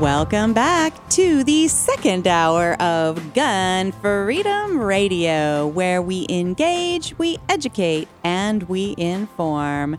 Welcome 0.00 0.54
back 0.54 1.08
to 1.10 1.44
the 1.44 1.68
second 1.68 2.26
hour 2.26 2.74
of 2.82 3.32
Gun 3.32 3.92
Freedom 3.92 4.80
Radio, 4.80 5.68
where 5.68 6.02
we 6.02 6.26
engage, 6.28 7.16
we 7.16 7.38
educate, 7.48 8.08
and 8.24 8.64
we 8.64 8.96
inform. 8.98 9.96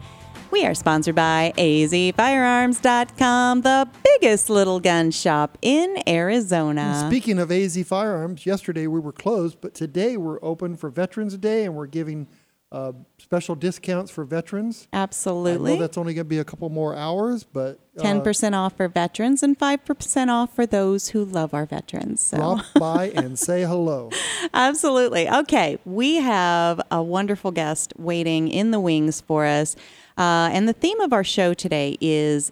We 0.52 0.66
are 0.66 0.73
sponsored 0.73 1.16
by 1.16 1.53
azfirearms.com, 1.58 3.61
the 3.61 3.89
biggest 4.03 4.50
little 4.50 4.80
gun 4.80 5.11
shop 5.11 5.58
in 5.61 5.97
Arizona. 6.08 7.06
Speaking 7.08 7.39
of 7.39 7.52
AZ 7.52 7.81
Firearms, 7.88 8.45
yesterday 8.45 8.88
we 8.88 9.00
were 9.00 9.13
closed, 9.13 9.61
but 9.61 9.73
today 9.73 10.17
we're 10.17 10.44
open 10.44 10.75
for 10.75 10.89
Veterans 10.89 11.38
Day 11.38 11.63
and 11.63 11.73
we're 11.73 11.88
giving 11.88 12.28
uh, 12.71 12.91
special 13.17 13.55
discounts 13.55 14.11
for 14.11 14.25
veterans. 14.25 14.88
Absolutely. 14.91 15.73
I 15.73 15.75
know 15.75 15.81
that's 15.81 15.97
only 15.97 16.13
going 16.13 16.25
to 16.25 16.30
be 16.30 16.39
a 16.39 16.44
couple 16.44 16.69
more 16.69 16.95
hours, 16.95 17.44
but 17.44 17.80
uh, 17.97 18.02
10% 18.02 18.53
off 18.53 18.75
for 18.77 18.88
veterans 18.88 19.44
and 19.44 19.57
5% 19.57 20.27
off 20.30 20.53
for 20.53 20.66
those 20.66 21.09
who 21.09 21.23
love 21.23 21.53
our 21.53 21.66
veterans. 21.66 22.22
So. 22.22 22.38
drop 22.38 22.66
by 22.80 23.09
and 23.11 23.39
say 23.39 23.63
hello. 23.63 24.09
Absolutely. 24.53 25.29
Okay, 25.29 25.79
we 25.85 26.16
have 26.16 26.81
a 26.91 27.01
wonderful 27.01 27.51
guest 27.51 27.94
waiting 27.97 28.47
in 28.47 28.72
the 28.72 28.79
wings 28.79 29.22
for 29.22 29.45
us. 29.45 29.75
Uh, 30.18 30.50
and 30.51 30.68
the 30.68 30.73
theme 30.73 31.00
of 31.00 31.13
our 31.13 31.23
show 31.23 31.53
today 31.53 31.97
is 32.01 32.51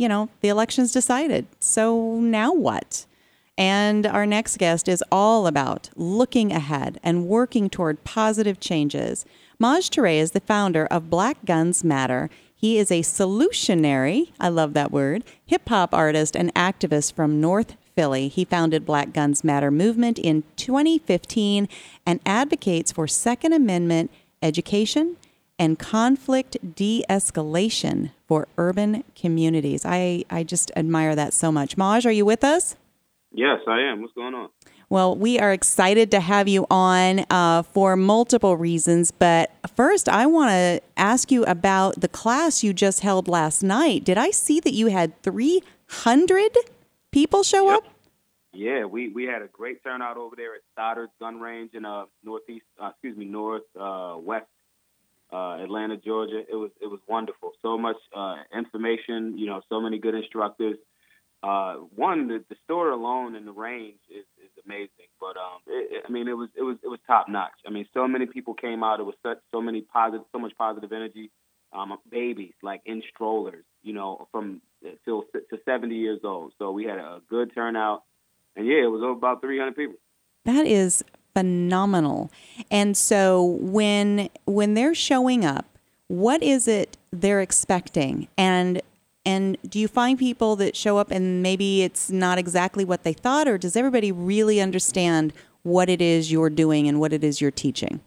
you 0.00 0.08
know, 0.08 0.30
the 0.40 0.48
election's 0.48 0.92
decided. 0.92 1.46
So 1.58 2.18
now 2.20 2.54
what? 2.54 3.04
And 3.58 4.06
our 4.06 4.24
next 4.24 4.56
guest 4.56 4.88
is 4.88 5.04
all 5.12 5.46
about 5.46 5.90
looking 5.94 6.50
ahead 6.50 6.98
and 7.02 7.26
working 7.26 7.68
toward 7.68 8.02
positive 8.02 8.58
changes. 8.58 9.26
Maj 9.62 9.90
Toure 9.90 10.18
is 10.18 10.30
the 10.30 10.40
founder 10.40 10.86
of 10.86 11.10
Black 11.10 11.44
Guns 11.44 11.84
Matter. 11.84 12.30
He 12.54 12.78
is 12.78 12.90
a 12.90 13.02
solutionary, 13.02 14.32
I 14.40 14.48
love 14.48 14.72
that 14.72 14.90
word, 14.90 15.22
hip 15.44 15.68
hop 15.68 15.92
artist 15.92 16.34
and 16.34 16.52
activist 16.54 17.12
from 17.12 17.42
North 17.42 17.76
Philly. 17.94 18.28
He 18.28 18.46
founded 18.46 18.86
Black 18.86 19.12
Guns 19.12 19.44
Matter 19.44 19.70
movement 19.70 20.18
in 20.18 20.44
2015 20.56 21.68
and 22.06 22.20
advocates 22.24 22.90
for 22.90 23.06
Second 23.06 23.52
Amendment 23.52 24.10
education 24.42 25.18
and 25.58 25.78
conflict 25.78 26.56
de 26.74 27.04
escalation 27.10 28.12
for 28.26 28.48
urban 28.56 29.04
communities. 29.14 29.84
I, 29.84 30.24
I 30.30 30.42
just 30.42 30.72
admire 30.74 31.14
that 31.14 31.34
so 31.34 31.52
much. 31.52 31.76
Maj, 31.76 32.06
are 32.06 32.10
you 32.10 32.24
with 32.24 32.44
us? 32.44 32.76
Yes, 33.30 33.60
I 33.68 33.80
am. 33.82 34.00
What's 34.00 34.14
going 34.14 34.32
on? 34.32 34.48
Well, 34.90 35.14
we 35.14 35.38
are 35.38 35.52
excited 35.52 36.10
to 36.10 36.18
have 36.18 36.48
you 36.48 36.66
on 36.68 37.24
uh, 37.30 37.62
for 37.62 37.94
multiple 37.94 38.56
reasons. 38.56 39.12
But 39.12 39.52
first, 39.76 40.08
I 40.08 40.26
want 40.26 40.50
to 40.50 40.80
ask 40.96 41.30
you 41.30 41.44
about 41.44 42.00
the 42.00 42.08
class 42.08 42.64
you 42.64 42.72
just 42.72 42.98
held 42.98 43.28
last 43.28 43.62
night. 43.62 44.02
Did 44.02 44.18
I 44.18 44.32
see 44.32 44.58
that 44.58 44.72
you 44.74 44.88
had 44.88 45.22
300 45.22 46.56
people 47.12 47.44
show 47.44 47.68
Yep. 47.70 47.76
up? 47.76 47.84
Yeah, 48.52 48.84
we, 48.84 49.08
we 49.10 49.26
had 49.26 49.42
a 49.42 49.46
great 49.46 49.84
turnout 49.84 50.16
over 50.16 50.34
there 50.34 50.56
at 50.56 50.62
Stoddard's 50.72 51.12
Gun 51.20 51.38
Range 51.38 51.70
in 51.72 51.84
uh 51.84 52.06
northeast, 52.24 52.64
uh, 52.82 52.88
excuse 52.88 53.16
me, 53.16 53.26
north 53.26 53.62
uh, 53.78 54.16
west 54.18 54.46
uh, 55.32 55.62
Atlanta, 55.62 55.98
Georgia. 55.98 56.40
It 56.50 56.56
was 56.56 56.72
it 56.82 56.88
was 56.88 56.98
wonderful. 57.06 57.52
So 57.62 57.78
much 57.78 57.96
uh, 58.12 58.38
information. 58.52 59.38
You 59.38 59.46
know, 59.46 59.60
so 59.68 59.80
many 59.80 60.00
good 60.00 60.16
instructors. 60.16 60.78
Uh, 61.42 61.74
one, 61.94 62.28
the, 62.28 62.44
the 62.50 62.56
store 62.64 62.90
alone 62.90 63.34
and 63.34 63.46
the 63.46 63.52
range 63.52 63.98
is, 64.10 64.24
is 64.44 64.50
amazing. 64.66 64.90
But 65.18 65.36
um, 65.36 65.60
it, 65.66 65.88
it- 65.96 66.04
I 66.06 66.10
mean, 66.12 66.28
it 66.28 66.36
was 66.36 66.48
it 66.56 66.62
was 66.62 66.76
it 66.82 66.88
was 66.88 66.98
top 67.06 67.28
notch. 67.28 67.52
I 67.66 67.70
mean, 67.70 67.86
so 67.94 68.06
many 68.06 68.26
people 68.26 68.54
came 68.54 68.82
out. 68.84 69.00
It 69.00 69.04
was 69.06 69.14
such 69.22 69.38
so 69.50 69.60
many 69.62 69.80
positive, 69.82 70.26
so 70.32 70.38
much 70.38 70.52
positive 70.58 70.92
energy. 70.92 71.30
Um, 71.72 71.96
babies 72.10 72.54
like 72.64 72.80
in 72.84 73.00
strollers, 73.14 73.64
you 73.84 73.92
know, 73.92 74.26
from 74.32 74.60
till 75.04 75.22
to 75.32 75.58
70 75.64 75.94
years 75.94 76.18
old. 76.24 76.52
So 76.58 76.72
we 76.72 76.84
had 76.84 76.98
a 76.98 77.20
good 77.30 77.54
turnout, 77.54 78.02
and 78.56 78.66
yeah, 78.66 78.82
it 78.82 78.90
was 78.90 79.02
about 79.16 79.40
300 79.40 79.76
people. 79.76 79.94
That 80.46 80.66
is 80.66 81.04
phenomenal. 81.32 82.30
And 82.72 82.96
so 82.96 83.44
when 83.60 84.30
when 84.46 84.74
they're 84.74 84.96
showing 84.96 85.44
up, 85.44 85.64
what 86.08 86.42
is 86.42 86.66
it 86.66 86.96
they're 87.12 87.40
expecting? 87.40 88.26
And 88.36 88.82
and 89.24 89.58
do 89.68 89.78
you 89.78 89.88
find 89.88 90.18
people 90.18 90.56
that 90.56 90.74
show 90.74 90.96
up 90.98 91.10
and 91.10 91.42
maybe 91.42 91.82
it's 91.82 92.10
not 92.10 92.38
exactly 92.38 92.84
what 92.84 93.02
they 93.02 93.12
thought 93.12 93.46
or 93.46 93.58
does 93.58 93.76
everybody 93.76 94.12
really 94.12 94.60
understand 94.60 95.32
what 95.62 95.90
it 95.90 96.00
is 96.00 96.32
you're 96.32 96.50
doing 96.50 96.88
and 96.88 97.00
what 97.00 97.12
it 97.12 97.22
is 97.22 97.40
you're 97.40 97.50
teaching? 97.50 98.00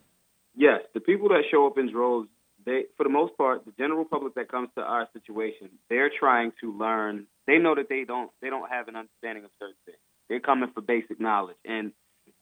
Yes, 0.56 0.82
the 0.94 1.00
people 1.00 1.30
that 1.30 1.44
show 1.52 1.68
up 1.68 1.78
in 1.78 1.92
droves, 1.92 2.30
they, 2.66 2.86
for 2.98 3.04
the 3.04 3.10
most 3.10 3.38
part, 3.38 3.66
the 3.66 3.74
general 3.78 4.06
public 4.06 4.36
that 4.36 4.50
comes 4.50 4.70
to 4.76 4.82
our 4.82 5.08
situation, 5.14 5.70
they're 5.90 6.12
trying 6.18 6.52
to 6.62 6.76
learn. 6.76 7.28
They 7.46 7.58
know 7.58 7.76
that 7.76 7.90
they 7.90 8.06
don't, 8.06 8.32
they 8.42 8.50
don't 8.50 8.70
have 8.70 8.88
an 8.88 8.96
understanding 8.96 9.44
of 9.44 9.52
certain 9.60 9.76
things. 9.86 9.98
They're 10.30 10.40
coming 10.40 10.72
for 10.74 10.82
basic 10.82 11.20
knowledge, 11.20 11.58
and 11.66 11.92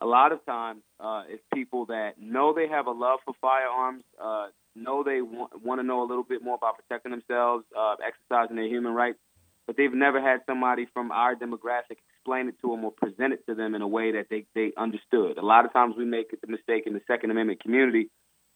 a 0.02 0.06
lot 0.06 0.32
of 0.32 0.44
times, 0.46 0.82
uh, 1.00 1.24
it's 1.30 1.44
people 1.54 1.86
that 1.86 2.14
know 2.20 2.54
they 2.54 2.68
have 2.68 2.88
a 2.88 2.92
love 2.92 3.20
for 3.24 3.34
firearms, 3.40 4.04
uh, 4.22 4.48
know 4.76 5.04
they 5.04 5.22
want, 5.22 5.80
to 5.80 5.84
know 5.84 6.02
a 6.02 6.08
little 6.08 6.24
bit 6.24 6.44
more 6.44 6.56
about 6.56 6.76
protecting 6.78 7.12
themselves, 7.12 7.66
uh, 7.78 7.96
exercising 8.06 8.56
their 8.56 8.68
human 8.68 8.94
rights, 8.94 9.20
but 9.68 9.78
they've 9.78 9.94
never 9.94 10.22
had 10.22 10.42
somebody 10.48 10.88
from 10.94 11.12
our 11.12 11.36
demographic 11.36 11.98
explain 12.22 12.48
it 12.48 12.56
to 12.62 12.70
them 12.70 12.86
or 12.86 12.92
present 12.92 13.34
it 13.34 13.46
to 13.48 13.56
them 13.56 13.74
in 13.74 13.82
a 13.82 13.88
way 13.88 14.12
that 14.12 14.28
they, 14.30 14.46
they 14.54 14.72
understood. 14.78 15.38
A 15.38 15.46
lot 15.46 15.66
of 15.66 15.74
times 15.74 15.96
we 15.98 16.06
make 16.06 16.30
the 16.30 16.48
mistake 16.48 16.84
in 16.86 16.94
the 16.94 17.02
Second 17.08 17.32
Amendment 17.32 17.62
community 17.62 18.10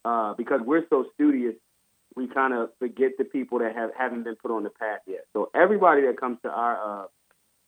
uh, 0.04 0.34
because 0.36 0.62
we're 0.64 0.86
so 0.90 1.06
studious, 1.16 1.56
we 2.16 2.28
kind 2.28 2.54
of 2.54 2.70
forget 2.80 3.12
the 3.18 3.24
people 3.24 3.60
that 3.60 3.76
have, 3.76 3.90
haven't 3.98 4.24
been 4.24 4.36
put 4.36 4.52
on 4.52 4.64
the 4.64 4.70
path 4.70 5.00
yet. 5.08 5.26
So 5.34 5.50
everybody 5.56 6.04
that 6.04 6.20
comes 6.20 6.38
to 6.44 6.50
our 6.50 7.06
uh, 7.06 7.08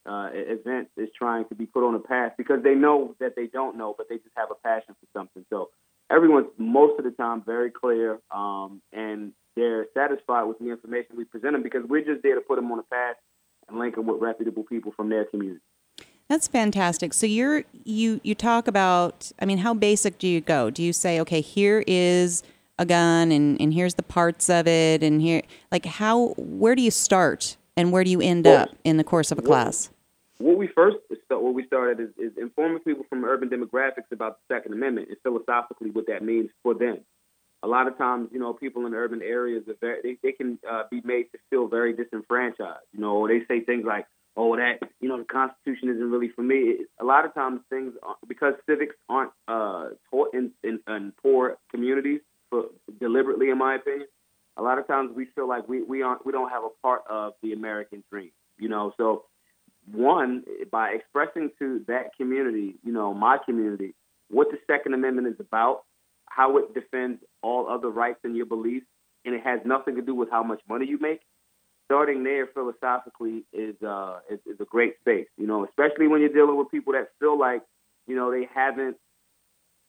uh, 0.08 0.30
event 0.34 0.90
is 0.98 1.10
trying 1.18 1.46
to 1.50 1.56
be 1.56 1.66
put 1.66 1.86
on 1.86 1.96
a 1.96 2.00
path 2.00 2.34
because 2.38 2.64
they 2.64 2.76
know 2.76 3.16
that 3.20 3.36
they 3.36 3.48
don't 3.48 3.78
know, 3.78 3.94
but 3.98 4.08
they 4.10 4.16
just 4.16 4.36
have 4.36 4.50
a 4.52 4.56
passion 4.56 4.96
for 5.00 5.20
something. 5.20 5.46
So 5.50 5.70
everyone's 6.10 6.48
most 6.58 6.98
of 6.98 7.06
the 7.06 7.12
time 7.12 7.44
very 7.46 7.72
clear 7.72 8.20
um, 8.32 8.82
and 8.94 9.34
they're 9.56 9.88
satisfied 9.94 10.44
with 10.44 10.60
the 10.60 10.70
information 10.70 11.18
we 11.18 11.26
present 11.26 11.54
them 11.54 11.64
because 11.64 11.84
we're 11.88 12.06
just 12.06 12.24
there 12.24 12.36
to 12.36 12.42
put 12.42 12.56
them 12.56 12.72
on 12.72 12.80
a 12.80 12.84
path 12.84 13.16
and 13.68 13.80
link 13.80 13.96
them 13.96 14.06
with 14.06 14.22
reputable 14.22 14.64
people 14.64 14.94
from 14.96 15.10
their 15.10 15.26
community. 15.26 15.62
That's 16.30 16.48
fantastic. 16.48 17.14
So 17.14 17.26
you're 17.26 17.64
you 17.86 18.20
you 18.24 18.36
talk 18.36 18.68
about 18.68 19.32
I 19.42 19.46
mean 19.46 19.60
how 19.60 19.74
basic 19.74 20.18
do 20.18 20.28
you 20.28 20.42
go? 20.42 20.70
Do 20.70 20.84
you 20.84 20.94
say 20.94 21.20
okay, 21.22 21.42
here 21.42 21.84
is 21.88 22.44
a 22.78 22.86
gun 22.86 23.32
and, 23.32 23.60
and 23.60 23.74
here's 23.74 23.96
the 23.96 24.04
parts 24.04 24.50
of 24.50 24.68
it 24.68 25.02
and 25.02 25.22
here 25.22 25.42
like 25.72 25.86
how 25.86 26.34
where 26.38 26.76
do 26.76 26.82
you 26.82 26.92
start 26.92 27.58
and 27.76 27.92
where 27.92 28.04
do 28.04 28.12
you 28.12 28.22
end 28.22 28.46
well, 28.46 28.64
up 28.64 28.70
in 28.84 28.98
the 28.98 29.04
course 29.04 29.32
of 29.32 29.40
a 29.40 29.42
class? 29.42 29.90
What 30.40 30.58
we 30.58 30.68
first 30.68 30.98
what 31.30 31.54
we 31.54 31.66
started 31.66 32.00
is, 32.00 32.10
is 32.18 32.38
informing 32.38 32.80
people 32.80 33.06
from 33.10 33.26
urban 33.26 33.50
demographics 33.50 34.12
about 34.12 34.38
the 34.38 34.56
Second 34.56 34.74
Amendment 34.74 35.10
and 35.10 35.18
philosophically 35.24 35.90
what 35.90 36.08
that 36.08 36.24
means 36.24 36.50
for 36.64 36.74
them. 36.74 37.00
A 37.64 37.68
lot 37.68 37.88
of 37.88 37.98
times, 37.98 38.30
you 38.32 38.40
know, 38.40 38.54
people 38.54 38.86
in 38.86 38.94
urban 38.94 39.22
areas 39.24 39.64
are 39.68 39.76
very 39.82 40.00
they, 40.04 40.18
they 40.22 40.32
can 40.32 40.60
uh, 40.70 40.84
be 40.92 41.02
made 41.04 41.24
to 41.32 41.40
feel 41.50 41.68
very 41.68 41.94
disenfranchised. 41.94 42.86
You 42.94 43.00
know, 43.00 43.28
they 43.28 43.42
say 43.48 43.62
things 43.64 43.84
like, 43.86 44.06
"Oh, 44.36 44.56
that 44.56 44.80
you 45.02 45.10
know, 45.10 45.18
the 45.18 45.24
Constitution 45.24 45.90
isn't 45.90 46.12
really 46.12 46.30
for 46.30 46.44
me." 46.44 46.86
A 47.02 47.04
lot 47.04 47.26
of 47.26 47.34
times, 47.34 47.62
things 47.72 47.94
because 48.28 48.54
civics 48.70 48.96
aren't 49.10 49.32
uh, 49.48 49.90
taught 50.12 50.36
in, 50.36 50.52
in, 50.64 50.80
in 50.88 51.14
poor 51.22 51.58
communities 51.72 52.22
for 52.52 52.66
deliberately, 53.00 53.50
in 53.50 53.58
my 53.58 53.76
opinion. 53.76 54.08
A 54.58 54.62
lot 54.62 54.78
of 54.78 54.88
times 54.88 55.12
we 55.16 55.26
feel 55.36 55.48
like 55.48 55.68
we, 55.68 55.82
we 55.82 56.04
aren't 56.04 56.26
we 56.28 56.32
don't 56.32 56.50
have 56.50 56.64
a 56.64 56.70
part 56.84 57.02
of 57.10 57.34
the 57.42 57.54
American 57.54 58.04
dream, 58.12 58.32
you 58.60 58.70
know. 58.70 58.94
So 58.98 59.26
one, 59.92 60.44
by 60.72 60.90
expressing 60.90 61.52
to 61.60 61.84
that 61.88 62.16
community, 62.16 62.76
you 62.84 62.92
know, 62.92 63.14
my 63.14 63.38
community, 63.44 63.96
what 64.30 64.48
the 64.52 64.58
Second 64.68 64.94
Amendment 64.94 65.28
is 65.28 65.40
about, 65.40 65.84
how 66.26 66.58
it 66.58 66.74
defends 66.74 67.22
all 67.42 67.70
other 67.70 67.90
rights 67.90 68.20
and 68.24 68.36
your 68.36 68.46
beliefs, 68.46 68.86
and 69.26 69.34
it 69.34 69.42
has 69.44 69.60
nothing 69.66 69.96
to 69.96 70.02
do 70.02 70.14
with 70.14 70.30
how 70.30 70.44
much 70.44 70.62
money 70.68 70.86
you 70.86 71.00
make. 71.00 71.22
Starting 71.86 72.24
there 72.24 72.48
philosophically 72.48 73.46
is 73.54 73.82
uh 73.82 74.20
is, 74.30 74.40
is 74.46 74.60
a 74.60 74.66
great 74.66 75.00
space, 75.00 75.28
you 75.38 75.48
know, 75.48 75.66
especially 75.66 76.08
when 76.08 76.20
you're 76.20 76.34
dealing 76.34 76.58
with 76.58 76.70
people 76.70 76.92
that 76.94 77.10
feel 77.20 77.40
like, 77.40 77.62
you 78.08 78.16
know, 78.16 78.30
they 78.30 78.48
haven't 78.54 78.98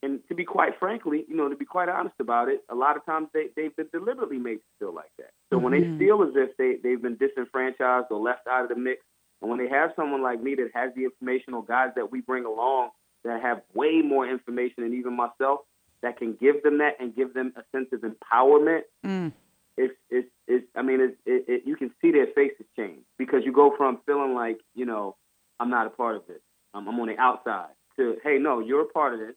and 0.03 0.21
to 0.29 0.35
be 0.35 0.45
quite 0.45 0.79
frankly, 0.79 1.25
you 1.29 1.37
know, 1.37 1.49
to 1.49 1.57
be 1.57 1.65
quite 1.65 1.89
honest 1.89 2.15
about 2.21 2.49
it, 2.49 2.63
a 2.69 2.75
lot 2.75 2.97
of 2.97 3.05
times 3.05 3.29
they, 3.35 3.47
they've 3.57 3.75
been 3.75 3.89
deliberately 3.93 4.39
made 4.39 4.57
to 4.59 4.71
feel 4.79 4.95
like 4.95 5.11
that. 5.19 5.31
So 5.51 5.57
mm-hmm. 5.57 5.65
when 5.65 5.73
they 5.73 5.81
mm-hmm. 5.81 5.99
feel 5.99 6.23
as 6.23 6.31
if 6.37 6.57
they, 6.57 6.77
they've 6.83 7.03
been 7.03 7.17
disenfranchised 7.17 8.07
or 8.11 8.21
left 8.21 8.47
out 8.47 8.63
of 8.63 8.69
the 8.69 8.77
mix, 8.77 9.03
and 9.41 9.51
when 9.51 9.59
they 9.59 9.69
have 9.69 9.93
someone 9.97 10.23
like 10.23 10.43
me 10.43 10.55
that 10.57 10.71
has 10.75 10.93
the 10.95 11.05
information 11.05 11.55
or 11.55 11.65
guys 11.65 11.91
that 11.97 12.11
we 12.11 12.21
bring 12.21 12.45
along 12.45 12.91
that 13.25 13.41
have 13.43 13.63
way 13.75 14.01
more 14.03 14.29
information 14.29 14.85
than 14.85 14.95
even 14.95 15.17
myself 15.17 15.61
that 16.03 16.17
can 16.17 16.35
give 16.35 16.63
them 16.63 16.79
that 16.79 16.95
and 17.01 17.15
give 17.15 17.35
them 17.35 17.53
a 17.57 17.63
sense 17.77 17.89
of 17.93 18.01
empowerment, 18.01 18.83
mm. 19.05 19.33
it's, 19.77 19.95
it's, 20.11 20.29
it's, 20.47 20.67
I 20.77 20.83
mean, 20.83 21.01
it's, 21.01 21.17
it, 21.27 21.45
it, 21.49 21.63
you 21.67 21.77
can 21.77 21.91
see 22.01 22.13
their 22.13 22.27
faces 22.27 22.67
change 22.77 23.03
because 23.19 23.41
you 23.45 23.53
go 23.53 23.75
from 23.77 23.99
feeling 24.07 24.35
like, 24.35 24.61
you 24.75 24.87
know, 24.87 25.17
I'm 25.59 25.71
not 25.71 25.87
a 25.87 25.91
part 25.91 26.17
of 26.17 26.27
this, 26.29 26.41
um, 26.75 26.89
I'm 26.89 27.01
on 27.01 27.09
the 27.09 27.19
outside, 27.19 27.71
to, 27.97 28.17
hey, 28.23 28.39
no, 28.39 28.61
you're 28.61 28.83
a 28.83 28.87
part 28.87 29.15
of 29.15 29.21
this 29.21 29.35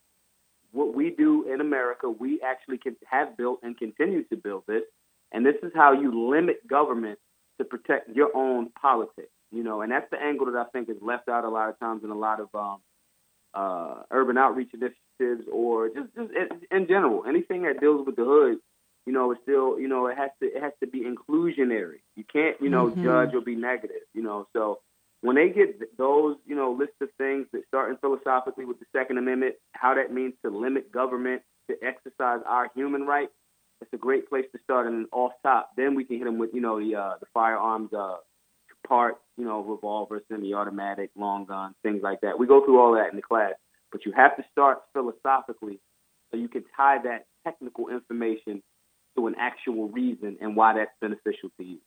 what 0.72 0.96
we 0.96 1.10
do 1.10 1.52
in 1.52 1.62
America, 1.62 2.10
we 2.10 2.40
actually 2.42 2.78
can 2.78 2.96
have 3.10 3.38
built 3.38 3.60
and 3.64 3.78
continue 3.78 4.24
to 4.26 4.38
build 4.38 4.64
this. 4.68 4.84
And 5.32 5.46
this 5.46 5.56
is 5.64 5.72
how 5.76 5.94
you 5.94 6.30
limit 6.30 6.66
government 6.68 7.20
to 7.58 7.66
protect 7.66 8.10
your 8.16 8.36
own 8.36 8.70
politics, 8.82 9.32
you 9.52 9.64
know. 9.64 9.82
And 9.82 9.92
that's 9.92 10.10
the 10.12 10.22
angle 10.22 10.46
that 10.48 10.56
I 10.56 10.66
think 10.72 10.90
is 10.90 10.98
left 11.02 11.30
out 11.30 11.46
a 11.46 11.50
lot 11.50 11.70
of 11.70 11.80
times 11.80 12.04
in 12.04 12.10
a 12.10 12.18
lot 12.18 12.40
of 12.40 12.50
um, 12.54 12.78
uh, 13.54 14.04
urban 14.12 14.38
outreach 14.38 14.72
initiatives 14.74 15.48
or 15.52 15.90
just, 15.90 16.08
just 16.16 16.32
in 16.72 16.88
general, 16.88 17.26
anything 17.28 17.64
that 17.64 17.80
deals 17.80 18.06
with 18.06 18.16
the 18.16 18.26
hood. 18.26 18.58
You 19.06 19.14
know, 19.14 19.32
it's 19.32 19.42
still, 19.42 19.80
you 19.80 19.88
know, 19.88 20.06
it 20.08 20.18
has 20.18 20.30
to 20.42 20.48
it 20.48 20.62
has 20.62 20.74
to 20.82 20.88
be 20.88 21.02
inclusionary. 21.02 22.02
You 22.16 22.24
can't, 22.24 22.56
you 22.62 22.70
know, 22.70 22.88
mm-hmm. 22.88 23.04
judge 23.04 23.34
or 23.34 23.42
be 23.42 23.56
negative. 23.56 24.04
You 24.14 24.22
know, 24.22 24.48
so 24.54 24.80
when 25.22 25.36
they 25.36 25.50
get 25.50 25.98
those, 25.98 26.38
you 26.46 26.56
know, 26.56 26.72
list 26.72 26.94
of 27.02 27.10
things 27.18 27.48
that 27.52 27.64
starting 27.68 27.98
philosophically 27.98 28.66
with 28.66 28.80
the 28.80 28.86
Second 28.96 29.18
Amendment, 29.18 29.56
how 29.74 29.96
that 29.96 30.14
means 30.14 30.34
to 30.44 30.52
limit 30.52 30.92
government 30.92 31.42
to 31.70 31.78
exercise 31.84 32.42
our 32.46 32.70
human 32.76 33.04
rights, 33.04 33.32
it's 33.82 33.94
a 33.94 33.98
great 33.98 34.30
place 34.30 34.46
to 34.54 34.60
start. 34.64 34.88
And 34.88 35.08
off 35.12 35.32
top, 35.44 35.72
then 35.76 35.96
we 35.96 36.04
can 36.04 36.18
hit 36.18 36.26
them 36.26 36.38
with, 36.38 36.52
you 36.54 36.62
know, 36.62 36.80
the 36.80 36.96
uh, 36.96 37.14
the 37.20 37.28
firearms 37.34 37.92
uh, 37.94 38.18
part, 38.92 39.22
you 39.38 39.46
know, 39.46 39.62
revolver, 39.62 40.22
semi-automatic, 40.30 41.12
long 41.16 41.46
gun, 41.46 41.74
things 41.82 42.02
like 42.04 42.20
that. 42.20 42.38
We 42.38 42.46
go 42.46 42.66
through 42.66 42.78
all 42.78 42.94
that 42.96 43.10
in 43.10 43.16
the 43.16 43.22
class, 43.22 43.54
but 43.90 44.06
you 44.06 44.12
have 44.12 44.36
to 44.36 44.44
start 44.52 44.80
philosophically 44.92 45.80
so 46.30 46.36
you 46.36 46.50
can 46.50 46.66
tie 46.76 46.98
that 47.04 47.26
technical 47.46 47.88
information 47.88 48.62
to 49.16 49.28
an 49.28 49.36
actual 49.40 49.88
reason 49.88 50.38
and 50.42 50.58
why 50.58 50.74
that's 50.74 50.92
beneficial 51.00 51.50
to 51.58 51.64
you. 51.64 51.78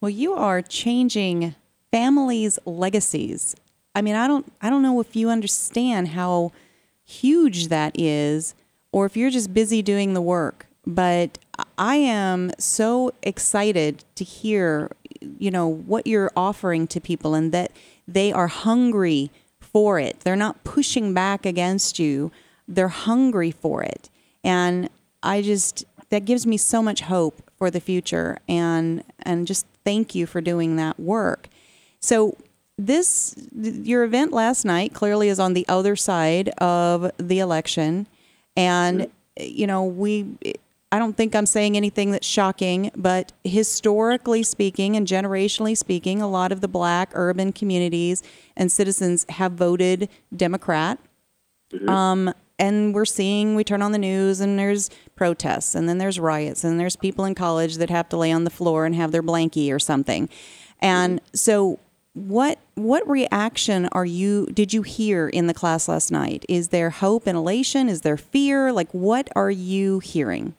Well, 0.00 0.10
you 0.10 0.34
are 0.34 0.62
changing 0.62 1.56
families' 1.90 2.60
legacies. 2.64 3.56
I 3.96 4.02
mean, 4.02 4.14
I 4.14 4.28
don't 4.28 4.52
I 4.62 4.70
don't 4.70 4.82
know 4.82 5.00
if 5.00 5.16
you 5.16 5.30
understand 5.30 6.08
how 6.08 6.52
huge 7.04 7.66
that 7.66 7.98
is 7.98 8.54
or 8.92 9.06
if 9.06 9.16
you're 9.16 9.30
just 9.30 9.52
busy 9.52 9.82
doing 9.82 10.14
the 10.14 10.22
work, 10.22 10.66
but 10.86 11.36
I 11.78 11.96
am 11.96 12.52
so 12.60 13.12
excited 13.24 14.04
to 14.14 14.22
hear 14.22 14.92
you 15.38 15.50
know 15.50 15.66
what 15.66 16.06
you're 16.06 16.30
offering 16.36 16.86
to 16.88 17.00
people 17.00 17.34
and 17.34 17.52
that 17.52 17.72
they 18.06 18.32
are 18.32 18.48
hungry 18.48 19.30
for 19.60 19.98
it. 19.98 20.20
They're 20.20 20.36
not 20.36 20.62
pushing 20.64 21.14
back 21.14 21.44
against 21.44 21.98
you. 21.98 22.30
They're 22.68 22.88
hungry 22.88 23.50
for 23.50 23.82
it. 23.82 24.08
And 24.42 24.88
I 25.22 25.42
just 25.42 25.84
that 26.10 26.24
gives 26.24 26.46
me 26.46 26.56
so 26.56 26.82
much 26.82 27.02
hope 27.02 27.50
for 27.56 27.70
the 27.70 27.80
future 27.80 28.38
and 28.48 29.02
and 29.20 29.46
just 29.46 29.66
thank 29.84 30.14
you 30.14 30.26
for 30.26 30.40
doing 30.40 30.76
that 30.76 30.98
work. 31.00 31.48
So 32.00 32.36
this 32.76 33.34
your 33.52 34.04
event 34.04 34.32
last 34.32 34.64
night 34.64 34.94
clearly 34.94 35.28
is 35.28 35.40
on 35.40 35.54
the 35.54 35.66
other 35.68 35.96
side 35.96 36.48
of 36.58 37.10
the 37.18 37.38
election 37.38 38.06
and 38.56 39.08
you 39.36 39.66
know 39.66 39.84
we 39.84 40.26
I 40.94 41.00
don't 41.00 41.16
think 41.16 41.34
I'm 41.34 41.44
saying 41.44 41.76
anything 41.76 42.12
that's 42.12 42.24
shocking, 42.24 42.92
but 42.94 43.32
historically 43.42 44.44
speaking 44.44 44.94
and 44.94 45.08
generationally 45.08 45.76
speaking, 45.76 46.22
a 46.22 46.28
lot 46.28 46.52
of 46.52 46.60
the 46.60 46.68
black 46.68 47.10
urban 47.14 47.52
communities 47.52 48.22
and 48.56 48.70
citizens 48.70 49.26
have 49.28 49.54
voted 49.54 50.08
Democrat. 50.36 51.00
Mm-hmm. 51.72 51.88
Um, 51.88 52.34
and 52.60 52.94
we're 52.94 53.06
seeing, 53.06 53.56
we 53.56 53.64
turn 53.64 53.82
on 53.82 53.90
the 53.90 53.98
news 53.98 54.38
and 54.38 54.56
there's 54.56 54.88
protests, 55.16 55.74
and 55.74 55.88
then 55.88 55.98
there's 55.98 56.20
riots, 56.20 56.62
and 56.62 56.78
there's 56.78 56.94
people 56.94 57.24
in 57.24 57.34
college 57.34 57.78
that 57.78 57.90
have 57.90 58.08
to 58.10 58.16
lay 58.16 58.30
on 58.30 58.44
the 58.44 58.50
floor 58.50 58.86
and 58.86 58.94
have 58.94 59.10
their 59.10 59.20
blankie 59.20 59.72
or 59.72 59.80
something. 59.80 60.28
And 60.78 61.20
so 61.32 61.80
what 62.12 62.60
what 62.76 63.08
reaction 63.08 63.88
are 63.90 64.04
you 64.04 64.46
did 64.54 64.72
you 64.72 64.82
hear 64.82 65.28
in 65.28 65.48
the 65.48 65.54
class 65.54 65.88
last 65.88 66.12
night? 66.12 66.44
Is 66.48 66.68
there 66.68 66.90
hope 66.90 67.26
and 67.26 67.36
elation? 67.36 67.88
Is 67.88 68.02
there 68.02 68.16
fear? 68.16 68.72
Like 68.72 68.92
what 68.92 69.28
are 69.34 69.50
you 69.50 69.98
hearing? 69.98 70.54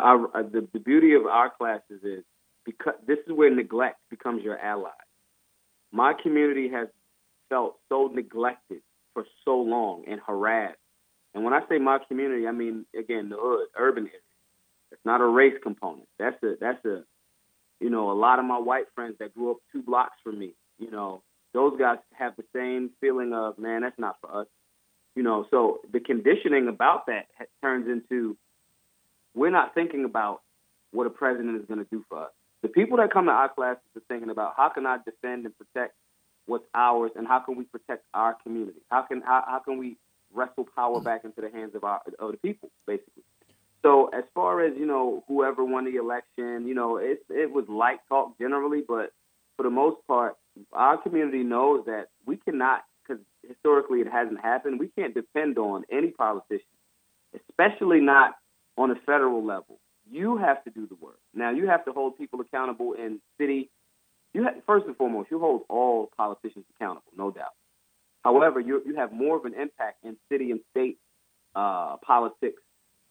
The, 0.00 0.68
the 0.72 0.78
beauty 0.78 1.14
of 1.14 1.26
our 1.26 1.50
classes 1.50 2.02
is 2.02 2.24
because 2.64 2.94
this 3.06 3.18
is 3.26 3.32
where 3.32 3.54
neglect 3.54 3.98
becomes 4.10 4.42
your 4.42 4.58
ally. 4.58 4.90
My 5.92 6.12
community 6.20 6.70
has 6.70 6.88
felt 7.48 7.76
so 7.88 8.10
neglected 8.12 8.80
for 9.12 9.24
so 9.44 9.56
long 9.58 10.04
and 10.08 10.20
harassed. 10.26 10.78
And 11.34 11.44
when 11.44 11.52
I 11.52 11.60
say 11.68 11.78
my 11.78 11.98
community, 12.08 12.46
I 12.46 12.52
mean 12.52 12.86
again 12.98 13.28
the 13.28 13.36
hood, 13.38 13.68
urban 13.76 14.04
area. 14.04 14.18
It's 14.92 15.04
not 15.04 15.20
a 15.20 15.26
race 15.26 15.54
component. 15.62 16.08
That's 16.18 16.40
a 16.42 16.54
that's 16.60 16.84
a 16.84 17.04
you 17.80 17.90
know, 17.90 18.10
a 18.10 18.14
lot 18.14 18.38
of 18.38 18.44
my 18.44 18.58
white 18.58 18.86
friends 18.94 19.16
that 19.20 19.34
grew 19.34 19.50
up 19.50 19.56
two 19.72 19.82
blocks 19.82 20.16
from 20.22 20.38
me, 20.38 20.54
you 20.78 20.90
know, 20.90 21.22
those 21.52 21.78
guys 21.78 21.98
have 22.14 22.34
the 22.36 22.44
same 22.54 22.90
feeling 23.00 23.32
of, 23.34 23.58
man, 23.58 23.82
that's 23.82 23.98
not 23.98 24.16
for 24.20 24.40
us. 24.40 24.46
You 25.14 25.22
know, 25.22 25.46
so 25.50 25.80
the 25.92 26.00
conditioning 26.00 26.66
about 26.68 27.06
that 27.06 27.26
turns 27.62 27.86
into 27.86 28.36
we're 29.34 29.50
not 29.50 29.74
thinking 29.74 30.04
about 30.04 30.42
what 30.92 31.06
a 31.06 31.10
president 31.10 31.60
is 31.60 31.66
going 31.66 31.80
to 31.80 31.90
do 31.90 32.04
for 32.08 32.24
us. 32.24 32.30
The 32.62 32.68
people 32.68 32.96
that 32.98 33.12
come 33.12 33.26
to 33.26 33.32
our 33.32 33.48
classes 33.48 33.82
are 33.96 34.02
thinking 34.08 34.30
about 34.30 34.54
how 34.56 34.68
can 34.68 34.86
I 34.86 34.98
defend 35.04 35.44
and 35.44 35.54
protect 35.58 35.94
what's 36.46 36.64
ours, 36.74 37.10
and 37.16 37.26
how 37.26 37.40
can 37.40 37.56
we 37.56 37.64
protect 37.64 38.04
our 38.12 38.36
community? 38.42 38.80
How 38.90 39.02
can 39.02 39.22
how, 39.22 39.44
how 39.46 39.58
can 39.58 39.78
we 39.78 39.96
wrestle 40.32 40.66
power 40.74 41.00
back 41.00 41.24
into 41.24 41.40
the 41.40 41.50
hands 41.50 41.74
of 41.74 41.84
our 41.84 42.00
of 42.18 42.32
the 42.32 42.36
people, 42.38 42.70
basically? 42.86 43.22
So 43.82 44.08
as 44.08 44.24
far 44.34 44.62
as 44.62 44.74
you 44.76 44.86
know, 44.86 45.24
whoever 45.28 45.64
won 45.64 45.84
the 45.84 45.96
election, 45.96 46.66
you 46.66 46.74
know, 46.74 46.96
it 46.96 47.24
it 47.28 47.50
was 47.50 47.66
light 47.68 48.00
talk 48.08 48.38
generally, 48.38 48.82
but 48.86 49.12
for 49.56 49.62
the 49.62 49.70
most 49.70 49.98
part, 50.06 50.36
our 50.72 50.96
community 50.96 51.42
knows 51.42 51.84
that 51.86 52.08
we 52.26 52.36
cannot, 52.36 52.84
because 53.02 53.22
historically 53.46 54.00
it 54.00 54.08
hasn't 54.10 54.40
happened. 54.40 54.80
We 54.80 54.88
can't 54.88 55.14
depend 55.14 55.58
on 55.58 55.84
any 55.90 56.10
politician, 56.10 56.66
especially 57.34 58.00
not 58.00 58.34
on 58.76 58.90
a 58.90 58.96
federal 59.06 59.44
level. 59.44 59.78
You 60.10 60.36
have 60.36 60.62
to 60.64 60.70
do 60.70 60.86
the 60.86 60.96
work. 60.96 61.18
Now 61.34 61.50
you 61.50 61.66
have 61.68 61.84
to 61.86 61.92
hold 61.92 62.18
people 62.18 62.40
accountable 62.40 62.92
in 62.92 63.20
city. 63.38 63.70
You 64.32 64.44
have, 64.44 64.54
first 64.66 64.86
and 64.86 64.96
foremost, 64.96 65.30
you 65.30 65.38
hold 65.38 65.62
all 65.68 66.10
politicians 66.16 66.64
accountable, 66.76 67.12
no 67.16 67.30
doubt. 67.30 67.54
However, 68.22 68.60
you 68.60 68.82
you 68.84 68.96
have 68.96 69.12
more 69.12 69.36
of 69.36 69.44
an 69.44 69.54
impact 69.54 70.04
in 70.04 70.16
city 70.30 70.50
and 70.50 70.60
state 70.70 70.98
uh, 71.54 71.96
politics 71.98 72.62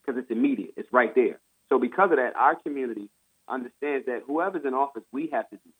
because 0.06 0.22
it's 0.22 0.32
immediate. 0.32 0.74
It's 0.76 0.92
right 0.92 1.14
there. 1.16 1.40
So 1.70 1.80
because 1.80 2.12
of 2.12 2.18
that, 2.18 2.36
our 2.36 2.56
community 2.56 3.10
understands 3.48 4.06
that 4.06 4.22
whoever's 4.28 4.66
in 4.66 4.74
office, 4.74 5.04
we 5.12 5.30
have 5.32 5.50
to 5.50 5.56
do. 5.56 5.72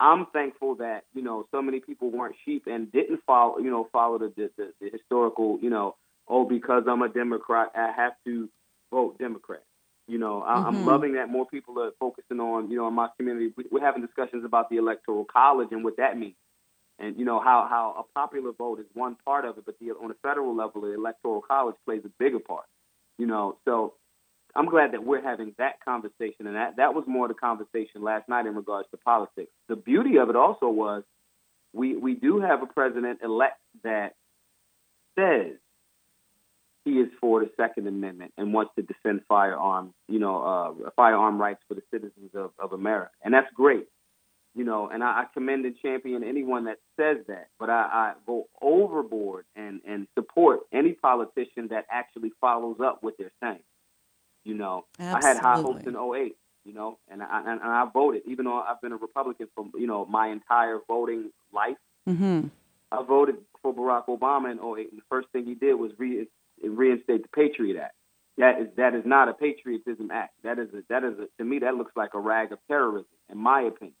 I'm 0.00 0.26
thankful 0.26 0.76
that 0.76 1.04
you 1.12 1.22
know 1.22 1.46
so 1.50 1.60
many 1.60 1.80
people 1.80 2.10
weren't 2.10 2.36
sheep 2.44 2.64
and 2.66 2.90
didn't 2.92 3.20
follow 3.26 3.58
you 3.58 3.70
know 3.70 3.88
follow 3.92 4.18
the 4.18 4.32
the, 4.36 4.72
the, 4.80 4.90
historical 4.90 5.58
you 5.60 5.70
know 5.70 5.96
oh 6.28 6.44
because 6.44 6.84
I'm 6.86 7.02
a 7.02 7.08
Democrat 7.08 7.72
I 7.74 7.92
have 7.96 8.12
to 8.24 8.48
vote 8.90 9.18
Democrat. 9.18 9.62
You 10.06 10.18
know, 10.18 10.42
I, 10.42 10.56
Mm-hmm. 10.56 10.66
I'm 10.66 10.86
loving 10.86 11.12
that 11.14 11.28
more 11.28 11.46
people 11.46 11.80
are 11.80 11.90
focusing 12.00 12.40
on, 12.40 12.70
you 12.70 12.76
know, 12.76 12.88
in 12.88 12.94
my 12.94 13.08
community, 13.16 13.52
we, 13.56 13.64
we're 13.70 13.84
having 13.84 14.02
discussions 14.04 14.44
about 14.44 14.70
the 14.70 14.76
electoral 14.76 15.24
college 15.24 15.68
and 15.70 15.84
what 15.84 15.98
that 15.98 16.16
means. 16.18 16.34
And, 16.98 17.16
you 17.18 17.24
know, 17.24 17.38
how, 17.38 17.66
how 17.70 17.94
a 17.98 18.18
popular 18.18 18.52
vote 18.52 18.80
is 18.80 18.86
one 18.94 19.16
part 19.24 19.44
of 19.44 19.56
it, 19.58 19.64
but 19.66 19.78
the, 19.78 19.90
on 19.90 20.10
a 20.10 20.14
federal 20.22 20.56
level, 20.56 20.80
the 20.80 20.94
electoral 20.94 21.40
college 21.42 21.76
plays 21.84 22.02
a 22.04 22.08
bigger 22.18 22.40
part. 22.40 22.64
You 23.18 23.26
know, 23.26 23.58
so 23.64 23.94
I'm 24.54 24.66
glad 24.66 24.92
that 24.92 25.04
we're 25.04 25.22
having 25.22 25.54
that 25.58 25.84
conversation, 25.84 26.46
and 26.46 26.56
that 26.56 26.76
that 26.76 26.94
was 26.94 27.04
more 27.06 27.28
the 27.28 27.34
conversation 27.34 28.02
last 28.02 28.28
night 28.28 28.46
in 28.46 28.54
regards 28.54 28.88
to 28.90 28.96
politics. 28.96 29.50
The 29.68 29.76
beauty 29.76 30.18
of 30.18 30.30
it 30.30 30.36
also 30.36 30.68
was 30.68 31.04
we 31.72 31.96
we 31.96 32.14
do 32.14 32.40
have 32.40 32.62
a 32.62 32.66
president 32.66 33.20
elect 33.22 33.60
that 33.84 34.14
says 35.18 35.56
he 36.88 37.00
is 37.00 37.08
for 37.20 37.40
the 37.40 37.50
Second 37.56 37.86
Amendment 37.86 38.32
and 38.38 38.52
wants 38.52 38.72
to 38.76 38.82
defend 38.82 39.20
firearms, 39.28 39.92
you 40.08 40.18
know, 40.18 40.42
uh, 40.42 40.90
firearm 40.96 41.40
rights 41.40 41.60
for 41.68 41.74
the 41.74 41.82
citizens 41.92 42.30
of, 42.34 42.50
of 42.58 42.72
America, 42.72 43.10
and 43.22 43.34
that's 43.34 43.52
great. 43.54 43.86
You 44.54 44.64
know, 44.64 44.88
and 44.88 45.04
I, 45.04 45.06
I 45.20 45.24
commend 45.34 45.66
and 45.66 45.76
champion 45.80 46.24
anyone 46.24 46.64
that 46.64 46.78
says 46.98 47.18
that, 47.28 47.48
but 47.60 47.70
I, 47.70 47.82
I 47.92 48.12
go 48.26 48.48
overboard 48.60 49.44
and 49.54 49.80
and 49.86 50.08
support 50.18 50.60
any 50.72 50.94
politician 50.94 51.68
that 51.70 51.84
actually 51.90 52.32
follows 52.40 52.78
up 52.82 52.98
what 53.02 53.14
they're 53.18 53.32
saying. 53.42 53.62
You 54.44 54.54
know, 54.54 54.86
Absolutely. 54.98 55.28
I 55.28 55.34
had 55.34 55.42
high 55.42 55.60
hopes 55.60 55.86
in 55.86 55.94
08, 55.94 56.36
you 56.64 56.72
know, 56.72 56.98
and 57.08 57.22
I, 57.22 57.40
and, 57.40 57.60
and 57.60 57.70
I 57.70 57.86
voted, 57.92 58.22
even 58.26 58.46
though 58.46 58.58
I've 58.58 58.80
been 58.80 58.92
a 58.92 58.96
Republican 58.96 59.48
for, 59.54 59.66
you 59.74 59.86
know, 59.86 60.06
my 60.06 60.28
entire 60.28 60.78
voting 60.88 61.30
life. 61.52 61.76
Mm-hmm. 62.08 62.48
I 62.90 63.02
voted 63.02 63.36
for 63.60 63.74
Barack 63.74 64.06
Obama 64.06 64.50
in 64.50 64.58
08, 64.58 64.90
and 64.90 64.98
the 64.98 65.04
first 65.10 65.28
thing 65.32 65.44
he 65.44 65.54
did 65.54 65.74
was 65.74 65.92
re- 65.98 66.26
reinstate 66.62 67.22
the 67.22 67.28
Patriot 67.28 67.78
Act. 67.80 67.94
That 68.38 68.60
is 68.60 68.68
that 68.76 68.94
is 68.94 69.02
not 69.04 69.28
a 69.28 69.34
patriotism 69.34 70.10
act. 70.12 70.34
That 70.44 70.60
is 70.60 70.68
a, 70.72 70.82
that 70.88 71.02
is 71.02 71.18
a, 71.18 71.26
to 71.38 71.44
me 71.44 71.58
that 71.58 71.74
looks 71.74 71.92
like 71.96 72.10
a 72.14 72.20
rag 72.20 72.52
of 72.52 72.58
terrorism, 72.68 73.10
in 73.30 73.38
my 73.38 73.62
opinion. 73.62 73.96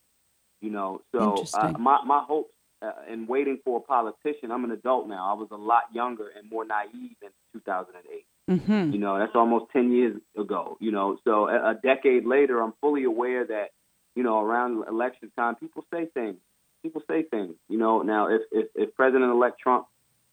You 0.60 0.70
know, 0.70 1.02
so 1.12 1.44
uh, 1.54 1.72
my 1.72 1.98
my 2.04 2.22
hopes 2.26 2.52
uh, 2.82 2.92
in 3.12 3.26
waiting 3.26 3.58
for 3.64 3.78
a 3.78 3.80
politician. 3.80 4.50
I'm 4.50 4.64
an 4.64 4.70
adult 4.70 5.08
now. 5.08 5.30
I 5.30 5.34
was 5.34 5.48
a 5.50 5.56
lot 5.56 5.84
younger 5.92 6.28
and 6.36 6.48
more 6.50 6.64
naive 6.64 7.16
in 7.22 7.30
2008. 7.52 8.24
Mm-hmm. 8.50 8.92
You 8.92 8.98
know, 8.98 9.18
that's 9.18 9.34
almost 9.34 9.66
10 9.72 9.92
years 9.92 10.20
ago, 10.36 10.78
you 10.80 10.90
know. 10.90 11.18
So 11.24 11.48
a, 11.48 11.70
a 11.70 11.74
decade 11.74 12.24
later, 12.24 12.62
I'm 12.62 12.72
fully 12.80 13.04
aware 13.04 13.46
that, 13.46 13.70
you 14.14 14.22
know, 14.22 14.40
around 14.40 14.84
election 14.88 15.30
time, 15.36 15.56
people 15.56 15.84
say 15.92 16.06
things. 16.14 16.36
People 16.82 17.02
say 17.10 17.24
things, 17.24 17.54
you 17.68 17.76
know. 17.76 18.02
Now, 18.02 18.28
if, 18.28 18.42
if, 18.52 18.68
if 18.74 18.94
President 18.94 19.30
elect 19.30 19.58
Trump 19.60 19.86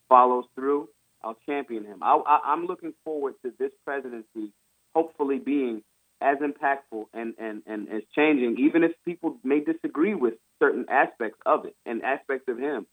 follows 0.07 0.45
through, 0.55 0.87
I'll 1.23 1.37
champion 1.45 1.85
him. 1.85 1.99
I, 2.01 2.15
I, 2.25 2.39
I'm 2.53 2.65
looking 2.65 2.93
forward 3.03 3.35
to 3.43 3.51
this 3.57 3.71
presidency 3.85 4.51
hopefully 4.93 5.39
being 5.39 5.81
as 6.21 6.37
impactful 6.37 7.05
and, 7.13 7.33
and, 7.37 7.61
and 7.67 7.89
as 7.89 8.01
changing, 8.15 8.57
even 8.59 8.83
if 8.83 8.91
people 9.03 9.37
may 9.43 9.59
disagree 9.59 10.15
with 10.15 10.35
certain 10.59 10.85
aspects 10.89 11.39
of 11.45 11.65
it 11.65 11.75
and 11.85 12.01
aspects 12.03 12.45
of 12.47 12.57
him. 12.57 12.85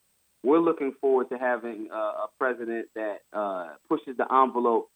We're 0.44 0.58
looking 0.58 0.92
forward 1.00 1.28
to 1.30 1.38
having 1.38 1.88
uh, 1.92 1.96
a 1.96 2.26
president 2.36 2.88
that 2.96 3.18
uh, 3.32 3.68
pushes 3.88 4.16
the 4.16 4.26
envelope 4.32 4.88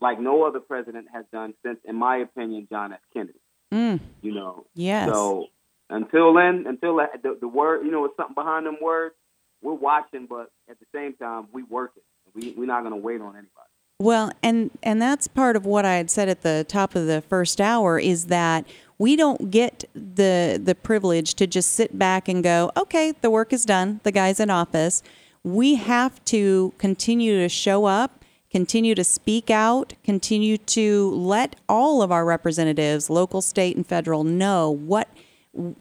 like 0.00 0.18
no 0.18 0.42
other 0.44 0.58
president 0.58 1.06
has 1.14 1.24
done 1.32 1.54
since, 1.64 1.78
in 1.84 1.94
my 1.94 2.16
opinion, 2.16 2.66
John 2.68 2.92
F. 2.92 2.98
Kennedy. 3.12 3.38
Mm. 3.72 4.00
You 4.22 4.34
know, 4.34 4.66
Yes. 4.74 5.08
so 5.08 5.46
until 5.88 6.34
then, 6.34 6.64
until 6.66 6.96
the, 6.96 7.06
the, 7.22 7.38
the 7.42 7.48
word, 7.48 7.84
you 7.84 7.92
know, 7.92 8.04
it's 8.06 8.16
something 8.16 8.34
behind 8.34 8.66
them 8.66 8.78
words. 8.82 9.14
We're 9.62 9.74
watching, 9.74 10.26
but 10.28 10.50
at 10.68 10.80
the 10.80 10.86
same 10.92 11.14
time, 11.14 11.46
we 11.52 11.62
working. 11.62 12.02
We 12.34 12.54
we're 12.56 12.66
not 12.66 12.82
going 12.82 12.94
to 12.94 13.00
wait 13.00 13.20
on 13.20 13.34
anybody. 13.34 13.68
Well, 13.98 14.32
and 14.42 14.70
and 14.82 15.00
that's 15.00 15.28
part 15.28 15.54
of 15.54 15.64
what 15.64 15.84
I 15.84 15.94
had 15.94 16.10
said 16.10 16.28
at 16.28 16.42
the 16.42 16.64
top 16.68 16.96
of 16.96 17.06
the 17.06 17.22
first 17.22 17.60
hour 17.60 17.98
is 18.00 18.26
that 18.26 18.66
we 18.98 19.16
don't 19.16 19.50
get 19.50 19.84
the 19.94 20.60
the 20.62 20.74
privilege 20.74 21.34
to 21.34 21.46
just 21.46 21.72
sit 21.72 21.98
back 21.98 22.28
and 22.28 22.42
go, 22.42 22.72
okay, 22.76 23.14
the 23.20 23.30
work 23.30 23.52
is 23.52 23.64
done, 23.64 24.00
the 24.02 24.12
guy's 24.12 24.40
in 24.40 24.50
office. 24.50 25.02
We 25.44 25.76
have 25.76 26.24
to 26.26 26.72
continue 26.78 27.38
to 27.40 27.48
show 27.48 27.84
up, 27.84 28.24
continue 28.50 28.94
to 28.94 29.04
speak 29.04 29.50
out, 29.50 29.94
continue 30.04 30.58
to 30.58 31.10
let 31.10 31.56
all 31.68 32.02
of 32.02 32.10
our 32.10 32.24
representatives, 32.24 33.08
local, 33.08 33.40
state, 33.40 33.76
and 33.76 33.86
federal, 33.86 34.24
know 34.24 34.70
what 34.70 35.08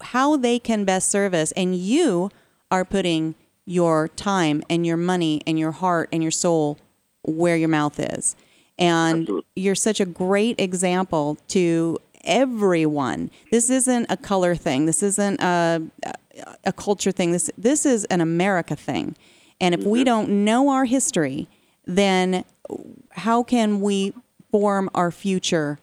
how 0.02 0.38
they 0.38 0.60
can 0.60 0.86
best 0.86 1.10
serve 1.10 1.34
us. 1.34 1.52
And 1.54 1.76
you 1.76 2.30
are 2.70 2.86
putting 2.86 3.36
your 3.72 4.10
time 4.10 4.62
and 4.70 4.86
your 4.86 4.98
money 4.98 5.42
and 5.48 5.58
your 5.58 5.72
heart 5.72 6.10
and 6.12 6.22
your 6.22 6.32
soul 6.32 6.78
where 7.24 7.56
your 7.56 7.70
mouth 7.70 8.00
is. 8.00 8.36
And 8.78 9.22
Absolutely. 9.22 9.46
you're 9.56 9.76
such 9.76 10.00
a 10.00 10.06
great 10.06 10.60
example 10.60 11.38
to 11.50 11.98
everyone. 12.24 13.32
This 13.52 13.70
isn't 13.70 14.08
a 14.10 14.18
color 14.18 14.56
thing. 14.56 14.86
This 14.86 15.02
isn't 15.04 15.42
a, 15.42 15.82
a 16.64 16.74
culture 16.74 17.12
thing. 17.12 17.32
This 17.32 17.50
this 17.58 17.86
is 17.86 18.06
an 18.06 18.22
America 18.22 18.76
thing. 18.76 19.16
And 19.60 19.76
if 19.76 19.84
we 19.84 20.00
mm-hmm. 20.00 20.06
don't 20.06 20.46
know 20.46 20.70
our 20.70 20.86
history, 20.86 21.48
then 21.86 22.44
how 23.12 23.44
can 23.44 23.80
we 23.82 24.14
form 24.52 24.90
our 24.96 25.12
future? 25.12 25.80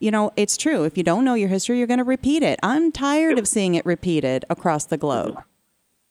You 0.00 0.10
know, 0.10 0.32
it's 0.36 0.56
true. 0.56 0.84
If 0.84 0.96
you 0.96 1.02
don't 1.02 1.24
know 1.24 1.34
your 1.34 1.48
history, 1.48 1.78
you're 1.78 1.86
going 1.86 1.98
to 1.98 2.04
repeat 2.04 2.42
it. 2.42 2.58
I'm 2.62 2.92
tired 2.92 3.38
of 3.38 3.48
seeing 3.48 3.74
it 3.74 3.84
repeated 3.86 4.44
across 4.50 4.84
the 4.84 4.96
globe. 4.96 5.42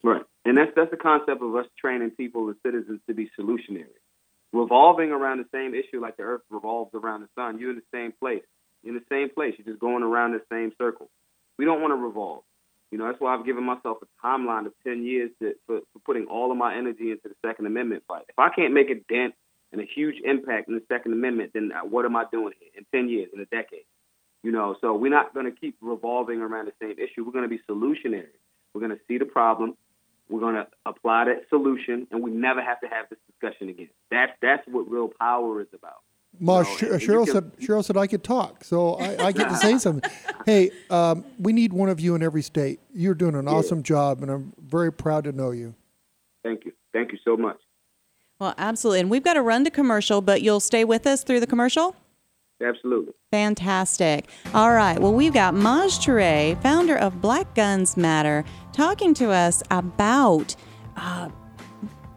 Right. 0.03 0.24
And 0.46 0.58
that's 0.58 0.72
that's 0.75 0.92
the 0.92 0.98
concept 0.98 1.42
of 1.42 1.56
us 1.56 1.66
training 1.80 2.12
people 2.12 2.48
and 2.48 2.56
citizens 2.64 3.02
to 3.08 3.14
be 3.14 3.30
solutionary. 3.38 3.98
Revolving 4.54 5.12
around 5.12 5.40
the 5.40 5.50
same 5.52 5.74
issue 5.74 6.00
like 6.00 6.18
the 6.18 6.24
earth 6.24 6.42
revolves 6.50 6.92
around 6.94 7.22
the 7.22 7.30
sun. 7.36 7.60
You're 7.60 7.72
in 7.72 7.75
the 7.75 7.98
same 7.98 8.14
place. 8.14 8.44
In 8.84 8.94
the 8.94 9.04
same 9.10 9.30
place. 9.30 9.56
You're 9.58 9.66
just 9.66 9.82
going 9.82 10.04
around 10.04 10.34
the 10.34 10.42
same 10.52 10.72
circle. 10.78 11.10
We 11.58 11.66
don't 11.66 11.82
want 11.82 11.92
to 11.92 11.96
revolve. 11.96 12.44
You 12.92 13.00
know, 13.00 13.08
that's 13.08 13.20
why 13.20 13.36
I've 13.36 13.46
given 13.46 13.64
myself 13.64 13.98
a 14.02 14.25
timeline 14.25 14.68
of 14.68 14.74
10 14.86 15.04
years 15.04 15.32
to, 15.42 15.56
for, 15.66 15.80
for 15.92 16.00
putting 16.06 16.28
all 16.28 16.52
of 16.52 16.58
my 16.58 16.75
energy 16.75 17.12
into 17.12 17.28
the 17.28 17.36
Second 17.46 17.66
Amendment 17.66 18.04
fight. 18.08 18.24
If 18.30 18.38
I 18.38 18.50
can't 18.50 18.74
make 18.74 18.90
a 18.90 18.96
dent 19.12 19.34
and 19.72 19.82
a 19.82 19.86
huge 19.86 20.16
impact 20.24 20.70
in 20.70 20.75
the 20.75 20.84
Second 20.88 21.14
Amendment, 21.14 21.52
then 21.54 21.72
uh, 21.75 21.82
what 21.82 22.06
am 22.06 22.16
I 22.16 22.25
doing 22.32 22.54
here 22.60 22.70
in 22.78 22.86
10 22.98 23.10
years, 23.10 23.30
in 23.34 23.42
a 23.42 23.46
decade? 23.46 23.86
You 24.44 24.52
know, 24.52 24.75
so 24.80 24.94
we're 24.94 25.12
not 25.12 25.34
going 25.34 25.48
to 25.48 25.52
keep 25.52 25.75
revolving 25.82 26.40
around 26.40 26.68
the 26.68 26.74
same 26.80 26.98
issue. 27.00 27.25
We're 27.25 27.34
going 27.34 27.50
to 27.50 27.50
be 27.50 27.60
solutionary. 27.70 28.38
We're 28.74 28.82
going 28.82 28.96
to 28.96 29.02
see 29.08 29.18
the 29.18 29.25
problem. 29.25 29.75
We're 30.29 30.39
going 30.39 30.55
to 30.55 30.67
apply 30.86 31.25
that 31.25 31.44
solution, 31.50 32.08
and 32.12 32.24
we 32.24 32.32
never 32.32 32.62
have 32.62 32.79
to 32.82 32.88
have 32.88 33.05
this 33.10 33.20
discussion 33.29 33.70
again. 33.70 33.89
That's 34.10 34.32
that's 34.41 34.63
what 34.67 34.89
real 34.89 35.10
power 35.20 35.62
is 35.62 35.67
about. 35.74 35.98
Maj, 36.39 36.65
No, 36.67 36.98
Sh- 36.98 37.05
Cheryl 37.05 37.25
can- 37.25 37.34
said 37.34 37.51
Cheryl 37.60 37.84
said 37.86 37.96
I 37.96 38.08
could 38.08 38.24
talk, 38.24 38.63
so 38.63 38.96
I, 38.96 39.27
I 39.27 39.32
get 39.32 39.50
to 39.50 39.55
say 39.55 39.77
something. 39.77 40.10
Hey, 40.46 40.72
um, 40.89 41.24
we 41.39 41.53
need 41.53 41.72
one 41.74 41.89
of 41.89 42.00
you 42.00 42.15
in 42.15 42.24
every 42.24 42.41
state. 42.41 42.79
You're 42.94 43.13
doing 43.13 43.36
an 43.36 43.48
awesome 43.48 43.84
job, 43.84 44.22
and 44.24 44.32
I'm 44.32 44.53
very 44.60 44.91
proud 44.91 45.24
to 45.25 45.32
know 45.32 45.51
you. 45.51 45.75
Thank 46.44 46.65
you. 46.65 46.74
Thank 46.91 47.12
you 47.12 47.17
so 47.24 47.38
much. 47.38 47.58
Well, 48.39 48.53
absolutely. 48.58 49.00
And 49.00 49.10
we've 49.10 49.24
got 49.24 49.36
to 49.36 49.41
run 49.41 49.63
to 49.63 49.70
commercial, 49.72 50.22
but 50.22 50.41
you'll 50.41 50.60
stay 50.60 50.84
with 50.84 51.08
us 51.08 51.24
through 51.24 51.39
the 51.39 51.48
commercial? 51.48 51.96
Absolutely. 52.64 53.14
Fantastic. 53.32 54.30
All 54.54 54.72
right. 54.72 55.00
Well, 55.00 55.14
we've 55.14 55.34
got 55.34 55.54
Maj 55.54 56.00
Toure, 56.00 56.62
founder 56.62 56.98
of 56.98 57.22
Black 57.22 57.54
Guns 57.54 57.98
Matter, 57.98 58.46
talking 58.72 59.14
to 59.16 59.30
us 59.32 59.62
about 59.72 60.56
uh, 60.96 61.30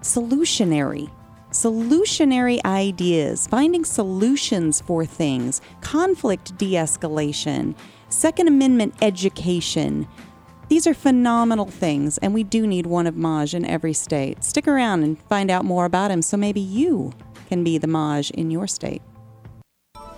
solutionary. 0.01 1.11
Solutionary 1.51 2.63
ideas, 2.65 3.47
finding 3.47 3.85
solutions 3.85 4.81
for 4.81 5.05
things, 5.07 5.61
conflict 5.81 6.57
de 6.59 6.73
escalation, 6.73 7.75
Second 8.11 8.49
Amendment 8.49 8.95
education. 9.03 10.07
These 10.69 10.87
are 10.87 10.95
phenomenal 10.95 11.67
things, 11.67 12.19
and 12.19 12.35
we 12.35 12.45
do 12.45 12.67
need 12.67 12.87
one 12.87 13.07
of 13.07 13.17
Maj 13.17 13.55
in 13.55 13.65
every 13.65 13.95
state. 13.95 14.45
Stick 14.45 14.69
around 14.69 15.03
and 15.03 15.19
find 15.23 15.51
out 15.51 15.65
more 15.65 15.87
about 15.87 16.11
him 16.11 16.21
so 16.21 16.37
maybe 16.37 16.61
you 16.61 17.13
can 17.49 17.65
be 17.65 17.79
the 17.79 17.87
Maj 17.87 18.31
in 18.33 18.51
your 18.51 18.67
state. 18.67 19.01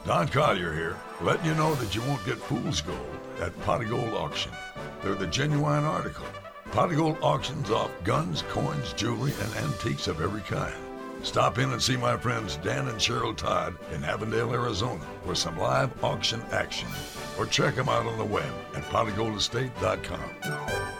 Don 0.06 0.28
Collier 0.28 0.72
here, 0.72 0.96
letting 1.20 1.44
you 1.44 1.54
know 1.54 1.74
that 1.74 1.94
you 1.94 2.00
won't 2.02 2.24
get 2.24 2.38
fool's 2.38 2.80
gold 2.80 3.18
at 3.40 3.58
Pot 3.62 3.82
of 3.82 3.90
Gold 3.90 4.14
Auction. 4.14 4.50
They're 5.02 5.14
the 5.14 5.26
genuine 5.26 5.84
article. 5.84 6.24
Pot 6.72 6.90
of 6.90 6.96
Gold 6.96 7.18
auctions 7.20 7.70
off 7.70 7.90
guns, 8.02 8.42
coins, 8.48 8.94
jewelry, 8.94 9.32
and 9.42 9.54
antiques 9.56 10.08
of 10.08 10.22
every 10.22 10.40
kind. 10.40 10.74
Stop 11.22 11.58
in 11.58 11.70
and 11.70 11.82
see 11.82 11.98
my 11.98 12.16
friends 12.16 12.56
Dan 12.56 12.88
and 12.88 12.98
Cheryl 12.98 13.36
Todd 13.36 13.76
in 13.92 14.02
Avondale, 14.04 14.54
Arizona 14.54 15.04
for 15.24 15.34
some 15.34 15.58
live 15.58 15.92
auction 16.02 16.40
action. 16.50 16.88
Or 17.38 17.44
check 17.44 17.74
them 17.74 17.90
out 17.90 18.06
on 18.06 18.16
the 18.16 18.24
web 18.24 18.52
at 18.74 18.84
potofgoldestate.com. 18.84 20.99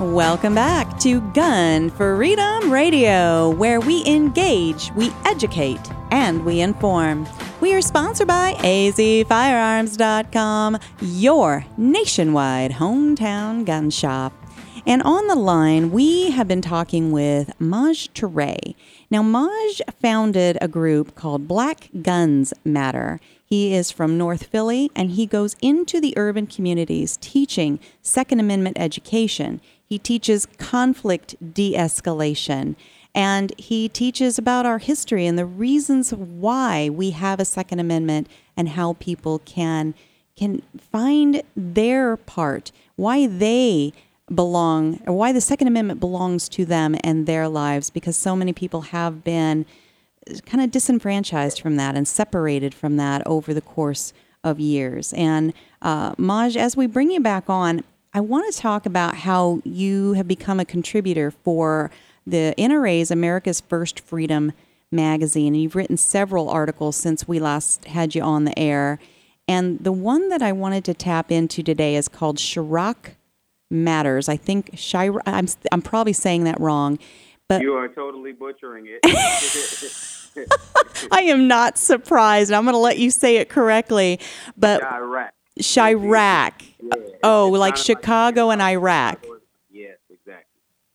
Welcome 0.00 0.54
back 0.54 0.98
to 1.00 1.20
Gun 1.32 1.90
Freedom 1.90 2.70
Radio, 2.70 3.50
where 3.50 3.80
we 3.80 4.06
engage, 4.06 4.92
we 4.96 5.10
educate, 5.24 5.80
and 6.10 6.44
we 6.44 6.60
inform. 6.60 7.26
We 7.60 7.74
are 7.74 7.80
sponsored 7.80 8.28
by 8.28 8.52
azfirearms.com, 8.54 10.78
your 11.00 11.64
nationwide 11.76 12.72
hometown 12.72 13.64
gun 13.64 13.90
shop. 13.90 14.32
And 14.86 15.02
on 15.02 15.28
the 15.28 15.34
line, 15.34 15.92
we 15.92 16.30
have 16.32 16.46
been 16.46 16.60
talking 16.60 17.10
with 17.10 17.58
Maj 17.58 18.12
Toure. 18.12 18.74
Now, 19.10 19.22
Maj 19.22 19.80
founded 20.02 20.58
a 20.60 20.68
group 20.68 21.14
called 21.14 21.48
Black 21.48 21.88
Guns 22.02 22.52
Matter. 22.64 23.18
He 23.54 23.72
is 23.72 23.92
from 23.92 24.18
North 24.18 24.46
Philly 24.46 24.90
and 24.96 25.12
he 25.12 25.26
goes 25.26 25.54
into 25.62 26.00
the 26.00 26.12
urban 26.16 26.48
communities 26.48 27.16
teaching 27.20 27.78
Second 28.02 28.40
Amendment 28.40 28.76
education. 28.80 29.60
He 29.86 29.96
teaches 29.96 30.48
conflict 30.58 31.36
de 31.54 31.74
escalation 31.74 32.74
and 33.14 33.52
he 33.56 33.88
teaches 33.88 34.40
about 34.40 34.66
our 34.66 34.78
history 34.78 35.24
and 35.24 35.38
the 35.38 35.46
reasons 35.46 36.12
why 36.12 36.88
we 36.88 37.10
have 37.10 37.38
a 37.38 37.44
Second 37.44 37.78
Amendment 37.78 38.26
and 38.56 38.70
how 38.70 38.94
people 38.94 39.38
can 39.38 39.94
can 40.36 40.60
find 40.90 41.40
their 41.54 42.16
part, 42.16 42.72
why 42.96 43.28
they 43.28 43.92
belong 44.34 45.00
or 45.06 45.14
why 45.14 45.30
the 45.30 45.40
Second 45.40 45.68
Amendment 45.68 46.00
belongs 46.00 46.48
to 46.48 46.64
them 46.64 46.96
and 47.04 47.26
their 47.26 47.46
lives 47.46 47.88
because 47.88 48.16
so 48.16 48.34
many 48.34 48.52
people 48.52 48.80
have 48.80 49.22
been 49.22 49.64
kind 50.46 50.62
of 50.62 50.70
disenfranchised 50.70 51.60
from 51.60 51.76
that 51.76 51.96
and 51.96 52.06
separated 52.06 52.74
from 52.74 52.96
that 52.96 53.26
over 53.26 53.52
the 53.52 53.60
course 53.60 54.12
of 54.42 54.60
years. 54.60 55.12
And 55.14 55.52
uh, 55.82 56.14
Maj, 56.18 56.56
as 56.56 56.76
we 56.76 56.86
bring 56.86 57.10
you 57.10 57.20
back 57.20 57.48
on, 57.48 57.82
I 58.12 58.20
want 58.20 58.52
to 58.52 58.60
talk 58.60 58.86
about 58.86 59.16
how 59.16 59.60
you 59.64 60.12
have 60.12 60.28
become 60.28 60.60
a 60.60 60.64
contributor 60.64 61.30
for 61.30 61.90
the 62.26 62.54
NRA's 62.56 63.10
America's 63.10 63.60
First 63.60 64.00
Freedom 64.00 64.52
magazine. 64.92 65.54
And 65.54 65.62
you've 65.62 65.74
written 65.74 65.96
several 65.96 66.48
articles 66.48 66.96
since 66.96 67.26
we 67.26 67.40
last 67.40 67.86
had 67.86 68.14
you 68.14 68.22
on 68.22 68.44
the 68.44 68.56
air. 68.58 69.00
And 69.48 69.80
the 69.80 69.92
one 69.92 70.28
that 70.28 70.42
I 70.42 70.52
wanted 70.52 70.84
to 70.84 70.94
tap 70.94 71.32
into 71.32 71.62
today 71.62 71.96
is 71.96 72.08
called 72.08 72.36
Chiraq 72.36 73.16
Matters. 73.70 74.28
I 74.28 74.36
think 74.36 74.72
Chirac, 74.76 75.20
I'm, 75.26 75.48
I'm 75.72 75.82
probably 75.82 76.12
saying 76.12 76.44
that 76.44 76.60
wrong. 76.60 76.98
But 77.48 77.60
you 77.62 77.74
are 77.74 77.88
totally 77.88 78.32
butchering 78.32 78.86
it. 78.88 79.00
I 81.12 81.22
am 81.22 81.48
not 81.48 81.78
surprised. 81.78 82.52
I'm 82.52 82.64
going 82.64 82.74
to 82.74 82.78
let 82.78 82.98
you 82.98 83.10
say 83.10 83.36
it 83.36 83.48
correctly. 83.48 84.20
But 84.56 84.82
Chirac. 84.82 85.30
Chiraq. 85.60 86.52
Yeah. 86.82 86.94
Oh, 87.22 87.48
like 87.48 87.76
Chicago 87.76 88.50
and 88.50 88.60
Iraq. 88.60 89.24
Yes, 89.70 89.98
exactly. 90.10 90.44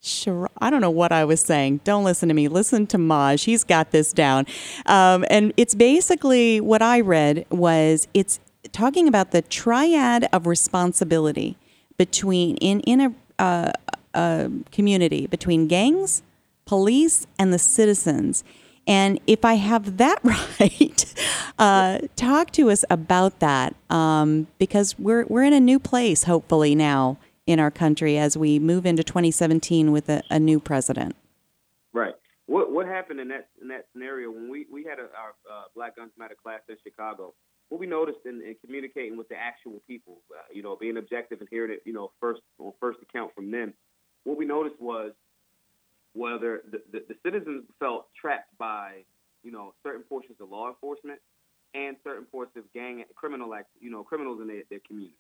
Sure. 0.01 0.49
I 0.59 0.69
don't 0.69 0.81
know 0.81 0.89
what 0.89 1.11
I 1.11 1.25
was 1.25 1.41
saying. 1.41 1.81
Don't 1.83 2.03
listen 2.03 2.29
to 2.29 2.35
me. 2.35 2.47
Listen 2.47 2.87
to 2.87 2.97
Maj. 2.97 3.43
He's 3.43 3.63
got 3.63 3.91
this 3.91 4.13
down. 4.13 4.45
Um, 4.85 5.25
and 5.29 5.53
it's 5.57 5.75
basically 5.75 6.61
what 6.61 6.81
I 6.81 7.01
read 7.01 7.45
was 7.49 8.07
it's 8.13 8.39
talking 8.71 9.07
about 9.07 9.31
the 9.31 9.41
triad 9.41 10.27
of 10.31 10.45
responsibility 10.45 11.57
between 11.97 12.57
in 12.57 12.79
in 12.81 13.01
a, 13.01 13.13
uh, 13.41 13.71
a 14.13 14.51
community 14.71 15.27
between 15.27 15.67
gangs, 15.67 16.23
police, 16.65 17.27
and 17.37 17.53
the 17.53 17.59
citizens. 17.59 18.43
And 18.89 19.19
if 19.27 19.45
I 19.45 19.53
have 19.53 19.97
that 19.97 20.19
right, 20.59 21.13
uh, 21.59 21.99
talk 22.15 22.51
to 22.53 22.71
us 22.71 22.83
about 22.89 23.39
that 23.39 23.75
um, 23.89 24.47
because 24.57 24.97
we're 24.97 25.25
we're 25.25 25.43
in 25.43 25.53
a 25.53 25.59
new 25.59 25.79
place, 25.79 26.23
hopefully 26.23 26.73
now 26.73 27.17
in 27.45 27.59
our 27.59 27.71
country 27.71 28.17
as 28.17 28.35
we 28.35 28.57
move 28.59 28.85
into 28.85 29.03
2017 29.03 29.91
with 29.91 30.09
a, 30.09 30.23
a 30.31 30.39
new 30.39 30.59
president. 30.59 31.15
Right. 31.93 32.15
What 32.47 32.71
what 32.71 32.87
happened 32.87 33.19
in 33.19 33.27
that 33.27 33.49
in 33.61 33.67
that 33.67 33.85
scenario 33.93 34.31
when 34.31 34.49
we 34.49 34.65
we 34.71 34.83
had 34.83 34.97
a, 34.97 35.03
our 35.03 35.35
uh, 35.49 35.63
Black 35.75 35.95
Guns 35.95 36.11
Matter 36.17 36.35
class 36.41 36.61
in 36.67 36.75
Chicago? 36.83 37.35
What 37.69 37.79
we 37.79 37.85
noticed 37.85 38.25
in, 38.25 38.41
in 38.41 38.55
communicating 38.65 39.15
with 39.15 39.29
the 39.29 39.35
actual 39.35 39.83
people, 39.87 40.21
uh, 40.35 40.41
you 40.51 40.63
know, 40.63 40.75
being 40.75 40.97
objective 40.97 41.39
and 41.39 41.47
hearing 41.51 41.71
it, 41.71 41.83
you 41.85 41.93
know, 41.93 42.09
first 42.19 42.41
on 42.57 42.71
first 42.79 42.97
account 43.03 43.35
from 43.35 43.51
them, 43.51 43.75
what 44.23 44.35
we 44.35 44.45
noticed 44.45 44.81
was 44.81 45.11
whether 46.13 46.61
the, 46.71 46.81
the, 46.91 47.03
the 47.07 47.15
citizens 47.23 47.63
felt 47.79 48.07
trapped 48.19 48.57
by, 48.57 49.03
you 49.43 49.51
know, 49.51 49.73
certain 49.83 50.03
portions 50.03 50.37
of 50.41 50.49
law 50.49 50.67
enforcement 50.67 51.19
and 51.73 51.95
certain 52.03 52.25
portions 52.25 52.57
of 52.57 52.73
gang 52.73 53.03
criminal 53.15 53.53
act, 53.53 53.67
you 53.79 53.91
know, 53.91 54.03
criminals 54.03 54.41
in 54.41 54.47
their, 54.47 54.63
their 54.69 54.79
community. 54.87 55.17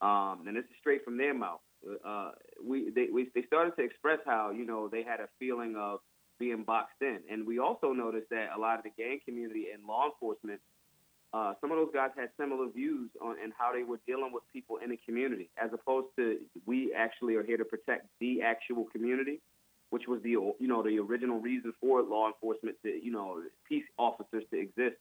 Um, 0.00 0.44
and 0.46 0.56
this 0.56 0.64
is 0.64 0.76
straight 0.80 1.04
from 1.04 1.18
their 1.18 1.34
mouth. 1.34 1.60
Uh, 2.04 2.32
we, 2.62 2.90
they, 2.90 3.06
we, 3.12 3.28
they 3.34 3.42
started 3.42 3.74
to 3.76 3.82
express 3.82 4.18
how, 4.26 4.50
you 4.50 4.66
know, 4.66 4.88
they 4.88 5.02
had 5.02 5.20
a 5.20 5.28
feeling 5.38 5.76
of 5.76 6.00
being 6.38 6.64
boxed 6.64 7.00
in. 7.00 7.18
And 7.30 7.46
we 7.46 7.58
also 7.58 7.92
noticed 7.92 8.28
that 8.30 8.48
a 8.56 8.58
lot 8.58 8.78
of 8.78 8.84
the 8.84 8.90
gang 8.96 9.20
community 9.24 9.66
and 9.72 9.86
law 9.86 10.06
enforcement, 10.06 10.60
uh, 11.32 11.54
some 11.60 11.70
of 11.70 11.78
those 11.78 11.90
guys 11.94 12.10
had 12.16 12.30
similar 12.38 12.68
views 12.70 13.10
on 13.22 13.36
and 13.42 13.52
how 13.56 13.72
they 13.72 13.82
were 13.82 14.00
dealing 14.06 14.32
with 14.32 14.42
people 14.52 14.78
in 14.82 14.90
the 14.90 14.98
community, 15.06 15.50
as 15.62 15.70
opposed 15.72 16.08
to 16.16 16.38
we 16.66 16.92
actually 16.96 17.36
are 17.36 17.42
here 17.42 17.56
to 17.56 17.64
protect 17.64 18.06
the 18.20 18.42
actual 18.42 18.84
community 18.90 19.40
which 19.90 20.06
was 20.06 20.22
the 20.22 20.30
you 20.30 20.54
know 20.60 20.82
the 20.82 20.98
original 20.98 21.40
reason 21.40 21.72
for 21.80 22.02
law 22.02 22.28
enforcement 22.28 22.76
to 22.84 22.88
you 22.88 23.12
know 23.12 23.42
peace 23.68 23.84
officers 23.98 24.44
to 24.52 24.58
exist. 24.58 24.96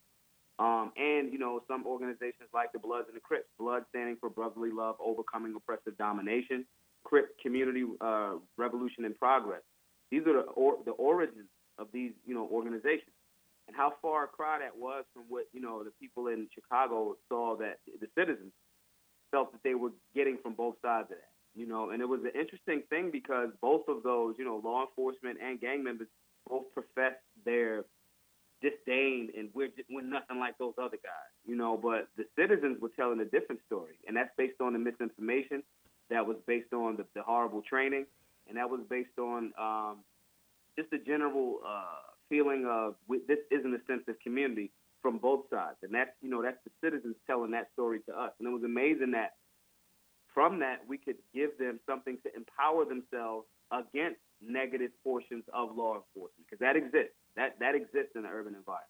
Um, 0.58 0.91
and 0.97 1.32
you 1.32 1.39
know 1.39 1.62
some 1.67 1.88
organizations 1.88 2.49
like 2.54 2.73
the 2.73 2.80
Bloods 2.80 3.06
and 3.08 3.15
the 3.15 3.21
Crips, 3.21 3.47
Blood 3.58 3.84
standing 3.89 4.17
for 4.19 4.30
brotherly 4.30 4.71
love, 4.71 4.95
overcoming 4.99 5.54
oppressive 5.56 5.97
domination, 5.97 6.65
Crip 7.06 7.39
community 7.39 7.86
uh, 8.02 8.34
revolution 8.58 9.06
and 9.06 9.17
progress. 9.17 9.62
These 10.12 10.21
are 10.28 10.34
the 10.34 10.49
or, 10.58 10.78
the 10.86 10.91
origins 10.91 11.47
of 11.78 11.88
these 11.93 12.12
you 12.25 12.34
know 12.34 12.49
organizations, 12.52 13.15
and 13.67 13.78
how 13.78 13.93
far 14.02 14.25
a 14.25 14.28
cry 14.28 14.60
that 14.60 14.75
was 14.75 15.06
from 15.13 15.23
what 15.30 15.45
you 15.54 15.62
know 15.62 15.84
the 15.84 15.91
people 16.02 16.28
in 16.28 16.47
Chicago 16.54 17.15
saw 17.30 17.56
that 17.58 17.78
the 18.02 18.08
citizens 18.17 18.52
felt 19.32 19.52
that 19.52 19.62
they 19.63 19.75
were 19.75 19.91
getting 20.15 20.39
from 20.41 20.54
both 20.54 20.75
sides 20.82 21.12
of 21.12 21.17
that 21.17 21.38
you 21.60 21.67
know, 21.67 21.89
and 21.89 22.02
it 22.02 22.08
was 22.08 22.22
an 22.24 22.32
interesting 22.39 22.84
thing 22.89 23.12
because 23.12 23.50
both 23.62 23.88
of 23.89 24.02
those, 24.02 24.36
you 24.39 24.45
know, 24.45 24.62
law 24.63 24.86
enforcement 24.86 25.38
and 25.43 25.60
gang 25.60 25.84
members 25.84 26.08
both 26.48 26.63
professed 26.74 27.22
their 27.45 27.84
disdain 28.62 29.30
and 29.38 29.50
we're 29.54 29.67
just, 29.67 29.89
we're 29.89 30.02
nothing 30.02 30.39
like 30.39 30.58
those 30.58 30.74
other 30.78 30.98
guys, 30.98 31.32
you 31.45 31.58
know. 31.58 31.78
But 31.78 32.08
the 32.15 32.24
citizens 32.38 32.80
were 32.82 32.91
telling 32.95 33.19
a 33.19 33.26
different 33.26 33.60
story, 33.67 34.00
and 34.08 34.15
that's 34.15 34.32
based 34.38 34.62
on 34.62 34.72
the 34.74 34.80
misinformation, 34.80 35.62
that 36.10 36.26
was 36.26 36.38
based 36.48 36.72
on 36.74 36.95
the, 36.95 37.06
the 37.13 37.22
horrible 37.22 37.62
training, 37.62 38.06
and 38.48 38.58
that 38.58 38.69
was 38.69 38.80
based 38.89 39.19
on 39.19 39.52
um, 39.60 39.98
just 40.78 40.93
a 40.93 40.98
general 40.98 41.60
uh, 41.67 42.15
feeling 42.30 42.65
of 42.69 42.95
this 43.28 43.39
isn't 43.52 43.74
a 43.74 43.84
sense 43.86 44.04
of 44.08 44.17
community 44.22 44.72
from 45.02 45.17
both 45.17 45.41
sides, 45.50 45.78
and 45.84 45.93
that's 45.93 46.12
you 46.22 46.30
know 46.30 46.41
that's 46.41 46.60
the 46.63 46.72
citizens 46.82 47.15
telling 47.28 47.52
that 47.52 47.67
story 47.74 48.00
to 48.08 48.17
us, 48.17 48.32
and 48.39 48.48
it 48.48 48.52
was 48.52 48.63
amazing 48.63 49.12
that 49.12 49.34
from 50.39 50.60
that, 50.60 50.80
we 50.88 50.97
could 50.97 51.17
give 51.36 51.58
them 51.60 51.82
something 51.86 52.17
to 52.23 52.34
empower 52.34 52.86
themselves 52.86 53.45
against 53.73 54.21
negative 54.39 54.89
portions 55.04 55.43
of 55.54 55.75
law 55.75 55.99
enforcement 55.99 56.47
because 56.47 56.60
that 56.60 56.78
exists. 56.78 57.12
That 57.36 57.60
that 57.60 57.75
exists 57.75 58.15
in 58.15 58.23
the 58.23 58.30
urban 58.30 58.56
environment 58.56 58.88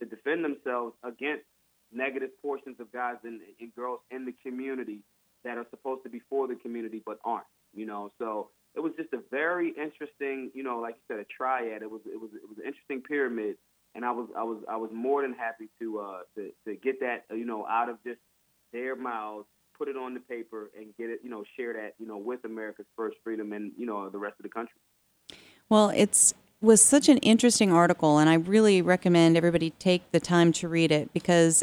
to 0.00 0.06
defend 0.06 0.42
themselves 0.42 0.96
against 1.04 1.44
negative 1.92 2.30
portions 2.40 2.80
of 2.80 2.90
guys 2.90 3.16
and, 3.22 3.42
and 3.60 3.74
girls 3.76 4.00
in 4.10 4.24
the 4.24 4.32
community 4.42 5.00
that 5.44 5.58
are 5.58 5.66
supposed 5.68 6.04
to 6.04 6.08
be 6.08 6.22
for 6.30 6.48
the 6.48 6.56
community 6.56 7.02
but 7.04 7.18
aren't. 7.22 7.44
You 7.74 7.84
know, 7.84 8.10
so 8.18 8.48
it 8.74 8.80
was 8.80 8.94
just 8.96 9.12
a 9.12 9.20
very 9.30 9.74
interesting, 9.76 10.50
you 10.54 10.62
know, 10.62 10.80
like 10.80 10.94
you 10.96 11.04
said, 11.14 11.20
a 11.20 11.26
triad. 11.28 11.82
It 11.82 11.90
was 11.90 12.00
it 12.06 12.18
was 12.18 12.30
it 12.32 12.48
was 12.48 12.56
an 12.56 12.64
interesting 12.64 13.02
pyramid, 13.02 13.58
and 13.94 14.06
I 14.06 14.12
was 14.12 14.30
I 14.34 14.42
was 14.42 14.64
I 14.66 14.78
was 14.78 14.88
more 14.90 15.20
than 15.20 15.34
happy 15.34 15.68
to 15.80 15.98
uh 15.98 16.20
to 16.34 16.50
to 16.64 16.76
get 16.76 17.00
that 17.00 17.26
you 17.30 17.44
know 17.44 17.66
out 17.66 17.90
of 17.90 18.02
just 18.04 18.20
their 18.72 18.96
mouths, 18.96 19.46
put 19.78 19.88
it 19.88 19.96
on 19.96 20.14
the 20.14 20.20
paper, 20.20 20.70
and 20.76 20.94
get 20.96 21.10
it 21.10 21.20
you 21.22 21.30
know 21.30 21.44
share 21.56 21.72
that 21.74 21.94
you 21.98 22.06
know 22.06 22.18
with 22.18 22.44
America's 22.44 22.86
first 22.96 23.16
freedom 23.22 23.52
and 23.52 23.72
you 23.78 23.86
know 23.86 24.08
the 24.08 24.18
rest 24.18 24.34
of 24.38 24.42
the 24.42 24.48
country. 24.48 24.80
Well, 25.68 25.90
it's 25.90 26.34
was 26.60 26.82
such 26.82 27.08
an 27.08 27.18
interesting 27.18 27.72
article, 27.72 28.18
and 28.18 28.28
I 28.28 28.34
really 28.34 28.82
recommend 28.82 29.36
everybody 29.36 29.70
take 29.70 30.10
the 30.10 30.20
time 30.20 30.52
to 30.54 30.68
read 30.68 30.90
it 30.90 31.12
because, 31.12 31.62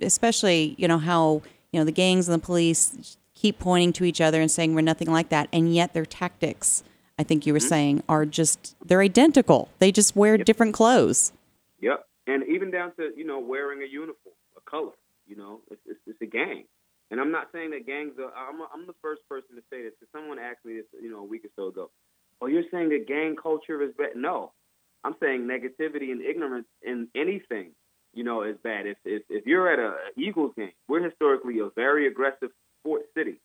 especially 0.00 0.74
you 0.76 0.88
know 0.88 0.98
how 0.98 1.42
you 1.72 1.80
know 1.80 1.84
the 1.84 1.92
gangs 1.92 2.28
and 2.28 2.40
the 2.40 2.44
police 2.44 3.16
keep 3.34 3.58
pointing 3.58 3.92
to 3.92 4.04
each 4.04 4.20
other 4.20 4.40
and 4.40 4.50
saying 4.50 4.74
we're 4.74 4.80
nothing 4.80 5.10
like 5.10 5.28
that, 5.28 5.48
and 5.52 5.72
yet 5.74 5.94
their 5.94 6.06
tactics, 6.06 6.82
I 7.18 7.22
think 7.22 7.46
you 7.46 7.52
were 7.52 7.58
mm-hmm. 7.58 7.68
saying, 7.68 8.02
are 8.08 8.26
just 8.26 8.74
they're 8.84 9.02
identical. 9.02 9.68
They 9.78 9.92
just 9.92 10.16
wear 10.16 10.36
yep. 10.36 10.46
different 10.46 10.74
clothes. 10.74 11.32
Yep, 11.80 12.04
and 12.26 12.42
even 12.48 12.70
down 12.70 12.92
to 12.96 13.10
you 13.16 13.24
know 13.24 13.38
wearing 13.38 13.82
a 13.82 13.86
uniform, 13.86 14.34
a 14.56 14.70
color. 14.70 14.92
You 15.26 15.36
know, 15.36 15.60
it's, 15.70 15.82
it's, 15.86 16.00
it's 16.06 16.22
a 16.22 16.26
gang. 16.26 16.64
And 17.10 17.20
I'm 17.20 17.32
not 17.32 17.48
saying 17.52 17.70
that 17.70 17.86
gangs 17.86 18.12
are. 18.18 18.32
I'm, 18.36 18.60
I'm 18.72 18.86
the 18.86 18.94
first 19.00 19.22
person 19.28 19.56
to 19.56 19.62
say 19.70 19.82
this 19.82 19.92
because 19.98 20.12
someone 20.12 20.38
asked 20.38 20.64
me 20.64 20.74
this, 20.76 20.84
you 21.00 21.10
know, 21.10 21.20
a 21.20 21.24
week 21.24 21.44
or 21.44 21.50
so 21.56 21.68
ago. 21.68 21.90
Oh, 22.40 22.46
you're 22.46 22.68
saying 22.70 22.90
that 22.90 23.08
gang 23.08 23.34
culture 23.40 23.82
is 23.82 23.90
bad? 23.96 24.14
No, 24.14 24.52
I'm 25.04 25.14
saying 25.20 25.48
negativity 25.48 26.12
and 26.12 26.20
ignorance 26.20 26.66
in 26.82 27.08
anything, 27.14 27.70
you 28.12 28.24
know, 28.24 28.42
is 28.42 28.56
bad. 28.62 28.86
If 28.86 28.98
if, 29.04 29.22
if 29.30 29.46
you're 29.46 29.72
at 29.72 29.78
a 29.78 29.94
Eagles 30.16 30.52
game, 30.56 30.72
we're 30.86 31.02
historically 31.02 31.60
a 31.60 31.70
very 31.74 32.06
aggressive 32.06 32.50
sports 32.80 33.06
city, 33.16 33.40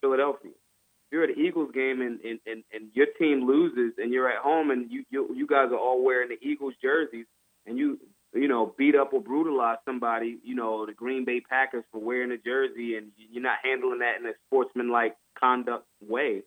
Philadelphia. 0.00 0.50
If 0.50 1.12
you're 1.12 1.24
at 1.24 1.36
an 1.36 1.44
Eagles 1.44 1.70
game 1.74 2.00
and, 2.00 2.18
and, 2.20 2.40
and, 2.46 2.64
and 2.72 2.90
your 2.94 3.06
team 3.18 3.46
loses 3.46 3.92
and 3.98 4.12
you're 4.12 4.30
at 4.30 4.38
home 4.38 4.70
and 4.70 4.90
you, 4.90 5.04
you 5.10 5.34
you 5.34 5.46
guys 5.46 5.68
are 5.70 5.78
all 5.78 6.02
wearing 6.02 6.30
the 6.30 6.38
Eagles 6.40 6.74
jerseys 6.80 7.26
and 7.66 7.76
you 7.76 7.98
you 8.34 8.48
know 8.48 8.74
beat 8.76 8.94
up 8.94 9.12
or 9.12 9.20
brutalize 9.20 9.78
somebody, 9.84 10.38
you 10.42 10.54
know, 10.54 10.86
the 10.86 10.92
Green 10.92 11.24
Bay 11.24 11.40
Packers 11.40 11.84
for 11.92 12.00
wearing 12.00 12.32
a 12.32 12.38
jersey 12.38 12.96
and 12.96 13.12
you're 13.16 13.42
not 13.42 13.58
handling 13.62 14.00
that 14.00 14.20
in 14.20 14.26
a 14.26 14.32
sportsmanlike 14.48 15.16
conduct 15.38 15.86
way 16.00 16.42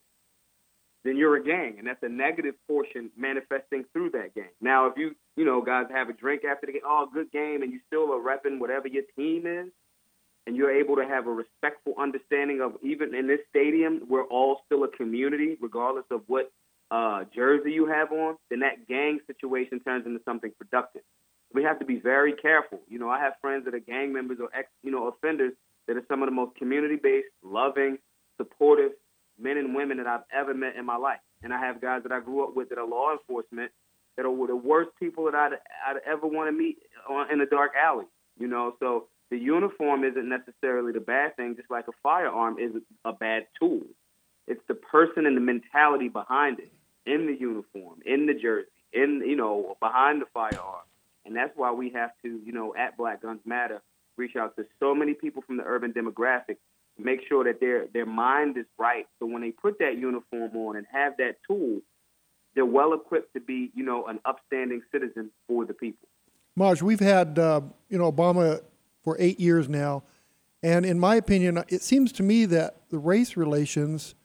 then 1.05 1.17
you're 1.17 1.35
a 1.35 1.43
gang, 1.43 1.75
and 1.77 1.87
that's 1.87 2.01
a 2.01 2.09
negative 2.09 2.55
portion 2.67 3.11
manifesting 3.15 3.85
through 3.93 4.09
that 4.09 4.33
gang. 4.33 4.49
Now, 4.59 4.87
if 4.87 4.97
you, 4.97 5.15
you 5.37 5.45
know, 5.45 5.61
guys 5.61 5.85
have 5.93 6.09
a 6.09 6.13
drink 6.13 6.41
after 6.43 6.65
the 6.65 6.73
game, 6.73 6.81
oh, 6.83 7.07
good 7.13 7.31
game, 7.31 7.61
and 7.61 7.71
you 7.71 7.79
still 7.85 8.11
are 8.11 8.19
repping 8.19 8.59
whatever 8.59 8.87
your 8.87 9.03
team 9.15 9.45
is, 9.45 9.71
and 10.47 10.55
you're 10.55 10.71
able 10.71 10.95
to 10.95 11.05
have 11.05 11.27
a 11.27 11.31
respectful 11.31 11.93
understanding 11.99 12.59
of 12.59 12.73
even 12.81 13.13
in 13.13 13.27
this 13.27 13.39
stadium, 13.49 14.01
we're 14.09 14.25
all 14.25 14.61
still 14.65 14.83
a 14.83 14.87
community, 14.87 15.57
regardless 15.61 16.05
of 16.09 16.21
what 16.25 16.51
uh, 16.89 17.23
jersey 17.35 17.71
you 17.71 17.85
have 17.85 18.11
on, 18.11 18.35
then 18.49 18.59
that 18.61 18.87
gang 18.87 19.19
situation 19.27 19.79
turns 19.81 20.07
into 20.07 20.19
something 20.25 20.51
productive. 20.57 21.03
We 21.55 21.63
have 21.63 21.79
to 21.79 21.85
be 21.85 21.99
very 21.99 22.33
careful. 22.33 22.81
You 22.89 22.99
know, 22.99 23.09
I 23.09 23.19
have 23.19 23.33
friends 23.39 23.63
that 23.65 23.73
are 23.73 23.79
gang 23.79 24.11
members 24.11 24.39
or 24.41 24.49
ex, 24.53 24.67
you 24.83 24.91
know, 24.91 25.07
offenders 25.07 25.53
that 25.87 25.95
are 25.95 26.03
some 26.09 26.21
of 26.21 26.27
the 26.27 26.35
most 26.35 26.55
community-based, 26.57 27.27
loving, 27.43 27.97
supportive, 28.37 28.91
men 29.39 29.57
and 29.57 29.73
women 29.73 29.97
that 29.97 30.07
I've 30.07 30.25
ever 30.33 30.53
met 30.53 30.75
in 30.75 30.85
my 30.85 30.97
life. 30.97 31.19
And 31.43 31.53
I 31.53 31.59
have 31.59 31.81
guys 31.81 32.03
that 32.03 32.11
I 32.11 32.19
grew 32.19 32.43
up 32.43 32.55
with 32.55 32.69
that 32.69 32.77
are 32.77 32.87
law 32.87 33.13
enforcement 33.13 33.71
that 34.17 34.25
are 34.25 34.47
the 34.47 34.55
worst 34.55 34.91
people 34.99 35.25
that 35.25 35.35
I'd, 35.35 35.53
I'd 35.87 36.01
ever 36.05 36.27
want 36.27 36.49
to 36.49 36.51
meet 36.51 36.77
on, 37.09 37.31
in 37.31 37.39
a 37.41 37.45
dark 37.45 37.71
alley. 37.81 38.05
You 38.37 38.47
know, 38.47 38.75
so 38.79 39.07
the 39.31 39.37
uniform 39.37 40.03
isn't 40.03 40.27
necessarily 40.27 40.91
the 40.91 40.99
bad 40.99 41.37
thing, 41.37 41.55
just 41.55 41.71
like 41.71 41.87
a 41.87 41.93
firearm 42.03 42.57
is 42.59 42.71
a 43.05 43.13
bad 43.13 43.47
tool. 43.59 43.81
It's 44.47 44.61
the 44.67 44.75
person 44.75 45.25
and 45.25 45.37
the 45.37 45.41
mentality 45.41 46.09
behind 46.09 46.59
it, 46.59 46.71
in 47.05 47.27
the 47.27 47.39
uniform, 47.39 47.99
in 48.05 48.25
the 48.25 48.33
jersey, 48.33 48.67
in 48.93 49.23
you 49.25 49.35
know, 49.35 49.77
behind 49.79 50.21
the 50.21 50.25
firearm. 50.33 50.83
And 51.25 51.35
that's 51.35 51.51
why 51.55 51.71
we 51.71 51.89
have 51.91 52.11
to, 52.23 52.39
you 52.45 52.51
know, 52.51 52.73
at 52.75 52.97
Black 52.97 53.21
Guns 53.21 53.41
Matter, 53.45 53.81
reach 54.17 54.35
out 54.35 54.55
to 54.57 54.65
so 54.79 54.93
many 54.93 55.13
people 55.13 55.41
from 55.41 55.57
the 55.57 55.63
urban 55.63 55.91
demographic 55.91 56.57
make 56.97 57.21
sure 57.27 57.43
that 57.43 57.59
their 57.59 57.87
their 57.93 58.05
mind 58.05 58.57
is 58.57 58.65
right. 58.77 59.07
So 59.19 59.25
when 59.25 59.41
they 59.41 59.51
put 59.51 59.79
that 59.79 59.97
uniform 59.97 60.55
on 60.55 60.77
and 60.77 60.85
have 60.91 61.17
that 61.17 61.37
tool, 61.47 61.81
they're 62.53 62.65
well 62.65 62.93
equipped 62.93 63.33
to 63.33 63.39
be, 63.39 63.71
you 63.75 63.83
know, 63.83 64.05
an 64.05 64.19
upstanding 64.25 64.81
citizen 64.91 65.31
for 65.47 65.65
the 65.65 65.73
people. 65.73 66.07
Maj, 66.55 66.81
we've 66.81 66.99
had 66.99 67.37
uh, 67.37 67.61
you 67.89 67.97
know 67.97 68.11
Obama 68.11 68.61
for 69.03 69.17
eight 69.19 69.39
years 69.39 69.67
now, 69.67 70.03
and 70.63 70.85
in 70.85 70.99
my 70.99 71.15
opinion, 71.15 71.63
it 71.67 71.81
seems 71.81 72.11
to 72.13 72.23
me 72.23 72.45
that 72.45 72.89
the 72.89 72.97
race 72.97 73.35
relations 73.35 74.15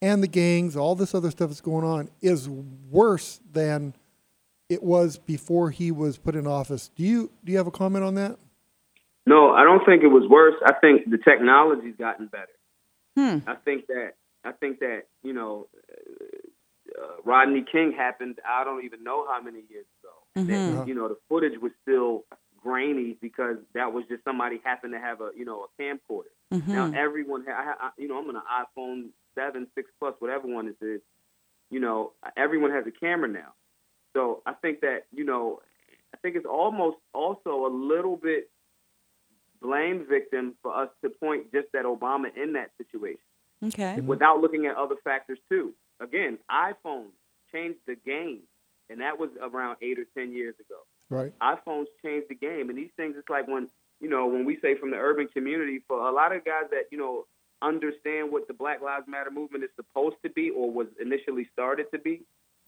and 0.00 0.22
the 0.22 0.28
gangs, 0.28 0.76
all 0.76 0.94
this 0.94 1.14
other 1.14 1.30
stuff 1.30 1.48
that's 1.48 1.60
going 1.60 1.84
on, 1.84 2.08
is 2.20 2.48
worse 2.48 3.40
than 3.50 3.94
it 4.68 4.82
was 4.82 5.18
before 5.18 5.70
he 5.70 5.90
was 5.90 6.18
put 6.18 6.34
in 6.34 6.46
office. 6.46 6.90
Do 6.94 7.02
you 7.02 7.30
do 7.44 7.52
you 7.52 7.58
have 7.58 7.66
a 7.66 7.72
comment 7.72 8.04
on 8.04 8.14
that? 8.14 8.38
No, 9.26 9.50
I 9.50 9.62
don't 9.64 9.84
think 9.84 10.02
it 10.02 10.08
was 10.08 10.28
worse. 10.28 10.54
I 10.64 10.72
think 10.80 11.10
the 11.10 11.18
technology's 11.18 11.96
gotten 11.98 12.26
better. 12.26 12.46
Hmm. 13.16 13.48
I 13.48 13.56
think 13.56 13.86
that 13.88 14.12
I 14.44 14.52
think 14.52 14.80
that 14.80 15.02
you 15.22 15.32
know, 15.32 15.68
uh, 16.98 17.20
Rodney 17.24 17.64
King 17.70 17.92
happened. 17.96 18.38
I 18.48 18.64
don't 18.64 18.84
even 18.84 19.02
know 19.02 19.26
how 19.26 19.42
many 19.42 19.60
years 19.68 19.86
ago. 20.00 20.12
Mm-hmm. 20.42 20.76
That, 20.76 20.88
you 20.88 20.94
know, 20.94 21.08
the 21.08 21.18
footage 21.28 21.60
was 21.60 21.72
still 21.82 22.24
grainy 22.62 23.16
because 23.20 23.56
that 23.74 23.92
was 23.92 24.04
just 24.08 24.24
somebody 24.24 24.60
happened 24.64 24.92
to 24.92 25.00
have 25.00 25.20
a 25.20 25.30
you 25.36 25.44
know 25.44 25.66
a 25.66 25.82
camcorder. 25.82 26.32
Mm-hmm. 26.52 26.72
Now 26.72 26.92
everyone, 26.96 27.44
ha- 27.48 27.76
I, 27.80 27.90
you 27.98 28.08
know, 28.08 28.18
I'm 28.18 28.28
on 28.28 28.36
an 28.36 28.42
iPhone 28.50 29.08
seven, 29.34 29.66
six 29.74 29.90
plus, 29.98 30.14
whatever 30.18 30.46
one 30.46 30.68
it 30.68 30.84
is. 30.84 31.00
You 31.70 31.80
know, 31.80 32.12
everyone 32.36 32.70
has 32.70 32.84
a 32.86 32.90
camera 32.90 33.28
now. 33.28 33.52
So 34.18 34.42
I 34.44 34.52
think 34.54 34.80
that 34.80 35.04
you 35.12 35.24
know, 35.24 35.60
I 36.12 36.16
think 36.16 36.34
it's 36.34 36.46
almost 36.46 36.96
also 37.14 37.66
a 37.66 37.72
little 37.72 38.16
bit 38.16 38.50
blame 39.62 40.06
victim 40.08 40.54
for 40.60 40.76
us 40.76 40.88
to 41.04 41.10
point 41.10 41.52
just 41.52 41.68
at 41.78 41.84
Obama 41.84 42.26
in 42.36 42.54
that 42.54 42.70
situation. 42.78 43.20
Okay. 43.64 43.96
Mm-hmm. 43.96 44.06
Without 44.06 44.40
looking 44.40 44.66
at 44.66 44.76
other 44.76 44.96
factors 45.04 45.38
too. 45.48 45.72
Again, 46.00 46.38
iPhones 46.50 47.10
changed 47.52 47.78
the 47.86 47.94
game, 47.94 48.40
and 48.90 49.00
that 49.00 49.18
was 49.18 49.30
around 49.40 49.76
eight 49.82 49.98
or 50.00 50.06
ten 50.16 50.32
years 50.32 50.54
ago. 50.58 50.80
Right. 51.10 51.32
iPhones 51.40 51.86
changed 52.04 52.26
the 52.28 52.34
game, 52.34 52.70
and 52.70 52.78
these 52.78 52.90
things. 52.96 53.14
It's 53.16 53.30
like 53.30 53.46
when 53.46 53.68
you 54.00 54.10
know 54.10 54.26
when 54.26 54.44
we 54.44 54.58
say 54.60 54.74
from 54.74 54.90
the 54.90 54.96
urban 54.96 55.28
community 55.28 55.80
for 55.86 56.08
a 56.08 56.12
lot 56.12 56.34
of 56.34 56.44
guys 56.44 56.70
that 56.72 56.86
you 56.90 56.98
know 56.98 57.26
understand 57.62 58.32
what 58.32 58.48
the 58.48 58.54
Black 58.54 58.82
Lives 58.82 59.06
Matter 59.06 59.30
movement 59.30 59.62
is 59.62 59.70
supposed 59.76 60.16
to 60.24 60.30
be 60.30 60.50
or 60.50 60.70
was 60.72 60.88
initially 61.00 61.48
started 61.52 61.86
to 61.92 62.00
be. 62.00 62.22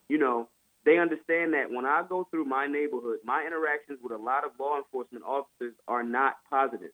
You 0.09 0.19
know, 0.19 0.49
they 0.85 0.99
understand 0.99 1.53
that 1.53 1.71
when 1.71 1.85
I 1.85 2.03
go 2.09 2.27
through 2.31 2.47
my 2.47 2.66
neighborhood, 2.66 3.19
my 3.25 3.45
interactions 3.47 3.99
with 4.03 4.12
a 4.12 4.23
lot 4.23 4.45
of 4.45 4.53
law 4.59 4.79
enforcement 4.79 5.25
officers 5.25 5.75
are 5.87 6.03
not 6.03 6.37
positive. 6.49 6.93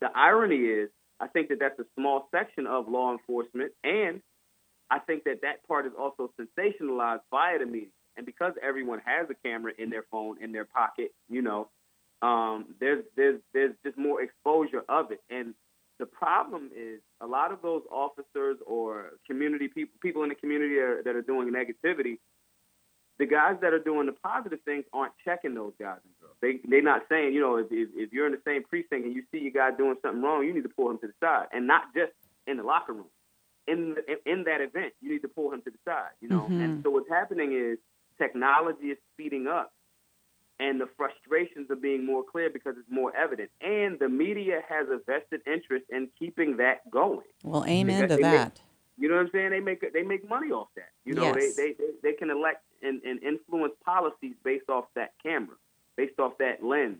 The 0.00 0.08
irony 0.14 0.56
is, 0.56 0.90
I 1.20 1.28
think 1.28 1.48
that 1.48 1.58
that's 1.60 1.78
a 1.78 1.86
small 1.96 2.28
section 2.30 2.66
of 2.66 2.88
law 2.88 3.12
enforcement, 3.12 3.72
and 3.84 4.20
I 4.90 4.98
think 4.98 5.24
that 5.24 5.40
that 5.42 5.66
part 5.66 5.86
is 5.86 5.92
also 5.98 6.30
sensationalized 6.38 7.20
via 7.30 7.58
the 7.58 7.66
media. 7.66 7.88
And 8.16 8.26
because 8.26 8.52
everyone 8.62 9.00
has 9.06 9.28
a 9.30 9.34
camera 9.34 9.72
in 9.78 9.88
their 9.88 10.04
phone 10.10 10.42
in 10.42 10.52
their 10.52 10.66
pocket, 10.66 11.12
you 11.30 11.40
know, 11.40 11.68
um, 12.20 12.74
there's 12.78 13.04
there's 13.16 13.40
there's 13.54 13.74
just 13.84 13.96
more 13.96 14.20
exposure 14.20 14.82
of 14.88 15.12
it. 15.12 15.20
And 15.30 15.54
the 15.98 16.04
problem 16.04 16.70
is 16.76 17.00
a 17.22 17.26
lot 17.26 17.52
of 17.52 17.62
those 17.62 17.82
officers 17.90 18.58
or 18.66 19.12
community 19.26 19.68
people 19.68 19.94
people 20.02 20.24
in 20.24 20.28
the 20.28 20.34
community 20.34 20.76
are, 20.76 21.02
that 21.02 21.16
are 21.16 21.22
doing 21.22 21.50
negativity 21.50 22.18
the 23.22 23.26
guys 23.26 23.54
that 23.60 23.72
are 23.72 23.78
doing 23.78 24.06
the 24.06 24.12
positive 24.12 24.58
things 24.64 24.84
aren't 24.92 25.12
checking 25.24 25.54
those 25.54 25.72
guys 25.78 25.98
and 26.02 26.12
girls. 26.20 26.34
They 26.42 26.58
they're 26.68 26.82
not 26.82 27.02
saying, 27.08 27.32
you 27.32 27.40
know, 27.40 27.56
if, 27.56 27.68
if, 27.70 27.88
if 27.94 28.12
you're 28.12 28.26
in 28.26 28.32
the 28.32 28.40
same 28.44 28.64
precinct 28.64 29.06
and 29.06 29.14
you 29.14 29.22
see 29.30 29.38
your 29.38 29.52
guy 29.52 29.70
doing 29.76 29.94
something 30.02 30.20
wrong, 30.20 30.44
you 30.44 30.52
need 30.52 30.64
to 30.64 30.68
pull 30.68 30.90
him 30.90 30.98
to 30.98 31.06
the 31.06 31.12
side, 31.20 31.46
and 31.52 31.68
not 31.68 31.94
just 31.94 32.10
in 32.48 32.56
the 32.56 32.64
locker 32.64 32.92
room. 32.92 33.06
In 33.68 33.94
the, 33.94 34.02
in 34.28 34.42
that 34.50 34.60
event, 34.60 34.92
you 35.00 35.12
need 35.12 35.22
to 35.22 35.28
pull 35.28 35.52
him 35.52 35.62
to 35.62 35.70
the 35.70 35.78
side. 35.84 36.10
You 36.20 36.30
know, 36.30 36.40
mm-hmm. 36.40 36.60
and 36.60 36.82
so 36.82 36.90
what's 36.90 37.08
happening 37.08 37.52
is 37.52 37.78
technology 38.18 38.86
is 38.86 38.98
speeding 39.14 39.46
up, 39.46 39.72
and 40.58 40.80
the 40.80 40.88
frustrations 40.96 41.70
are 41.70 41.76
being 41.76 42.04
more 42.04 42.24
clear 42.24 42.50
because 42.50 42.74
it's 42.76 42.90
more 42.90 43.14
evident, 43.16 43.50
and 43.60 44.00
the 44.00 44.08
media 44.08 44.62
has 44.68 44.88
a 44.88 44.98
vested 45.06 45.42
interest 45.46 45.84
in 45.90 46.08
keeping 46.18 46.56
that 46.56 46.90
going. 46.90 47.20
Well, 47.44 47.64
amen 47.66 48.08
to 48.08 48.16
that. 48.16 48.54
Make, 48.54 48.64
you 49.02 49.08
know 49.08 49.16
what 49.16 49.22
I'm 49.22 49.30
saying? 49.32 49.50
They 49.50 49.58
make 49.58 49.92
they 49.92 50.02
make 50.02 50.28
money 50.28 50.52
off 50.52 50.68
that. 50.76 50.90
You 51.04 51.14
know, 51.14 51.24
yes. 51.24 51.56
they, 51.56 51.72
they 51.72 51.86
they 52.04 52.12
can 52.12 52.30
elect 52.30 52.62
and, 52.82 53.02
and 53.02 53.20
influence 53.20 53.72
policies 53.84 54.34
based 54.44 54.70
off 54.70 54.84
that 54.94 55.14
camera, 55.20 55.56
based 55.96 56.20
off 56.20 56.38
that 56.38 56.62
lens. 56.62 56.98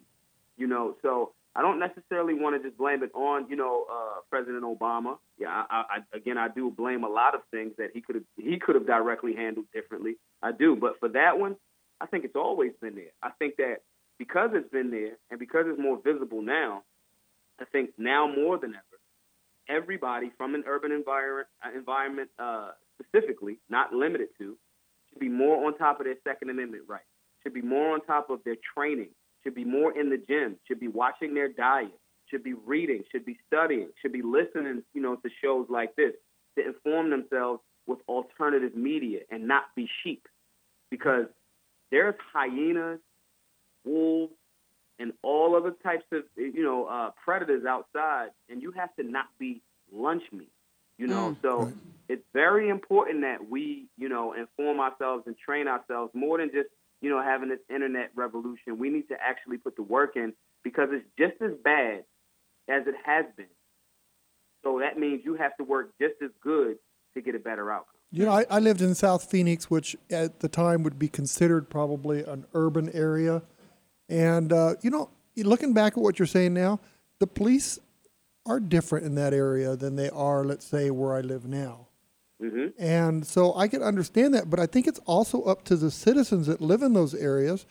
You 0.57 0.67
know, 0.67 0.97
so 1.01 1.31
I 1.55 1.63
don't 1.63 1.79
necessarily 1.79 2.35
want 2.35 2.61
to 2.61 2.69
just 2.69 2.77
blame 2.77 3.05
it 3.05 3.15
on 3.15 3.49
you 3.49 3.55
know 3.55 3.87
uh, 3.89 4.19
President 4.31 4.65
Obama. 4.65 5.19
Yeah, 5.39 5.63
I, 5.71 5.85
I, 5.89 6.17
again 6.17 6.39
I 6.39 6.49
do 6.49 6.73
blame 6.73 7.05
a 7.05 7.09
lot 7.09 7.37
of 7.37 7.43
things 7.53 7.71
that 7.79 7.91
he 7.95 8.01
could 8.01 8.17
have 8.17 8.25
he 8.37 8.59
could 8.59 8.75
have 8.75 8.87
directly 8.87 9.37
handled 9.37 9.67
differently. 9.73 10.17
I 10.43 10.51
do, 10.51 10.75
but 10.75 10.99
for 10.99 11.09
that 11.11 11.39
one, 11.39 11.55
I 12.01 12.07
think 12.07 12.25
it's 12.25 12.35
always 12.35 12.73
been 12.81 12.97
there. 12.97 13.13
I 13.23 13.31
think 13.39 13.59
that 13.59 13.77
because 14.19 14.51
it's 14.55 14.73
been 14.73 14.91
there 14.91 15.19
and 15.31 15.39
because 15.39 15.67
it's 15.69 15.81
more 15.81 16.01
visible 16.03 16.43
now, 16.43 16.83
I 17.61 17.65
think 17.67 17.91
now 17.97 18.27
more 18.27 18.59
than 18.59 18.71
ever, 18.71 18.92
everybody 19.69 20.33
from 20.37 20.55
an 20.55 20.65
urban 20.67 20.93
environment, 20.93 21.49
uh, 21.65 21.77
environment 21.77 22.31
uh, 22.39 22.71
specifically, 23.01 23.59
not 23.69 23.93
limited 23.93 24.29
to, 24.39 24.57
should 25.11 25.21
be 25.21 25.29
more 25.29 25.67
on 25.67 25.77
top 25.77 26.01
of 26.01 26.07
their 26.07 26.17
Second 26.27 26.51
Amendment 26.51 26.85
rights, 26.89 27.05
should 27.43 27.55
be 27.55 27.63
more 27.63 27.95
on 27.95 28.01
top 28.05 28.31
of 28.31 28.41
their 28.45 28.57
training, 28.77 29.11
should 29.43 29.55
be 29.55 29.65
more 29.65 29.99
in 29.99 30.11
the 30.11 30.19
gym, 30.29 30.57
should 30.67 30.81
be 30.81 30.89
watching 30.89 31.35
their 31.35 31.49
diet, 31.49 31.99
should 32.29 32.43
be 32.43 32.55
reading, 32.55 33.03
should 33.11 33.25
be 33.25 33.39
studying, 33.47 33.89
should 34.01 34.13
be 34.13 34.23
listening, 34.23 34.83
you 34.95 35.03
know, 35.03 35.17
to 35.17 35.31
shows 35.43 35.67
like 35.69 35.95
this 35.97 36.13
to 36.59 36.67
inform 36.67 37.11
themselves 37.11 37.61
with 37.87 37.99
alternative 38.09 38.75
media 38.75 39.21
and 39.31 39.47
not 39.49 39.65
be 39.77 39.89
sheep. 40.03 40.27
Because 40.91 41.27
there's 41.91 42.15
hyenas, 42.33 43.01
wolves, 43.85 44.33
and 44.99 45.13
all 45.23 45.57
other 45.57 45.73
types 45.83 46.05
of 46.13 46.23
you 46.37 46.63
know 46.63 46.87
uh, 46.87 47.11
predators 47.25 47.65
outside, 47.65 48.29
and 48.49 48.63
you 48.63 48.73
have 48.73 48.95
to 48.97 49.03
not 49.03 49.27
be 49.39 49.63
lunch 49.93 50.23
meat. 50.33 50.53
You 50.99 51.07
know, 51.07 51.31
Mm. 51.31 51.43
so 51.43 51.73
it's 52.09 52.25
very 52.33 52.69
important 52.69 53.23
that 53.23 53.49
we 53.51 53.87
you 53.99 54.09
know 54.09 54.33
inform 54.35 54.81
ourselves 54.81 55.25
and 55.27 55.37
train 55.39 55.67
ourselves 55.69 56.13
more 56.15 56.39
than 56.39 56.51
just 56.53 56.69
you 57.01 57.11
know 57.11 57.21
having 57.23 57.49
this 57.49 57.61
internet 57.69 58.11
revolution. 58.15 58.79
We 58.79 58.91
need 58.91 59.09
to 59.09 59.17
actually 59.21 59.59
put 59.59 59.77
the 59.77 59.83
work 59.83 60.17
in 60.17 60.35
because 60.63 60.89
it's 60.93 61.07
just 61.19 61.41
as 61.43 61.57
bad 61.65 62.05
as 62.69 62.87
it 62.87 62.95
has 63.05 63.25
been. 63.37 63.47
So 64.63 64.79
that 64.79 64.99
means 64.99 65.23
you 65.25 65.35
have 65.35 65.57
to 65.57 65.65
work 65.65 65.91
just 66.01 66.15
as 66.23 66.31
good 66.41 66.77
to 67.15 67.21
get 67.21 67.35
a 67.35 67.39
better 67.39 67.71
outcome. 67.73 67.89
You 68.13 68.27
know, 68.27 68.33
I, 68.33 68.45
I 68.49 68.59
lived 68.61 68.81
in 68.83 68.95
South 68.95 69.29
Phoenix, 69.31 69.71
which 69.71 69.97
at 70.11 70.41
the 70.41 70.49
time 70.49 70.83
would 70.85 70.99
be 70.99 71.09
considered 71.09 71.69
probably 71.71 72.23
an 72.23 72.45
urban 72.55 72.91
area. 72.91 73.43
And, 74.13 74.53
uh, 74.53 74.75
you 74.83 74.91
know, 74.91 75.09
looking 75.37 75.73
back 75.73 75.95
at 75.95 75.99
what 75.99 76.19
you're 76.19 76.27
saying 76.27 76.53
now, 76.53 76.81
the 77.19 77.27
police 77.27 77.79
are 78.45 78.61
different 78.61 79.07
in 79.07 79.15
that 79.15 79.33
area 79.33 79.75
than 79.77 79.97
they 79.97 80.11
are, 80.11 80.45
let's 80.45 80.67
say, 80.67 80.91
where 80.91 81.15
I 81.15 81.21
live 81.21 81.47
now. 81.47 81.89
hmm 82.41 82.67
And 82.79 83.27
so 83.27 83.55
I 83.57 83.69
can 83.69 83.83
understand 83.83 84.35
that, 84.35 84.51
but 84.51 84.61
I 84.61 84.67
think 84.67 84.87
it's 84.87 85.01
also 85.07 85.43
up 85.43 85.65
to 85.65 85.77
the 85.77 85.91
citizens 85.91 86.47
that 86.49 86.61
live 86.61 86.83
in 86.83 86.93
those 86.93 87.15
areas 87.15 87.65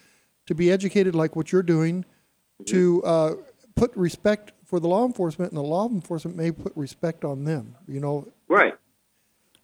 to 0.47 0.55
be 0.55 0.71
educated 0.71 1.13
like 1.13 1.35
what 1.35 1.51
you're 1.51 1.63
doing, 1.63 2.05
to 2.65 3.03
uh, 3.03 3.35
put 3.75 3.95
respect 3.95 4.53
for 4.65 4.79
the 4.79 4.87
law 4.87 5.05
enforcement, 5.05 5.51
and 5.51 5.57
the 5.57 5.63
law 5.63 5.87
enforcement 5.87 6.37
may 6.37 6.51
put 6.51 6.71
respect 6.75 7.23
on 7.23 7.43
them. 7.43 7.75
You 7.87 7.99
know, 7.99 8.27
Right. 8.47 8.73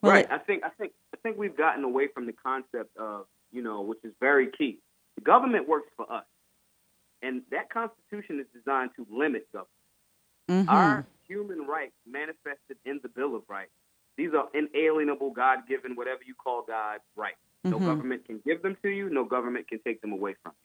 Well, 0.02 0.12
right. 0.12 0.30
I 0.30 0.38
think 0.38 0.62
I 0.62 0.68
think 0.70 0.92
I 1.12 1.16
think 1.22 1.38
we've 1.38 1.56
gotten 1.56 1.82
away 1.82 2.06
from 2.06 2.26
the 2.26 2.32
concept 2.32 2.96
of 2.96 3.26
you 3.50 3.62
know, 3.62 3.80
which 3.80 3.98
is 4.04 4.12
very 4.20 4.48
key. 4.56 4.78
The 5.16 5.22
government 5.22 5.68
works 5.68 5.90
for 5.96 6.10
us, 6.12 6.24
and 7.22 7.42
that 7.50 7.70
Constitution 7.70 8.40
is 8.40 8.46
designed 8.54 8.90
to 8.96 9.06
limit 9.10 9.50
government. 9.52 9.68
mhm. 10.48 10.68
Our 10.68 11.06
human 11.26 11.66
rights 11.66 11.92
manifested 12.06 12.78
in 12.86 13.00
the 13.02 13.08
Bill 13.08 13.34
of 13.36 13.42
Rights. 13.48 13.72
These 14.16 14.32
are 14.32 14.48
inalienable, 14.54 15.30
God-given, 15.30 15.94
whatever 15.94 16.20
you 16.24 16.34
call 16.34 16.62
God, 16.62 17.00
rights. 17.16 17.36
No 17.64 17.78
Mhm. 17.78 17.84
government 17.84 18.24
can 18.24 18.38
give 18.40 18.62
them 18.62 18.76
to 18.82 18.88
you. 18.88 19.10
No 19.10 19.24
government 19.24 19.68
can 19.68 19.78
take 19.80 20.00
them 20.00 20.12
away 20.12 20.34
from 20.42 20.52
you. 20.52 20.64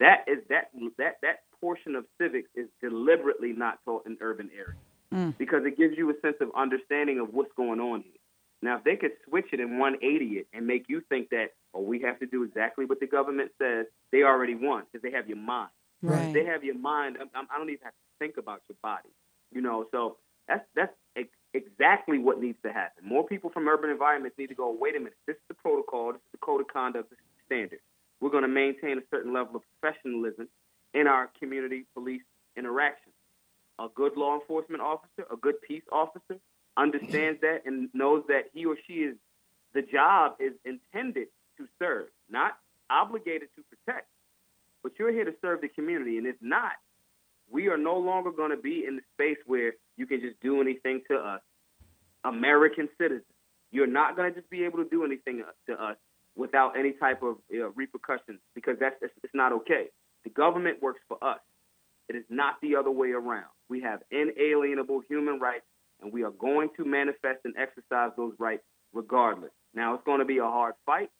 That 0.00 0.26
is 0.26 0.44
that 0.48 0.70
that 0.96 1.20
that 1.20 1.44
portion 1.60 1.94
of 1.94 2.04
civics 2.18 2.50
is 2.56 2.68
deliberately 2.80 3.52
not 3.52 3.78
taught 3.84 4.04
in 4.06 4.18
urban 4.20 4.50
areas 4.50 4.74
Mm. 5.12 5.38
because 5.38 5.64
it 5.64 5.76
gives 5.76 5.96
you 5.96 6.10
a 6.10 6.18
sense 6.20 6.40
of 6.40 6.50
understanding 6.56 7.20
of 7.20 7.32
what's 7.32 7.52
going 7.52 7.78
on 7.78 8.02
here. 8.02 8.18
Now, 8.62 8.78
if 8.78 8.84
they 8.84 8.96
could 8.96 9.16
switch 9.24 9.52
it 9.52 9.60
and 9.60 9.78
180 9.78 10.38
it 10.38 10.48
and 10.52 10.66
make 10.66 10.88
you 10.88 11.00
think 11.02 11.28
that, 11.30 11.54
oh, 11.74 11.82
we 11.82 12.00
have 12.00 12.18
to 12.20 12.26
do 12.26 12.42
exactly 12.42 12.84
what 12.86 12.98
the 12.98 13.06
government 13.06 13.52
says, 13.58 13.86
they 14.10 14.24
already 14.24 14.54
won 14.56 14.84
because 14.86 15.02
they 15.02 15.10
have 15.12 15.28
your 15.28 15.38
mind. 15.38 15.70
Right. 16.02 16.32
They 16.32 16.44
have 16.44 16.64
your 16.64 16.76
mind. 16.78 17.16
Um, 17.16 17.22
um, 17.22 17.28
I'm, 17.34 17.46
I'm- 17.50 17.60
don't 17.60 17.70
even 17.70 17.84
have 17.84 17.92
to 17.92 17.98
think 18.18 18.36
about 18.36 18.62
your 18.68 18.76
body. 18.82 19.08
You 19.52 19.60
know, 19.60 19.86
so 19.90 20.16
that's 20.48 20.64
that's 20.74 20.92
ex- 21.16 21.28
exactly 21.54 22.18
what 22.18 22.40
needs 22.40 22.58
to 22.64 22.72
happen. 22.72 23.06
More 23.06 23.26
people 23.26 23.50
from 23.50 23.68
urban 23.68 23.90
environments 23.90 24.38
need 24.38 24.48
to 24.48 24.54
go. 24.54 24.70
Wait 24.78 24.96
a 24.96 24.98
minute. 24.98 25.16
This 25.26 25.36
is 25.36 25.42
the 25.48 25.54
protocol. 25.54 26.12
This 26.12 26.20
is 26.20 26.32
the 26.32 26.38
code 26.38 26.60
of 26.62 26.68
conduct. 26.68 27.10
This 27.10 27.18
is 27.18 27.24
the 27.38 27.54
standard. 27.54 27.80
We're 28.20 28.30
going 28.30 28.42
to 28.44 28.48
maintain 28.48 28.98
a 28.98 29.02
certain 29.10 29.32
level 29.32 29.56
of 29.56 29.62
professionalism 29.80 30.48
in 30.94 31.06
our 31.06 31.30
community 31.38 31.84
police 31.94 32.22
interaction. 32.56 33.12
A 33.78 33.88
good 33.94 34.16
law 34.16 34.34
enforcement 34.38 34.82
officer, 34.82 35.26
a 35.30 35.36
good 35.36 35.60
peace 35.62 35.82
officer, 35.90 36.38
understands 36.76 37.40
that 37.40 37.62
and 37.66 37.88
knows 37.94 38.22
that 38.28 38.44
he 38.54 38.64
or 38.64 38.76
she 38.86 38.94
is 38.94 39.16
the 39.74 39.82
job 39.82 40.36
is 40.38 40.52
intended 40.64 41.28
to 41.58 41.66
serve, 41.78 42.06
not 42.30 42.58
obligated 42.90 43.48
to 43.56 43.62
protect. 43.62 44.06
But 44.82 44.92
you're 44.98 45.12
here 45.12 45.24
to 45.24 45.34
serve 45.40 45.60
the 45.60 45.68
community, 45.68 46.18
and 46.18 46.26
if 46.26 46.36
not, 46.40 46.72
we 47.50 47.68
are 47.68 47.76
no 47.76 47.96
longer 47.98 48.32
going 48.32 48.50
to 48.50 48.56
be 48.56 48.84
in 48.86 48.96
the 48.96 49.02
space 49.14 49.38
where 49.46 49.74
you 49.96 50.06
can 50.06 50.20
just 50.20 50.40
do 50.40 50.60
anything 50.60 51.02
to 51.10 51.16
us. 51.16 51.40
American 52.24 52.88
citizens, 52.98 53.24
you're 53.70 53.86
not 53.86 54.16
going 54.16 54.32
to 54.32 54.38
just 54.38 54.50
be 54.50 54.64
able 54.64 54.78
to 54.78 54.88
do 54.88 55.04
anything 55.04 55.42
uh, 55.46 55.72
to 55.72 55.82
us 55.82 55.96
without 56.34 56.78
any 56.78 56.92
type 56.92 57.22
of 57.22 57.36
you 57.50 57.60
know, 57.60 57.72
repercussions 57.76 58.38
because 58.54 58.76
that's 58.80 58.96
it's 59.02 59.34
not 59.34 59.52
okay. 59.52 59.86
The 60.24 60.30
government 60.30 60.80
works 60.80 61.00
for 61.08 61.22
us. 61.22 61.40
It 62.08 62.16
is 62.16 62.24
not 62.30 62.54
the 62.62 62.76
other 62.76 62.90
way 62.90 63.10
around. 63.10 63.50
We 63.68 63.80
have 63.82 64.00
inalienable 64.10 65.02
human 65.08 65.38
rights, 65.40 65.64
and 66.00 66.12
we 66.12 66.22
are 66.22 66.30
going 66.30 66.70
to 66.76 66.84
manifest 66.84 67.40
and 67.44 67.54
exercise 67.56 68.12
those 68.16 68.34
rights 68.38 68.62
regardless. 68.92 69.50
Now, 69.74 69.94
it's 69.94 70.04
going 70.04 70.18
to 70.18 70.24
be 70.24 70.38
a 70.38 70.44
hard 70.44 70.74
fight, 70.84 71.10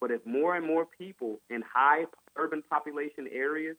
but 0.00 0.10
if 0.10 0.24
more 0.24 0.56
and 0.56 0.66
more 0.66 0.86
people 0.98 1.40
in 1.50 1.62
high 1.62 2.04
urban 2.36 2.62
population 2.70 3.28
areas 3.32 3.76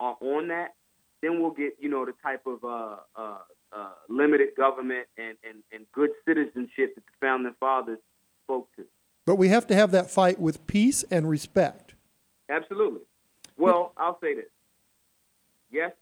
are 0.00 0.16
on 0.20 0.48
that, 0.48 0.74
then 1.22 1.40
we'll 1.40 1.50
get 1.50 1.74
you 1.80 1.88
know 1.88 2.04
the 2.04 2.14
type 2.22 2.46
of 2.46 2.64
uh, 2.64 2.96
uh, 3.16 3.38
uh, 3.72 3.90
limited 4.08 4.48
government 4.56 5.06
and, 5.16 5.36
and, 5.48 5.62
and 5.72 5.86
good 5.92 6.10
citizenship 6.26 6.94
that 6.94 7.04
the 7.06 7.12
founding 7.20 7.54
fathers 7.58 7.98
spoke 8.44 8.68
to. 8.76 8.84
but 9.26 9.36
we 9.36 9.48
have 9.48 9.66
to 9.66 9.74
have 9.74 9.90
that 9.90 10.10
fight 10.10 10.38
with 10.38 10.66
peace 10.66 11.02
and 11.10 11.28
respect. 11.28 11.94
Absolutely. 12.48 13.00
Well, 13.56 13.92
I'll 13.96 14.18
say 14.20 14.34
this. 14.34 14.44
Yes, 15.70 15.92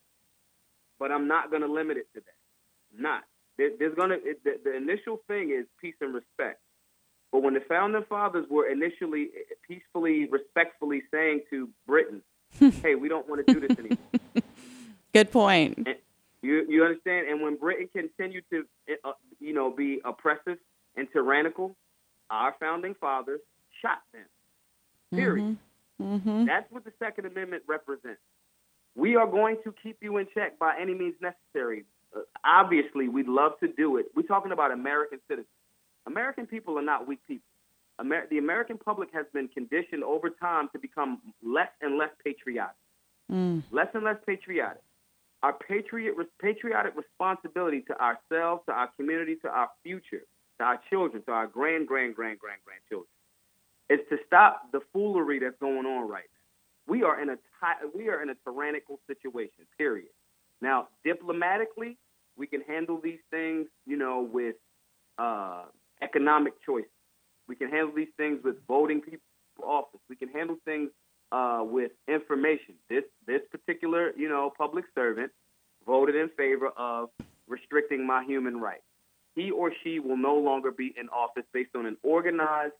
but 0.99 1.13
I'm 1.13 1.29
not 1.29 1.51
going 1.51 1.63
to 1.63 1.73
limit 1.73 1.97
it 1.97 2.07
to 2.15 2.21
that. 2.21 2.97
I'm 2.97 3.03
not. 3.03 3.25
There, 3.59 3.71
there's 3.79 3.95
going 3.95 4.11
to 4.11 4.19
the, 4.45 4.59
the 4.65 4.77
initial 4.77 5.21
thing 5.29 5.51
is 5.51 5.67
peace 5.81 5.95
and 6.01 6.15
respect. 6.15 6.61
But 7.33 7.43
when 7.43 7.55
the 7.55 7.61
founding 7.61 8.05
fathers 8.09 8.47
were 8.51 8.69
initially 8.69 9.31
peacefully, 9.67 10.29
respectfully 10.31 11.03
saying 11.11 11.41
to 11.51 11.69
Britain, 11.87 12.23
"Hey, 12.61 12.95
we 12.95 13.09
don't 13.09 13.27
want 13.29 13.45
to 13.47 13.55
do 13.55 13.67
this 13.67 13.79
anymore," 13.79 14.45
Good 15.15 15.33
point. 15.33 15.79
and 15.79 15.97
you 16.43 16.67
you 16.69 16.85
understand? 16.85 17.29
And 17.29 17.41
when 17.41 17.57
Britain 17.57 17.89
continued 17.91 18.45
to, 18.51 18.67
uh, 19.05 19.13
you 19.41 19.55
know, 19.55 19.71
be 19.71 20.01
oppressive 20.05 20.59
and 20.97 21.09
tyrannical, 21.11 21.75
our 22.31 22.55
founding 22.61 22.95
fathers 23.01 23.41
shot 23.81 24.03
them. 24.13 24.27
Period. 25.11 25.57
Mm-hmm. 26.01 26.47
That's 26.47 26.71
what 26.71 26.85
the 26.85 26.93
Second 26.99 27.27
Amendment 27.27 27.63
represents. 27.67 28.21
We 28.95 29.17
are 29.17 29.27
going 29.27 29.57
to 29.65 29.75
keep 29.83 29.99
you 30.01 30.19
in 30.19 30.27
check 30.35 30.59
by 30.59 30.77
any 30.81 30.95
means 30.95 31.15
necessary. 31.21 31.85
Uh, 32.15 32.21
obviously, 32.45 33.09
we'd 33.09 33.29
love 33.29 33.53
to 33.61 33.69
do 33.69 33.97
it. 33.97 34.07
We're 34.15 34.23
talking 34.23 34.53
about 34.53 34.71
American 34.73 35.19
citizens. 35.29 35.49
American 36.07 36.47
people 36.47 36.79
are 36.79 36.83
not 36.83 37.07
weak 37.07 37.21
people. 37.27 37.47
Amer- 38.01 38.27
the 38.31 38.39
American 38.39 38.79
public 38.79 39.11
has 39.13 39.27
been 39.33 39.49
conditioned 39.49 40.03
over 40.03 40.31
time 40.31 40.69
to 40.73 40.79
become 40.79 41.21
less 41.43 41.69
and 41.81 41.99
less 41.99 42.11
patriotic. 42.25 42.77
Mm. 43.31 43.63
Less 43.71 43.89
and 43.95 44.05
less 44.05 44.17
patriotic. 44.27 44.83
Our 45.43 45.53
patriot, 45.55 46.15
patriotic 46.41 46.95
responsibility 46.97 47.83
to 47.83 48.01
ourselves, 48.01 48.63
to 48.67 48.73
our 48.73 48.89
community, 48.97 49.37
to 49.43 49.49
our 49.49 49.69
future, 49.83 50.23
to 50.59 50.65
our 50.65 50.81
children, 50.89 51.23
to 51.25 51.33
our 51.33 51.47
grand, 51.47 51.89
grand, 51.89 52.15
grand, 52.15 52.39
grand, 52.39 52.61
grandchildren, 52.65 53.09
is 53.91 54.01
to 54.09 54.19
stop 54.27 54.71
the 54.73 54.81
foolery 54.93 55.41
that's 55.41 55.59
going 55.61 55.85
on 55.85 56.09
right 56.09 56.25
now. 56.25 56.93
We 56.93 57.03
are 57.03 57.21
in 57.21 57.29
a 57.31 57.37
ty- 57.61 57.87
we 57.95 58.09
are 58.09 58.23
in 58.23 58.31
a 58.31 58.35
tyrannical 58.45 59.01
situation. 59.07 59.67
Period. 59.79 60.09
Now, 60.61 60.89
diplomatically, 61.05 61.97
we 62.37 62.47
can 62.47 62.61
handle 62.63 63.01
these 63.03 63.21
things, 63.31 63.67
you 63.87 63.97
know, 63.97 64.23
with 64.23 64.57
uh, 65.19 65.65
economic 66.03 66.55
choices. 66.65 66.91
We 67.49 67.57
can 67.57 67.71
handle 67.71 67.93
these 67.95 68.13
things 68.17 68.41
with 68.45 68.57
voting 68.67 69.01
people 69.01 69.21
for 69.57 69.67
office. 69.67 70.01
We 70.09 70.17
can 70.17 70.29
handle 70.29 70.57
things 70.65 70.91
uh, 71.33 71.63
with 71.65 71.93
information. 72.09 72.75
This 72.89 73.05
this 73.27 73.41
particular, 73.51 74.13
you 74.17 74.29
know, 74.29 74.53
public 74.57 74.85
servant 74.95 75.33
voted 75.87 76.15
in 76.15 76.29
favor 76.37 76.69
of 76.77 77.11
restricting 77.49 78.07
my 78.07 78.25
human 78.25 78.61
rights. 78.61 78.83
He 79.35 79.51
or 79.51 79.73
she 79.83 79.99
will 79.99 80.17
no 80.17 80.37
longer 80.37 80.71
be 80.71 80.95
in 80.99 81.09
office 81.09 81.45
based 81.53 81.75
on 81.75 81.87
an 81.87 81.97
organized 82.03 82.75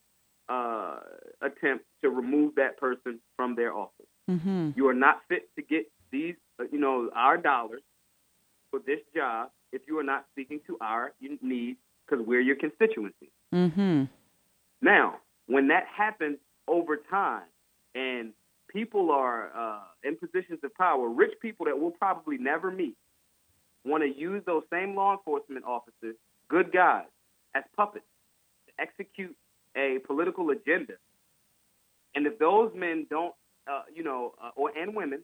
uh, 0.49 0.97
attempt 1.41 1.85
to 2.03 2.11
remove 2.11 2.55
that 2.57 2.77
person 2.79 3.21
from 3.37 3.55
their 3.55 3.73
office. 3.73 4.07
Mm-hmm. 4.31 4.71
You 4.77 4.89
are 4.89 4.95
not 4.95 5.23
fit 5.29 5.49
to 5.57 5.63
get 5.63 5.91
these, 6.11 6.35
uh, 6.61 6.65
you 6.71 6.79
know, 6.79 7.11
our 7.15 7.39
dollars 7.39 7.83
for 8.71 8.81
this 8.87 9.01
job 9.15 9.51
if 9.73 9.83
you 9.89 9.99
are 9.99 10.05
not 10.05 10.27
speaking 10.33 10.61
to 10.67 10.77
our 10.81 11.13
needs 11.41 11.79
because 12.07 12.25
we're 12.27 12.41
your 12.41 12.57
constituency. 12.57 13.31
Mm-hmm. 13.55 14.05
Now, 14.81 15.17
when 15.47 15.69
that 15.69 15.85
happens 15.95 16.39
over 16.69 16.97
time 16.97 17.45
and 17.95 18.33
people 18.69 19.11
are 19.11 19.51
uh, 19.57 19.81
in 20.03 20.17
positions 20.17 20.61
of 20.65 20.75
power, 20.75 21.09
rich 21.09 21.33
people 21.41 21.67
that 21.67 21.79
we'll 21.79 21.91
probably 21.91 22.39
never 22.39 22.71
meet, 22.71 22.97
want 23.85 24.03
to 24.03 24.09
use 24.09 24.43
those 24.47 24.63
same 24.73 24.95
law 24.95 25.13
enforcement 25.13 25.65
officers, 25.65 26.17
good 26.49 26.73
guys, 26.73 27.07
as 27.55 27.63
puppets 27.77 28.05
to 28.67 28.83
execute 28.83 29.37
a 29.77 29.99
political 30.07 30.51
agenda. 30.51 30.95
And 32.15 32.27
if 32.27 32.39
those 32.39 32.71
men 32.75 33.07
don't, 33.11 33.35
uh, 33.71 33.83
you 33.95 34.03
know, 34.03 34.35
uh, 34.43 34.51
or 34.57 34.71
and 34.77 34.95
women 34.95 35.23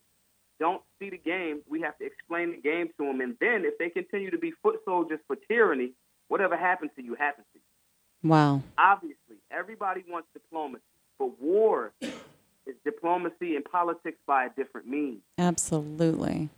don't 0.58 0.82
see 0.98 1.10
the 1.10 1.18
game, 1.18 1.60
we 1.68 1.80
have 1.80 1.96
to 1.98 2.04
explain 2.04 2.52
the 2.52 2.60
game 2.60 2.88
to 2.98 3.06
them. 3.06 3.20
And 3.20 3.36
then 3.40 3.64
if 3.64 3.78
they 3.78 3.90
continue 3.90 4.30
to 4.30 4.38
be 4.38 4.52
foot 4.62 4.80
soldiers 4.84 5.20
for 5.26 5.36
tyranny, 5.48 5.92
whatever 6.28 6.56
happens 6.56 6.90
to 6.96 7.02
you 7.02 7.14
happens 7.14 7.46
to 7.52 7.58
you. 7.58 8.30
Wow. 8.30 8.62
Obviously, 8.76 9.36
everybody 9.50 10.04
wants 10.08 10.28
diplomacy, 10.32 10.82
but 11.18 11.40
war 11.40 11.92
is 12.00 12.74
diplomacy 12.84 13.56
and 13.56 13.64
politics 13.64 14.18
by 14.26 14.46
a 14.46 14.50
different 14.50 14.86
means. 14.86 15.20
Absolutely. 15.38 16.50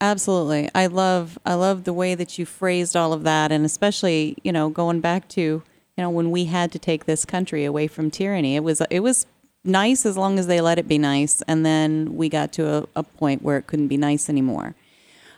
Absolutely. 0.00 0.70
I 0.74 0.86
love 0.86 1.38
I 1.44 1.54
love 1.54 1.84
the 1.84 1.92
way 1.92 2.14
that 2.14 2.38
you 2.38 2.46
phrased 2.46 2.96
all 2.96 3.12
of 3.12 3.24
that 3.24 3.50
and 3.50 3.64
especially, 3.64 4.36
you 4.44 4.52
know, 4.52 4.68
going 4.68 5.00
back 5.00 5.28
to, 5.30 5.40
you 5.40 5.62
know, 5.96 6.10
when 6.10 6.30
we 6.30 6.44
had 6.44 6.70
to 6.72 6.78
take 6.78 7.04
this 7.04 7.24
country 7.24 7.64
away 7.64 7.88
from 7.88 8.10
tyranny. 8.10 8.54
It 8.54 8.62
was 8.62 8.80
it 8.90 9.00
was 9.00 9.26
nice 9.64 10.06
as 10.06 10.16
long 10.16 10.38
as 10.38 10.46
they 10.46 10.60
let 10.60 10.78
it 10.78 10.86
be 10.86 10.98
nice 10.98 11.42
and 11.42 11.66
then 11.66 12.16
we 12.16 12.28
got 12.28 12.52
to 12.52 12.68
a, 12.68 12.86
a 12.94 13.02
point 13.02 13.42
where 13.42 13.58
it 13.58 13.66
couldn't 13.66 13.88
be 13.88 13.96
nice 13.96 14.28
anymore. 14.30 14.76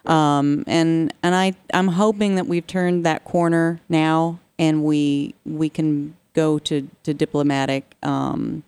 Um, 0.07 0.65
and 0.67 1.13
and 1.23 1.35
I 1.35 1.55
I'm 1.75 1.89
hoping 1.89 2.37
that 2.37 2.47
we've 2.47 2.67
turned 2.67 3.05
that 3.05 3.25
corner 3.25 3.81
now 3.89 4.41
and 4.59 4.85
we 4.85 5.35
we 5.45 5.69
can 5.69 6.17
go 6.35 6.59
to, 6.61 6.89
to 7.03 7.13
diplomatic 7.15 7.97
um, 8.03 8.63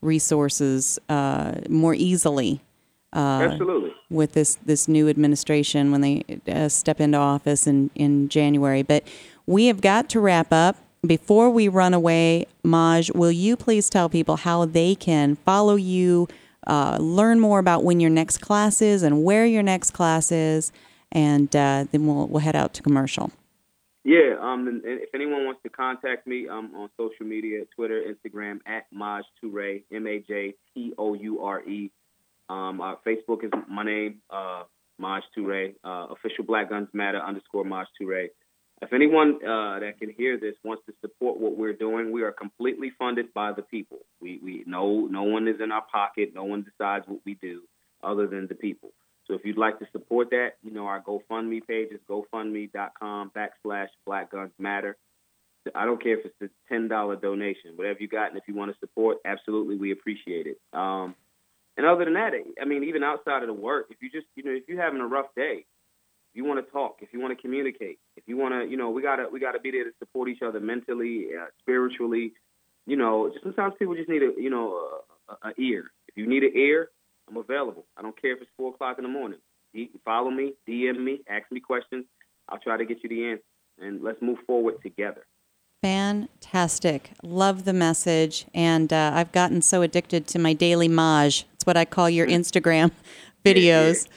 resources 0.00 0.98
uh, 1.08 1.52
more 1.68 1.94
easily 1.94 2.60
uh, 3.12 3.48
Absolutely. 3.52 3.94
with 4.10 4.32
this 4.32 4.56
this 4.64 4.88
new 4.88 5.08
administration 5.08 5.92
when 5.92 6.00
they 6.00 6.24
uh, 6.48 6.68
step 6.68 7.00
into 7.00 7.18
office 7.18 7.66
in 7.66 7.90
in 7.94 8.28
January. 8.28 8.82
But 8.82 9.06
we 9.46 9.66
have 9.66 9.80
got 9.80 10.08
to 10.10 10.20
wrap 10.20 10.52
up. 10.52 10.76
Before 11.06 11.50
we 11.50 11.68
run 11.68 11.92
away, 11.92 12.46
Maj, 12.62 13.10
will 13.12 13.30
you 13.30 13.56
please 13.56 13.90
tell 13.90 14.08
people 14.08 14.36
how 14.36 14.64
they 14.64 14.94
can 14.94 15.36
follow 15.36 15.76
you, 15.76 16.26
uh, 16.66 16.98
learn 17.00 17.40
more 17.40 17.58
about 17.58 17.84
when 17.84 18.00
your 18.00 18.10
next 18.10 18.38
class 18.38 18.80
is 18.82 19.02
and 19.02 19.24
where 19.24 19.46
your 19.46 19.62
next 19.62 19.90
class 19.92 20.32
is, 20.32 20.72
and 21.12 21.54
uh, 21.54 21.84
then 21.90 22.06
we'll 22.06 22.26
we'll 22.28 22.40
head 22.40 22.56
out 22.56 22.74
to 22.74 22.82
commercial. 22.82 23.30
Yeah, 24.04 24.36
um, 24.38 24.68
and 24.68 24.82
if 24.84 25.08
anyone 25.14 25.46
wants 25.46 25.62
to 25.62 25.70
contact 25.70 26.26
me, 26.26 26.46
I'm 26.46 26.74
on 26.74 26.90
social 26.98 27.24
media, 27.24 27.64
Twitter, 27.74 28.02
Instagram, 28.02 28.60
at 28.66 28.84
Maj 28.92 29.24
Toure, 29.42 29.82
M-A-J-T-O-U-R-E. 29.90 30.30
Um, 32.50 32.80
uh, 32.82 32.96
Facebook 33.06 33.44
is 33.44 33.50
my 33.66 33.82
name, 33.82 34.20
uh, 34.28 34.64
Maj 34.98 35.22
Toure, 35.34 35.74
uh, 35.82 36.08
official 36.10 36.44
Black 36.44 36.68
Guns 36.68 36.88
Matter 36.92 37.18
underscore 37.18 37.64
Maj 37.64 37.86
Toure. 37.98 38.28
If 38.84 38.92
anyone 38.92 39.36
uh, 39.36 39.80
that 39.80 39.98
can 39.98 40.10
hear 40.10 40.38
this 40.38 40.54
wants 40.62 40.82
to 40.86 40.92
support 41.00 41.40
what 41.40 41.56
we're 41.56 41.72
doing, 41.72 42.12
we 42.12 42.22
are 42.22 42.32
completely 42.32 42.92
funded 42.98 43.32
by 43.32 43.52
the 43.52 43.62
people. 43.62 44.00
We, 44.20 44.38
we 44.42 44.64
no 44.66 45.06
no 45.10 45.22
one 45.22 45.48
is 45.48 45.56
in 45.62 45.72
our 45.72 45.84
pocket. 45.90 46.32
No 46.34 46.44
one 46.44 46.62
decides 46.62 47.06
what 47.08 47.20
we 47.24 47.34
do 47.34 47.62
other 48.02 48.26
than 48.26 48.46
the 48.46 48.54
people. 48.54 48.92
So 49.26 49.32
if 49.32 49.44
you'd 49.44 49.56
like 49.56 49.78
to 49.78 49.86
support 49.92 50.28
that, 50.30 50.56
you 50.62 50.70
know 50.70 50.84
our 50.84 51.00
GoFundMe 51.00 51.66
page 51.66 51.88
is 51.92 52.00
GoFundMe.com 52.10 53.32
backslash 53.34 53.88
Black 54.04 54.30
Guns 54.30 54.52
Matter. 54.58 54.96
I 55.74 55.86
don't 55.86 56.02
care 56.02 56.18
if 56.18 56.26
it's 56.26 56.42
a 56.42 56.72
ten 56.72 56.88
dollar 56.88 57.16
donation, 57.16 57.72
whatever 57.76 57.98
you 58.00 58.08
got, 58.08 58.28
and 58.28 58.36
if 58.36 58.44
you 58.46 58.54
want 58.54 58.70
to 58.70 58.78
support, 58.80 59.18
absolutely, 59.24 59.76
we 59.76 59.92
appreciate 59.92 60.46
it. 60.46 60.58
Um, 60.74 61.14
and 61.78 61.86
other 61.86 62.04
than 62.04 62.14
that, 62.14 62.32
I 62.60 62.64
mean, 62.66 62.84
even 62.84 63.02
outside 63.02 63.42
of 63.42 63.48
the 63.48 63.54
work, 63.54 63.86
if 63.90 63.96
you 64.00 64.10
just, 64.10 64.26
you 64.36 64.44
know, 64.44 64.52
if 64.52 64.64
you're 64.68 64.80
having 64.80 65.00
a 65.00 65.06
rough 65.06 65.26
day, 65.34 65.64
if 66.34 66.38
you 66.38 66.44
want 66.44 66.64
to 66.64 66.72
talk, 66.72 66.96
if 67.00 67.12
you 67.12 67.20
want 67.20 67.36
to 67.36 67.40
communicate, 67.40 68.00
if 68.16 68.24
you 68.26 68.36
want 68.36 68.54
to, 68.54 68.68
you 68.68 68.76
know, 68.76 68.90
we 68.90 69.02
gotta 69.02 69.26
we 69.30 69.38
gotta 69.38 69.60
be 69.60 69.70
there 69.70 69.84
to 69.84 69.90
support 70.00 70.28
each 70.28 70.42
other 70.42 70.58
mentally, 70.58 71.28
uh, 71.40 71.46
spiritually. 71.60 72.32
You 72.86 72.96
know, 72.96 73.30
sometimes 73.44 73.74
people 73.78 73.94
just 73.94 74.08
need 74.08 74.22
a, 74.22 74.32
you 74.36 74.50
know, 74.50 75.00
a, 75.28 75.50
ear. 75.58 75.84
If 76.08 76.16
you 76.16 76.26
need 76.26 76.42
an 76.42 76.50
ear, 76.56 76.88
I'm 77.28 77.36
available. 77.36 77.86
I 77.96 78.02
don't 78.02 78.20
care 78.20 78.32
if 78.32 78.42
it's 78.42 78.50
four 78.56 78.74
o'clock 78.74 78.98
in 78.98 79.04
the 79.04 79.08
morning. 79.08 79.38
Follow 80.04 80.30
me, 80.30 80.54
DM 80.68 81.04
me, 81.04 81.20
ask 81.28 81.44
me 81.52 81.60
questions. 81.60 82.04
I'll 82.48 82.58
try 82.58 82.76
to 82.78 82.84
get 82.84 82.98
you 83.04 83.08
the 83.08 83.30
answer, 83.30 83.42
and 83.80 84.02
let's 84.02 84.20
move 84.20 84.38
forward 84.44 84.82
together. 84.82 85.26
Fantastic. 85.82 87.12
Love 87.22 87.64
the 87.64 87.72
message. 87.72 88.46
And 88.52 88.92
uh, 88.92 89.12
I've 89.14 89.30
gotten 89.30 89.62
so 89.62 89.82
addicted 89.82 90.26
to 90.28 90.38
my 90.40 90.52
daily 90.52 90.88
Maj. 90.88 91.46
It's 91.54 91.64
what 91.64 91.76
I 91.76 91.84
call 91.84 92.10
your 92.10 92.26
Instagram 92.38 92.90
videos. 93.44 94.08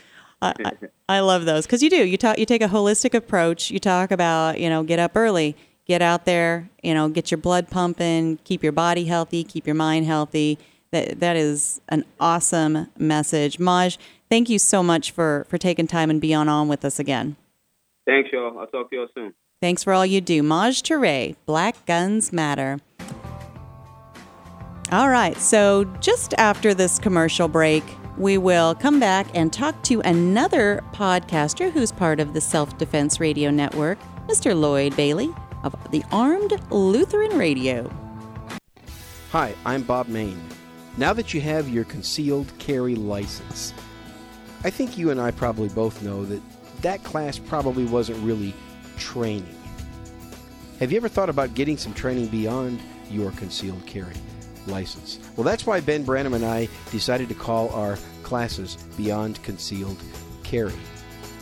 I, 0.41 0.54
I, 0.63 0.71
I 1.10 1.19
love 1.21 1.45
those 1.45 1.65
because 1.65 1.82
you 1.82 1.89
do. 1.89 2.06
You 2.06 2.17
talk. 2.17 2.38
You 2.38 2.45
take 2.45 2.62
a 2.62 2.67
holistic 2.67 3.13
approach. 3.13 3.71
You 3.71 3.80
talk 3.80 4.12
about 4.12 4.60
you 4.60 4.69
know 4.69 4.84
get 4.84 5.00
up 5.00 5.15
early, 5.15 5.56
get 5.86 6.02
out 6.02 6.26
there, 6.26 6.69
you 6.84 6.93
know 6.93 7.10
get 7.10 7.32
your 7.32 7.39
blood 7.39 7.69
pumping, 7.69 8.38
keep 8.43 8.63
your 8.63 8.71
body 8.71 9.06
healthy, 9.06 9.43
keep 9.43 9.65
your 9.65 9.76
mind 9.76 10.06
healthy. 10.06 10.60
That 10.91 11.19
that 11.19 11.36
is 11.36 11.82
an 11.89 12.06
awesome 12.19 12.88
message, 12.97 13.60
Maj. 13.60 13.97
Thank 14.30 14.50
you 14.50 14.60
so 14.60 14.84
much 14.84 15.12
for 15.12 15.45
for 15.50 15.58
taking 15.58 15.88
time 15.88 16.10
and 16.10 16.21
being 16.21 16.36
on 16.36 16.67
with 16.67 16.86
us 16.86 17.00
again. 17.00 17.36
Thanks, 18.06 18.30
y'all. 18.32 18.58
I'll 18.60 18.67
talk 18.67 18.89
to 18.91 18.95
y'all 18.95 19.08
soon. 19.13 19.34
Thanks 19.60 19.84
for 19.84 19.91
all 19.91 20.06
you 20.06 20.21
do. 20.21 20.43
Maj 20.43 20.84
Toure, 20.84 21.36
Black 21.45 21.84
Guns 21.88 22.32
Matter. 22.32 22.80
All 24.89 25.10
right, 25.10 25.36
so 25.36 25.84
just 26.00 26.34
after 26.38 26.73
this 26.73 26.97
commercial 26.97 27.50
break, 27.50 27.84
we 28.17 28.38
will 28.38 28.73
come 28.73 28.99
back 28.99 29.27
and 29.36 29.53
talk 29.53 29.82
to 29.84 30.01
another 30.01 30.84
podcaster 30.91 31.71
who's 31.71 31.91
part 31.91 32.19
of 32.19 32.34
the 32.34 32.41
Self 32.41 32.77
Defense 32.77 33.19
Radio 33.19 33.51
Network, 33.51 33.99
Mr. 34.27 34.60
Lloyd 34.60 34.95
Bailey 34.95 35.34
of 35.63 35.75
the 35.91 36.03
Armed 36.12 36.60
Lutheran 36.71 37.38
Radio. 37.38 37.89
Hi, 39.32 39.53
I'm 39.65 39.84
Bob 39.84 40.08
Mayne. 40.08 40.41
Now 40.97 41.13
that 41.13 41.34
you 41.34 41.41
have 41.41 41.69
your 41.69 41.84
concealed 41.84 42.51
carry 42.58 42.95
license, 42.95 43.73
I 44.63 44.71
think 44.71 44.97
you 44.97 45.12
and 45.12 45.21
I 45.21 45.32
probably 45.32 45.69
both 45.69 46.01
know 46.01 46.25
that 46.25 46.41
that 46.82 47.03
class 47.03 47.38
probably 47.38 47.86
wasn't 47.86 48.17
really 48.19 48.53
training. 48.97 49.56
Have 50.80 50.91
you 50.91 50.97
ever 50.97 51.10
thought 51.10 51.30
about 51.30 51.53
getting 51.53 51.77
some 51.77 51.93
training 51.93 52.27
beyond 52.27 52.80
your 53.12 53.32
concealed 53.32 53.86
carry 53.86 54.13
license? 54.67 55.19
Well, 55.36 55.43
that's 55.43 55.65
why 55.65 55.80
Ben 55.80 56.06
Branam 56.06 56.34
and 56.34 56.45
I 56.45 56.67
decided 56.91 57.30
to 57.30 57.36
call 57.36 57.69
our 57.69 57.97
classes 58.23 58.77
Beyond 58.97 59.41
Concealed 59.43 60.01
Carry. 60.43 60.73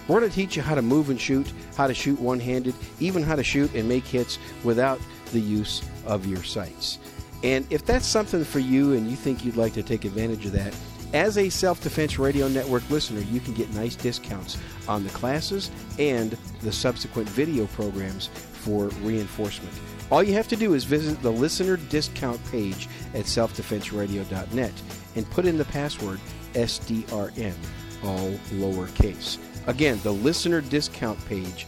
We're 0.07 0.19
going 0.19 0.29
to 0.29 0.35
teach 0.35 0.55
you 0.55 0.61
how 0.61 0.75
to 0.75 0.81
move 0.81 1.09
and 1.09 1.19
shoot, 1.19 1.51
how 1.75 1.87
to 1.87 1.93
shoot 1.93 2.19
one 2.19 2.39
handed, 2.39 2.75
even 2.99 3.23
how 3.23 3.35
to 3.35 3.43
shoot 3.43 3.73
and 3.73 3.89
make 3.89 4.05
hits 4.05 4.37
without 4.63 4.99
the 5.31 5.39
use 5.39 5.81
of 6.05 6.25
your 6.25 6.43
sights. 6.43 6.99
And 7.43 7.65
if 7.69 7.85
that's 7.85 8.05
something 8.05 8.43
for 8.43 8.59
you 8.59 8.93
and 8.93 9.09
you 9.09 9.15
think 9.15 9.43
you'd 9.43 9.57
like 9.57 9.73
to 9.73 9.83
take 9.83 10.05
advantage 10.05 10.45
of 10.45 10.51
that, 10.53 10.75
as 11.13 11.37
a 11.37 11.49
Self 11.49 11.81
Defense 11.81 12.19
Radio 12.19 12.47
Network 12.47 12.87
listener, 12.89 13.21
you 13.21 13.39
can 13.39 13.53
get 13.53 13.73
nice 13.73 13.95
discounts 13.95 14.57
on 14.87 15.03
the 15.03 15.09
classes 15.11 15.71
and 15.97 16.37
the 16.61 16.71
subsequent 16.71 17.29
video 17.29 17.67
programs 17.67 18.27
for 18.27 18.87
reinforcement. 19.01 19.73
All 20.11 20.21
you 20.21 20.33
have 20.33 20.47
to 20.49 20.55
do 20.55 20.75
is 20.75 20.83
visit 20.83 21.21
the 21.21 21.31
listener 21.31 21.77
discount 21.77 22.43
page 22.51 22.87
at 23.13 23.25
selfdefenseradio.net 23.25 24.73
and 25.15 25.29
put 25.31 25.45
in 25.45 25.57
the 25.57 25.65
password 25.65 26.19
SDRN, 26.53 27.55
all 28.03 28.31
lowercase. 28.51 29.37
Again, 29.67 29.99
the 30.03 30.13
listener 30.13 30.61
discount 30.61 31.23
page 31.25 31.65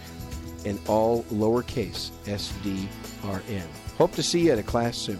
and 0.66 0.80
all 0.88 1.24
lowercase 1.24 2.12
SDRN. 2.26 3.66
Hope 3.98 4.12
to 4.14 4.24
see 4.24 4.42
you 4.42 4.52
at 4.52 4.60
a 4.60 4.64
class 4.64 4.98
soon. 4.98 5.20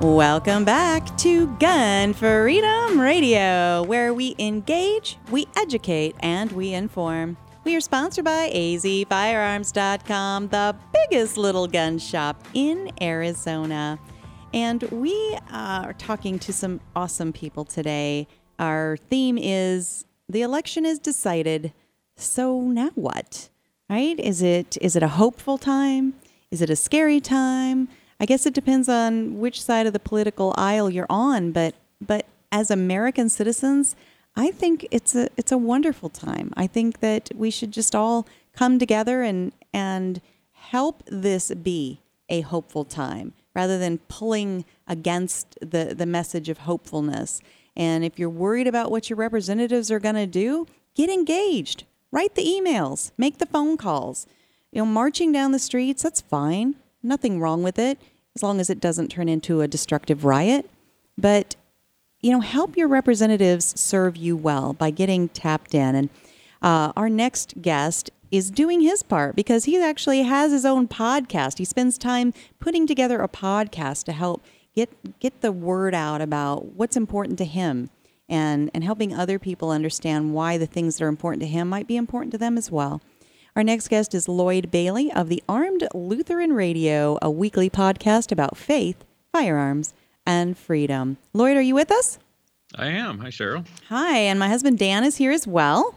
Welcome 0.00 0.64
back 0.64 1.16
to 1.18 1.46
Gun 1.58 2.12
Freedom 2.14 3.00
Radio, 3.00 3.84
where 3.84 4.12
we 4.12 4.34
engage, 4.38 5.18
we 5.30 5.46
educate, 5.56 6.16
and 6.20 6.50
we 6.52 6.74
inform. 6.74 7.36
We 7.62 7.76
are 7.76 7.80
sponsored 7.80 8.24
by 8.24 8.50
azfirearms.com, 8.50 10.48
the 10.48 10.76
biggest 10.92 11.36
little 11.38 11.66
gun 11.66 11.98
shop 11.98 12.44
in 12.52 12.90
Arizona. 13.00 13.98
And 14.52 14.82
we 14.84 15.38
are 15.50 15.94
talking 15.94 16.38
to 16.40 16.52
some 16.52 16.80
awesome 16.94 17.32
people 17.32 17.64
today. 17.64 18.26
Our 18.58 18.96
theme 18.96 19.38
is 19.38 20.04
the 20.28 20.42
election 20.42 20.84
is 20.84 20.98
decided. 20.98 21.72
So 22.16 22.60
now 22.60 22.90
what? 22.94 23.48
Right? 23.88 24.18
Is 24.18 24.42
it 24.42 24.76
is 24.80 24.96
it 24.96 25.02
a 25.02 25.08
hopeful 25.08 25.56
time? 25.56 26.14
Is 26.50 26.60
it 26.60 26.68
a 26.68 26.76
scary 26.76 27.20
time? 27.20 27.88
I 28.20 28.26
guess 28.26 28.46
it 28.46 28.54
depends 28.54 28.88
on 28.88 29.38
which 29.38 29.62
side 29.62 29.86
of 29.86 29.92
the 29.92 30.00
political 30.00 30.54
aisle 30.56 30.90
you're 30.90 31.06
on, 31.10 31.52
but 31.52 31.74
but 32.00 32.26
as 32.52 32.70
American 32.70 33.28
citizens, 33.28 33.96
I 34.36 34.50
think 34.50 34.86
it's 34.90 35.14
a 35.14 35.28
it's 35.36 35.52
a 35.52 35.58
wonderful 35.58 36.08
time. 36.08 36.52
I 36.56 36.66
think 36.66 37.00
that 37.00 37.30
we 37.34 37.50
should 37.50 37.72
just 37.72 37.94
all 37.94 38.26
come 38.52 38.78
together 38.78 39.22
and 39.22 39.52
and 39.72 40.20
help 40.52 41.02
this 41.06 41.52
be 41.54 42.00
a 42.28 42.40
hopeful 42.40 42.84
time 42.84 43.32
rather 43.54 43.78
than 43.78 43.98
pulling 44.08 44.64
against 44.86 45.58
the 45.60 45.94
the 45.96 46.06
message 46.06 46.48
of 46.48 46.58
hopefulness. 46.58 47.40
And 47.76 48.04
if 48.04 48.18
you're 48.18 48.30
worried 48.30 48.68
about 48.68 48.90
what 48.90 49.10
your 49.10 49.16
representatives 49.16 49.90
are 49.90 49.98
going 49.98 50.14
to 50.14 50.26
do, 50.26 50.66
get 50.94 51.10
engaged. 51.10 51.84
Write 52.12 52.36
the 52.36 52.46
emails, 52.46 53.10
make 53.18 53.38
the 53.38 53.46
phone 53.46 53.76
calls. 53.76 54.26
You 54.70 54.82
know, 54.82 54.86
marching 54.86 55.32
down 55.32 55.50
the 55.52 55.58
streets, 55.58 56.02
that's 56.02 56.20
fine. 56.20 56.76
Nothing 57.04 57.38
wrong 57.38 57.62
with 57.62 57.78
it 57.78 57.98
as 58.34 58.42
long 58.42 58.58
as 58.60 58.70
it 58.70 58.80
doesn't 58.80 59.08
turn 59.08 59.28
into 59.28 59.60
a 59.60 59.68
destructive 59.68 60.24
riot. 60.24 60.68
But, 61.16 61.54
you 62.20 62.32
know, 62.32 62.40
help 62.40 62.76
your 62.76 62.88
representatives 62.88 63.78
serve 63.78 64.16
you 64.16 64.36
well 64.36 64.72
by 64.72 64.90
getting 64.90 65.28
tapped 65.28 65.74
in. 65.74 65.94
And 65.94 66.08
uh, 66.62 66.92
our 66.96 67.08
next 67.08 67.62
guest 67.62 68.10
is 68.30 68.50
doing 68.50 68.80
his 68.80 69.02
part 69.02 69.36
because 69.36 69.64
he 69.64 69.80
actually 69.80 70.22
has 70.22 70.50
his 70.50 70.64
own 70.64 70.88
podcast. 70.88 71.58
He 71.58 71.64
spends 71.64 71.96
time 71.96 72.32
putting 72.58 72.86
together 72.86 73.20
a 73.20 73.28
podcast 73.28 74.04
to 74.04 74.12
help 74.12 74.42
get 74.74 75.20
get 75.20 75.40
the 75.40 75.52
word 75.52 75.94
out 75.94 76.20
about 76.20 76.64
what's 76.72 76.96
important 76.96 77.38
to 77.38 77.44
him 77.44 77.90
and 78.28 78.70
and 78.74 78.82
helping 78.82 79.14
other 79.14 79.38
people 79.38 79.70
understand 79.70 80.34
why 80.34 80.58
the 80.58 80.66
things 80.66 80.96
that 80.96 81.04
are 81.04 81.08
important 81.08 81.42
to 81.42 81.46
him 81.46 81.68
might 81.68 81.86
be 81.86 81.96
important 81.96 82.32
to 82.32 82.38
them 82.38 82.58
as 82.58 82.70
well. 82.72 83.00
Our 83.56 83.62
next 83.62 83.86
guest 83.86 84.14
is 84.14 84.28
Lloyd 84.28 84.72
Bailey 84.72 85.12
of 85.12 85.28
the 85.28 85.40
Armed 85.48 85.86
Lutheran 85.94 86.54
Radio, 86.54 87.18
a 87.22 87.30
weekly 87.30 87.70
podcast 87.70 88.32
about 88.32 88.56
faith, 88.56 89.04
firearms, 89.30 89.94
and 90.26 90.58
freedom. 90.58 91.18
Lloyd, 91.32 91.56
are 91.56 91.62
you 91.62 91.76
with 91.76 91.92
us? 91.92 92.18
I 92.74 92.88
am. 92.88 93.20
Hi, 93.20 93.28
Cheryl. 93.28 93.64
Hi, 93.90 94.18
and 94.18 94.40
my 94.40 94.48
husband 94.48 94.80
Dan 94.80 95.04
is 95.04 95.18
here 95.18 95.30
as 95.30 95.46
well. 95.46 95.94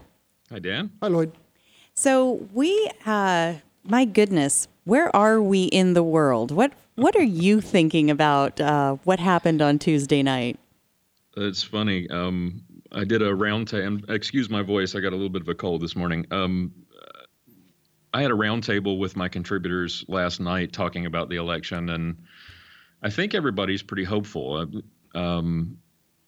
Hi, 0.52 0.60
Dan. 0.60 0.92
Hi, 1.02 1.08
Lloyd. 1.08 1.32
So 1.94 2.46
we, 2.52 2.92
uh, 3.04 3.54
my 3.82 4.04
goodness, 4.04 4.68
where 4.84 5.14
are 5.16 5.42
we 5.42 5.64
in 5.64 5.94
the 5.94 6.04
world? 6.04 6.52
What 6.52 6.72
What 6.94 7.16
are 7.16 7.24
you 7.24 7.60
thinking 7.60 8.08
about 8.08 8.60
uh, 8.60 8.98
what 9.02 9.18
happened 9.18 9.60
on 9.62 9.80
Tuesday 9.80 10.22
night? 10.22 10.60
It's 11.36 11.64
funny. 11.64 12.08
Um, 12.08 12.62
I 12.92 13.02
did 13.02 13.20
a 13.20 13.32
roundtable. 13.32 13.84
And 13.84 14.10
excuse 14.10 14.48
my 14.48 14.62
voice. 14.62 14.94
I 14.94 15.00
got 15.00 15.12
a 15.12 15.16
little 15.16 15.28
bit 15.28 15.42
of 15.42 15.48
a 15.48 15.54
cold 15.54 15.82
this 15.82 15.96
morning. 15.96 16.24
Um, 16.30 16.72
I 18.12 18.22
had 18.22 18.30
a 18.30 18.34
roundtable 18.34 18.98
with 18.98 19.16
my 19.16 19.28
contributors 19.28 20.04
last 20.08 20.40
night 20.40 20.72
talking 20.72 21.06
about 21.06 21.28
the 21.28 21.36
election, 21.36 21.90
and 21.90 22.16
I 23.02 23.10
think 23.10 23.34
everybody's 23.34 23.82
pretty 23.82 24.04
hopeful. 24.04 24.66
Um, 25.14 25.78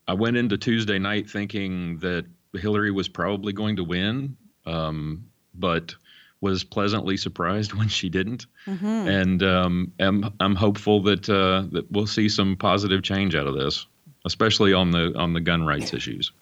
I 0.06 0.14
went 0.14 0.36
into 0.36 0.58
Tuesday 0.58 0.98
night 0.98 1.28
thinking 1.28 1.98
that 1.98 2.26
Hillary 2.54 2.90
was 2.90 3.08
probably 3.08 3.52
going 3.52 3.76
to 3.76 3.84
win, 3.84 4.36
um, 4.66 5.24
but 5.54 5.94
was 6.40 6.64
pleasantly 6.64 7.16
surprised 7.16 7.72
when 7.78 7.88
she 7.88 8.08
didn't, 8.08 8.46
mm-hmm. 8.66 8.86
and 8.86 9.42
um, 9.42 9.92
am, 10.00 10.32
I'm 10.40 10.54
hopeful 10.54 11.02
that 11.02 11.28
uh, 11.28 11.64
that 11.72 11.90
we'll 11.90 12.06
see 12.06 12.28
some 12.28 12.56
positive 12.56 13.02
change 13.02 13.34
out 13.34 13.46
of 13.46 13.54
this, 13.54 13.86
especially 14.24 14.72
on 14.72 14.90
the 14.90 15.12
on 15.16 15.32
the 15.32 15.40
gun 15.40 15.64
rights 15.64 15.94
issues. 15.94 16.32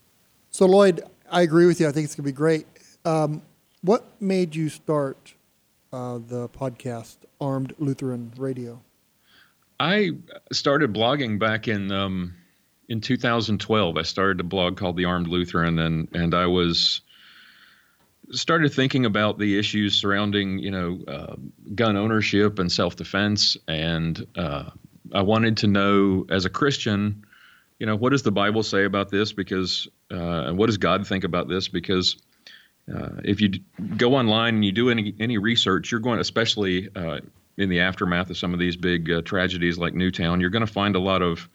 So 0.51 0.67
Lloyd, 0.67 1.03
I 1.31 1.43
agree 1.43 1.67
with 1.67 1.81
you. 1.81 1.89
I 1.89 1.93
think 1.93 2.05
it's 2.05 2.15
going 2.15 2.25
to 2.25 2.33
be 2.33 2.37
great. 2.37 2.67
Um, 3.05 3.43
what 3.83 4.21
made 4.21 4.55
you 4.55 4.69
start 4.69 5.35
uh, 5.93 6.19
the 6.19 6.49
podcast 6.49 7.17
Armed 7.41 7.75
Lutheran 7.79 8.33
Radio? 8.37 8.83
I 9.81 10.13
started 10.53 10.93
blogging 10.93 11.39
back 11.39 11.69
in 11.69 11.93
um, 11.93 12.35
in 12.89 13.01
2012. 13.01 13.97
I 13.97 14.03
started 14.03 14.41
a 14.41 14.45
blog 14.45 14.77
called 14.77 14.97
The 14.97 15.05
Armed 15.05 15.29
Lutheran, 15.29 15.79
and 15.79 16.09
and 16.13 16.35
I 16.35 16.47
was 16.47 17.01
started 18.31 18.73
thinking 18.75 19.07
about 19.07 19.39
the 19.39 19.59
issues 19.59 19.95
surrounding 19.95 20.59
you 20.59 20.71
know 20.71 20.99
uh, 21.07 21.37
gun 21.75 21.97
ownership 21.97 22.59
and 22.59 22.71
self 22.71 22.97
defense, 22.97 23.57
and 23.69 24.27
uh, 24.37 24.71
I 25.13 25.23
wanted 25.23 25.59
to 25.59 25.69
know 25.69 26.27
as 26.29 26.45
a 26.45 26.51
Christian, 26.51 27.25
you 27.79 27.87
know, 27.87 27.97
what 27.97 28.11
does 28.11 28.23
the 28.23 28.33
Bible 28.33 28.63
say 28.63 28.85
about 28.85 29.11
this? 29.11 29.33
Because 29.33 29.87
uh, 30.11 30.47
and 30.47 30.59
what 30.59 30.67
does 30.67 30.79
God 30.79 31.07
think 31.07 31.23
about 31.23 31.49
this? 31.49 31.69
Because 31.69 32.17
uh, 32.95 33.21
if 33.25 33.41
you 33.41 33.51
go 33.97 34.15
online 34.15 34.57
and 34.57 34.65
you 34.65 34.73
do 34.73 34.91
any 34.91 35.15
any 35.21 35.39
research, 35.39 35.91
you're 35.91 36.01
going, 36.01 36.21
especially 36.21 36.89
uh, 36.95 37.21
in 37.57 37.69
the 37.69 37.81
aftermath 37.81 38.31
of 38.31 38.37
some 38.37 38.55
of 38.55 38.61
these 38.61 38.77
big 38.77 39.11
uh, 39.11 39.21
tragedies 39.23 39.79
like 39.79 39.95
Newtown, 39.95 40.41
you're 40.41 40.51
going 40.51 40.67
to 40.67 40.73
find 40.73 40.97
a 40.97 41.01
lot 41.01 41.23
of 41.23 41.49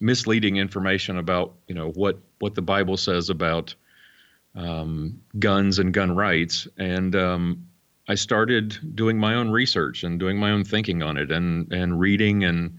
misleading 0.00 0.56
information 0.56 1.18
about 1.18 1.54
you 1.68 1.74
know 1.74 1.90
what 1.90 2.18
what 2.38 2.54
the 2.54 2.62
Bible 2.62 2.96
says 2.96 3.30
about 3.30 3.74
um, 4.54 5.20
guns 5.38 5.78
and 5.78 5.92
gun 5.92 6.16
rights. 6.16 6.66
And 6.76 7.14
um, 7.14 7.66
I 8.08 8.14
started 8.14 8.76
doing 8.96 9.18
my 9.18 9.34
own 9.34 9.50
research 9.50 10.02
and 10.02 10.18
doing 10.18 10.38
my 10.38 10.50
own 10.50 10.64
thinking 10.64 11.02
on 11.02 11.16
it, 11.16 11.30
and 11.30 11.72
and 11.72 12.00
reading 12.00 12.44
and 12.44 12.78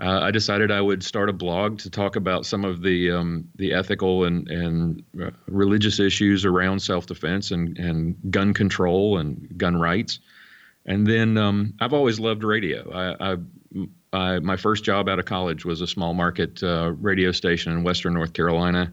uh, 0.00 0.20
I 0.22 0.30
decided 0.32 0.72
I 0.72 0.80
would 0.80 1.04
start 1.04 1.28
a 1.28 1.32
blog 1.32 1.78
to 1.78 1.90
talk 1.90 2.16
about 2.16 2.46
some 2.46 2.64
of 2.64 2.82
the 2.82 3.12
um, 3.12 3.48
the 3.54 3.72
ethical 3.72 4.24
and 4.24 4.48
and 4.48 5.02
uh, 5.22 5.30
religious 5.46 6.00
issues 6.00 6.44
around 6.44 6.80
self-defense 6.80 7.52
and 7.52 7.78
and 7.78 8.16
gun 8.30 8.52
control 8.52 9.18
and 9.18 9.56
gun 9.56 9.76
rights. 9.76 10.18
And 10.86 11.06
then 11.06 11.38
um, 11.38 11.74
I've 11.80 11.94
always 11.94 12.20
loved 12.20 12.44
radio. 12.44 12.90
I, 12.92 13.32
I, 13.32 13.36
I, 14.12 14.38
my 14.40 14.56
first 14.56 14.84
job 14.84 15.08
out 15.08 15.18
of 15.18 15.24
college 15.24 15.64
was 15.64 15.80
a 15.80 15.86
small 15.86 16.12
market 16.12 16.62
uh, 16.62 16.92
radio 17.00 17.32
station 17.32 17.72
in 17.72 17.84
Western 17.84 18.12
North 18.12 18.34
Carolina, 18.34 18.92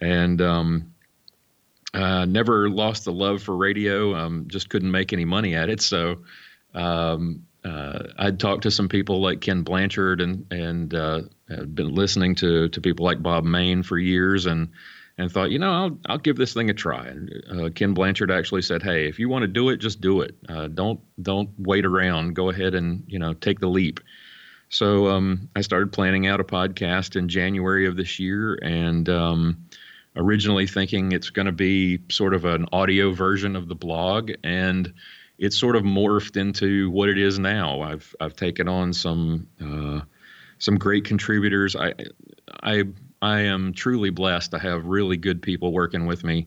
and 0.00 0.40
um, 0.40 0.92
uh, 1.94 2.24
never 2.24 2.68
lost 2.68 3.04
the 3.04 3.12
love 3.12 3.42
for 3.42 3.56
radio. 3.56 4.16
Um, 4.16 4.46
just 4.48 4.70
couldn't 4.70 4.90
make 4.90 5.12
any 5.12 5.24
money 5.24 5.54
at 5.54 5.68
it, 5.68 5.80
so 5.80 6.16
um, 6.74 7.46
uh, 7.64 8.04
I'd 8.18 8.40
talked 8.40 8.62
to 8.62 8.70
some 8.70 8.88
people 8.88 9.20
like 9.20 9.40
Ken 9.40 9.62
Blanchard 9.62 10.20
and 10.20 10.46
and 10.50 10.94
uh, 10.94 11.22
had 11.48 11.74
been 11.74 11.94
listening 11.94 12.34
to 12.36 12.68
to 12.70 12.80
people 12.80 13.04
like 13.04 13.22
Bob 13.22 13.44
Mayne 13.44 13.82
for 13.82 13.98
years 13.98 14.46
and 14.46 14.70
and 15.18 15.30
thought 15.30 15.50
you 15.50 15.58
know 15.58 15.70
I'll 15.70 15.98
I'll 16.06 16.18
give 16.18 16.36
this 16.36 16.54
thing 16.54 16.70
a 16.70 16.74
try. 16.74 17.08
And 17.08 17.44
uh, 17.50 17.70
Ken 17.70 17.92
Blanchard 17.92 18.30
actually 18.30 18.62
said, 18.62 18.82
hey, 18.82 19.08
if 19.08 19.18
you 19.18 19.28
want 19.28 19.42
to 19.42 19.48
do 19.48 19.68
it, 19.68 19.76
just 19.76 20.00
do 20.00 20.22
it. 20.22 20.36
Uh, 20.48 20.68
don't 20.68 21.00
don't 21.20 21.50
wait 21.58 21.84
around. 21.84 22.34
Go 22.34 22.48
ahead 22.48 22.74
and 22.74 23.04
you 23.06 23.18
know 23.18 23.34
take 23.34 23.60
the 23.60 23.68
leap. 23.68 24.00
So 24.70 25.08
um, 25.08 25.50
I 25.54 25.60
started 25.62 25.92
planning 25.92 26.26
out 26.26 26.40
a 26.40 26.44
podcast 26.44 27.16
in 27.16 27.28
January 27.28 27.86
of 27.86 27.96
this 27.96 28.18
year 28.18 28.58
and. 28.62 29.08
Um, 29.08 29.66
originally 30.16 30.66
thinking 30.66 31.12
it's 31.12 31.30
going 31.30 31.46
to 31.46 31.52
be 31.52 32.00
sort 32.10 32.34
of 32.34 32.44
an 32.44 32.66
audio 32.72 33.12
version 33.12 33.54
of 33.54 33.68
the 33.68 33.76
blog 33.76 34.32
and 34.42 34.92
it's 35.40 35.58
sort 35.58 35.74
of 35.74 35.82
morphed 35.82 36.36
into 36.36 36.90
what 36.90 37.08
it 37.08 37.18
is 37.18 37.38
now. 37.38 37.80
I've 37.80 38.14
I've 38.20 38.36
taken 38.36 38.68
on 38.68 38.92
some 38.92 39.48
uh, 39.60 40.02
some 40.58 40.76
great 40.76 41.04
contributors. 41.06 41.74
I 41.74 41.94
I 42.62 42.84
I 43.22 43.40
am 43.40 43.72
truly 43.72 44.10
blessed 44.10 44.50
to 44.52 44.58
have 44.58 44.84
really 44.84 45.16
good 45.16 45.42
people 45.42 45.72
working 45.72 46.06
with 46.06 46.22
me. 46.22 46.46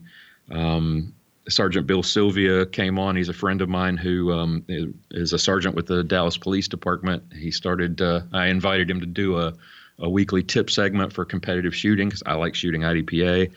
Um, 0.50 1.12
Sergeant 1.48 1.86
Bill 1.86 2.02
Sylvia 2.02 2.64
came 2.64 2.98
on. 2.98 3.16
He's 3.16 3.28
a 3.28 3.34
friend 3.34 3.60
of 3.60 3.68
mine 3.68 3.96
who 3.96 4.32
um, 4.32 4.64
is 5.10 5.32
a 5.32 5.38
sergeant 5.38 5.74
with 5.74 5.86
the 5.86 6.02
Dallas 6.02 6.38
Police 6.38 6.68
Department. 6.68 7.24
He 7.34 7.50
started. 7.50 8.00
Uh, 8.00 8.22
I 8.32 8.46
invited 8.46 8.88
him 8.88 9.00
to 9.00 9.06
do 9.06 9.38
a, 9.38 9.52
a 9.98 10.08
weekly 10.08 10.44
tip 10.44 10.70
segment 10.70 11.12
for 11.12 11.24
competitive 11.24 11.74
shooting 11.74 12.08
because 12.08 12.22
I 12.24 12.34
like 12.34 12.54
shooting 12.54 12.82
IDPA. 12.82 13.50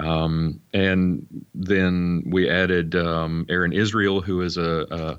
Um, 0.00 0.60
and 0.72 1.44
then 1.54 2.24
we 2.26 2.48
added 2.48 2.94
um, 2.94 3.46
Aaron 3.48 3.72
Israel, 3.72 4.20
who 4.20 4.40
is 4.40 4.56
a, 4.56 5.18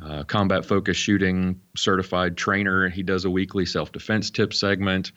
a, 0.00 0.06
a 0.06 0.24
combat 0.24 0.66
focused 0.66 1.00
shooting 1.00 1.60
certified 1.76 2.36
trainer. 2.36 2.88
He 2.88 3.02
does 3.02 3.24
a 3.24 3.30
weekly 3.30 3.64
self 3.66 3.90
defense 3.90 4.30
tip 4.30 4.52
segment. 4.52 5.12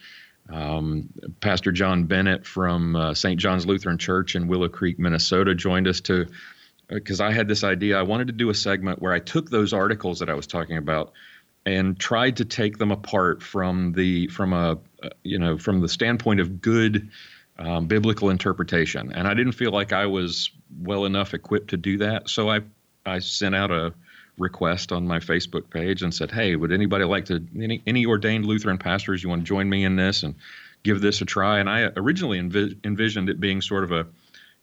Um, 0.51 1.09
Pastor 1.41 1.71
John 1.71 2.05
Bennett 2.05 2.45
from 2.45 2.95
uh, 2.95 3.13
St. 3.13 3.39
John's 3.39 3.65
Lutheran 3.65 3.97
Church 3.97 4.35
in 4.35 4.47
Willow 4.47 4.69
Creek, 4.69 4.99
Minnesota, 4.99 5.55
joined 5.55 5.87
us 5.87 6.01
to 6.01 6.27
because 6.87 7.19
uh, 7.19 7.25
I 7.25 7.31
had 7.31 7.47
this 7.47 7.63
idea. 7.63 7.97
I 7.97 8.03
wanted 8.03 8.27
to 8.27 8.33
do 8.33 8.49
a 8.49 8.53
segment 8.53 9.01
where 9.01 9.11
I 9.11 9.19
took 9.19 9.49
those 9.49 9.73
articles 9.73 10.19
that 10.19 10.29
I 10.29 10.35
was 10.35 10.45
talking 10.45 10.77
about 10.77 11.13
and 11.65 11.99
tried 11.99 12.37
to 12.37 12.45
take 12.45 12.77
them 12.77 12.91
apart 12.91 13.41
from 13.41 13.93
the 13.93 14.27
from 14.27 14.53
a 14.53 14.77
uh, 15.03 15.09
you 15.23 15.39
know 15.39 15.57
from 15.57 15.81
the 15.81 15.89
standpoint 15.89 16.39
of 16.39 16.61
good 16.61 17.09
um, 17.57 17.87
biblical 17.87 18.29
interpretation. 18.29 19.11
And 19.11 19.27
I 19.27 19.33
didn't 19.33 19.53
feel 19.53 19.71
like 19.71 19.93
I 19.93 20.05
was 20.05 20.49
well 20.81 21.05
enough 21.05 21.33
equipped 21.33 21.69
to 21.69 21.77
do 21.77 21.97
that, 21.99 22.29
so 22.29 22.49
I 22.49 22.61
I 23.05 23.19
sent 23.19 23.55
out 23.55 23.71
a 23.71 23.93
request 24.37 24.91
on 24.91 25.07
my 25.07 25.19
Facebook 25.19 25.69
page 25.69 26.01
and 26.01 26.13
said, 26.13 26.31
"Hey, 26.31 26.55
would 26.55 26.71
anybody 26.71 27.05
like 27.05 27.25
to 27.25 27.45
any, 27.55 27.81
any 27.87 28.05
ordained 28.05 28.45
Lutheran 28.45 28.77
pastors 28.77 29.23
you 29.23 29.29
want 29.29 29.41
to 29.41 29.47
join 29.47 29.69
me 29.69 29.83
in 29.85 29.95
this 29.95 30.23
and 30.23 30.35
give 30.83 31.01
this 31.01 31.21
a 31.21 31.25
try?" 31.25 31.59
And 31.59 31.69
I 31.69 31.91
originally 31.95 32.39
envi- 32.39 32.77
envisioned 32.83 33.29
it 33.29 33.39
being 33.39 33.61
sort 33.61 33.83
of 33.83 33.91
a, 33.91 34.07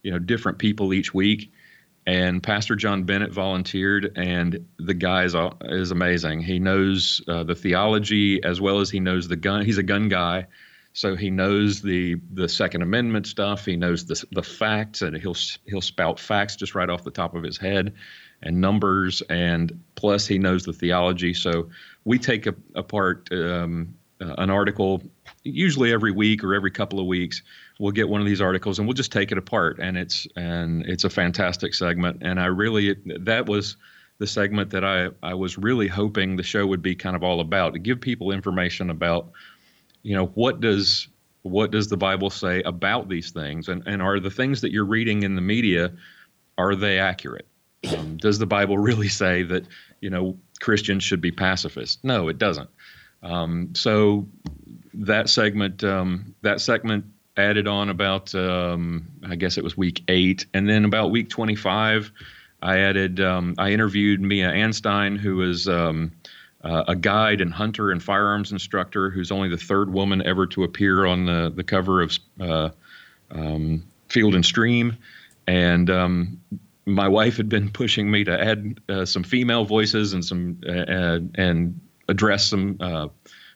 you 0.03 0.11
know, 0.11 0.19
different 0.19 0.59
people 0.59 0.93
each 0.93 1.13
week. 1.13 1.51
And 2.05 2.43
Pastor 2.43 2.75
John 2.75 3.03
Bennett 3.03 3.31
volunteered, 3.31 4.11
and 4.17 4.65
the 4.77 4.93
guy 4.93 5.23
is, 5.23 5.35
is 5.61 5.91
amazing. 5.91 6.41
He 6.41 6.59
knows 6.59 7.21
uh, 7.29 7.43
the 7.43 7.55
theology 7.55 8.43
as 8.43 8.59
well 8.59 8.81
as 8.81 8.89
he 8.89 8.99
knows 8.99 9.29
the 9.29 9.37
gun. 9.37 9.65
He's 9.65 9.77
a 9.77 9.83
gun 9.83 10.09
guy, 10.09 10.47
so 10.93 11.15
he 11.15 11.31
knows 11.31 11.81
the 11.81 12.15
the 12.33 12.47
Second 12.47 12.83
Amendment 12.83 13.25
stuff. 13.25 13.65
He 13.65 13.75
knows 13.75 14.05
the 14.05 14.23
the 14.31 14.43
facts, 14.43 15.01
and 15.01 15.17
he'll 15.17 15.35
he'll 15.65 15.81
spout 15.81 16.19
facts 16.19 16.55
just 16.55 16.75
right 16.75 16.89
off 16.89 17.03
the 17.03 17.11
top 17.11 17.35
of 17.35 17.43
his 17.43 17.57
head 17.57 17.93
and 18.43 18.61
numbers, 18.61 19.21
and 19.23 19.83
plus 19.95 20.27
he 20.27 20.37
knows 20.37 20.63
the 20.63 20.73
theology. 20.73 21.33
So 21.33 21.69
we 22.05 22.19
take 22.19 22.45
a, 22.45 22.53
apart 22.75 23.27
um, 23.31 23.95
uh, 24.21 24.35
an 24.37 24.51
article 24.51 25.01
usually 25.43 25.91
every 25.91 26.11
week 26.11 26.43
or 26.43 26.53
every 26.53 26.71
couple 26.71 26.99
of 26.99 27.07
weeks. 27.07 27.41
We'll 27.79 27.91
get 27.91 28.07
one 28.07 28.21
of 28.21 28.27
these 28.27 28.41
articles 28.41 28.77
and 28.77 28.87
we'll 28.87 28.93
just 28.93 29.11
take 29.11 29.31
it 29.31 29.37
apart, 29.39 29.79
and 29.79 29.97
it's 29.97 30.27
and 30.35 30.85
it's 30.85 31.05
a 31.05 31.09
fantastic 31.09 31.73
segment. 31.73 32.21
And 32.21 32.39
I 32.39 32.45
really 32.45 32.97
that 33.21 33.47
was 33.47 33.77
the 34.19 34.27
segment 34.27 34.69
that 34.69 34.85
I 34.85 35.09
I 35.23 35.33
was 35.33 35.57
really 35.57 35.87
hoping 35.87 36.35
the 36.35 36.43
show 36.43 36.67
would 36.67 36.83
be 36.83 36.93
kind 36.93 37.15
of 37.15 37.23
all 37.23 37.39
about 37.39 37.73
to 37.73 37.79
give 37.79 37.99
people 37.99 38.31
information 38.31 38.91
about 38.91 39.31
you 40.03 40.15
know 40.15 40.27
what 40.27 40.59
does 40.59 41.07
what 41.41 41.71
does 41.71 41.89
the 41.89 41.97
Bible 41.97 42.29
say 42.29 42.61
about 42.63 43.09
these 43.09 43.31
things, 43.31 43.67
and 43.67 43.83
and 43.85 44.01
are 44.01 44.19
the 44.19 44.31
things 44.31 44.61
that 44.61 44.71
you're 44.71 44.85
reading 44.85 45.23
in 45.23 45.35
the 45.35 45.41
media 45.41 45.91
are 46.57 46.75
they 46.75 46.99
accurate? 46.99 47.47
Um, 47.97 48.17
does 48.17 48.39
the 48.39 48.45
Bible 48.45 48.77
really 48.89 49.09
say 49.09 49.43
that 49.43 49.65
you 50.01 50.09
know 50.09 50.37
Christians 50.59 51.03
should 51.03 51.21
be 51.21 51.31
pacifists? 51.31 52.03
No, 52.03 52.27
it 52.27 52.37
doesn't. 52.37 52.69
Um, 53.23 53.69
so 53.73 54.27
that 54.93 55.29
segment 55.29 55.83
um, 55.83 56.35
that 56.41 56.61
segment 56.61 57.05
added 57.37 57.67
on 57.67 57.89
about 57.89 58.33
um, 58.35 59.07
I 59.27 59.35
guess 59.35 59.57
it 59.57 59.63
was 59.63 59.75
week 59.75 60.03
eight, 60.07 60.45
and 60.53 60.69
then 60.69 60.85
about 60.85 61.11
week 61.11 61.29
25, 61.29 62.11
I 62.61 62.79
added 62.79 63.19
um, 63.19 63.55
I 63.57 63.71
interviewed 63.71 64.21
Mia 64.21 64.51
Anstine, 64.51 65.17
who 65.17 65.41
is 65.41 65.67
um, 65.67 66.11
uh, 66.63 66.83
a 66.87 66.95
guide 66.95 67.41
and 67.41 67.53
hunter 67.53 67.91
and 67.91 68.01
firearms 68.01 68.51
instructor, 68.51 69.09
who's 69.09 69.31
only 69.31 69.49
the 69.49 69.57
third 69.57 69.91
woman 69.91 70.21
ever 70.25 70.47
to 70.47 70.63
appear 70.63 71.05
on 71.05 71.25
the 71.25 71.51
the 71.53 71.63
cover 71.63 72.01
of 72.01 72.17
uh, 72.39 72.69
Field 74.09 74.35
and 74.35 74.45
Stream, 74.45 74.97
and 75.47 75.89
um, 75.89 76.39
my 76.85 77.07
wife 77.07 77.37
had 77.37 77.49
been 77.49 77.69
pushing 77.69 78.09
me 78.09 78.23
to 78.23 78.41
add 78.43 78.79
uh, 78.89 79.05
some 79.05 79.23
female 79.23 79.65
voices 79.65 80.13
and 80.13 80.23
some 80.23 80.59
uh, 80.67 81.19
and 81.35 81.79
address 82.09 82.47
some 82.47 82.77
uh, 82.79 83.07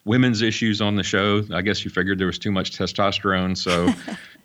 women's 0.06 0.42
issues 0.42 0.82
on 0.82 0.96
the 0.96 1.04
show. 1.04 1.44
I 1.54 1.62
guess 1.62 1.84
you 1.84 1.92
figured 1.92 2.18
there 2.18 2.28
was 2.28 2.40
too 2.40 2.52
much 2.52 2.78
testosterone, 2.78 3.58
so 3.58 3.94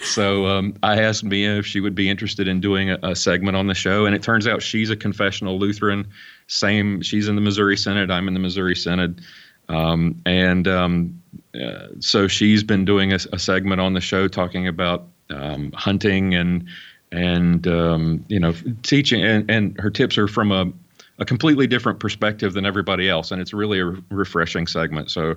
so 0.00 0.46
um, 0.46 0.74
I 0.82 1.00
asked 1.00 1.24
Mia 1.24 1.58
if 1.58 1.66
she 1.66 1.80
would 1.80 1.94
be 1.94 2.08
interested 2.08 2.48
in 2.48 2.60
doing 2.60 2.90
a, 2.90 2.98
a, 3.02 3.16
segment 3.16 3.56
on 3.56 3.66
the 3.66 3.74
show, 3.74 4.06
and 4.06 4.14
it 4.14 4.22
turns 4.22 4.46
out 4.46 4.62
she's 4.62 4.90
a 4.90 4.96
confessional 4.96 5.58
Lutheran. 5.58 6.08
Same, 6.46 7.00
she's 7.00 7.28
in 7.28 7.34
the 7.34 7.40
Missouri 7.40 7.76
Synod. 7.76 8.10
I'm 8.10 8.28
in 8.28 8.34
the 8.34 8.40
Missouri 8.40 8.76
Synod. 8.76 9.20
Um, 9.68 10.20
and 10.26 10.68
um, 10.68 11.22
uh, 11.54 11.88
so 12.00 12.28
she's 12.28 12.62
been 12.62 12.84
doing 12.84 13.12
a, 13.12 13.18
a, 13.32 13.38
segment 13.38 13.80
on 13.80 13.94
the 13.94 14.00
show 14.00 14.28
talking 14.28 14.68
about 14.68 15.06
um, 15.30 15.72
hunting 15.72 16.34
and 16.34 16.66
and 17.10 17.66
um, 17.66 18.24
you 18.28 18.38
know 18.38 18.52
teaching 18.82 19.24
and, 19.24 19.50
and 19.50 19.80
her 19.80 19.90
tips 19.90 20.18
are 20.18 20.28
from 20.28 20.52
a, 20.52 20.70
a 21.18 21.24
completely 21.24 21.66
different 21.66 22.00
perspective 22.00 22.52
than 22.52 22.66
everybody 22.66 23.08
else 23.08 23.30
and 23.30 23.40
it's 23.40 23.52
really 23.52 23.80
a 23.80 23.86
refreshing 24.10 24.66
segment 24.66 25.10
so 25.10 25.34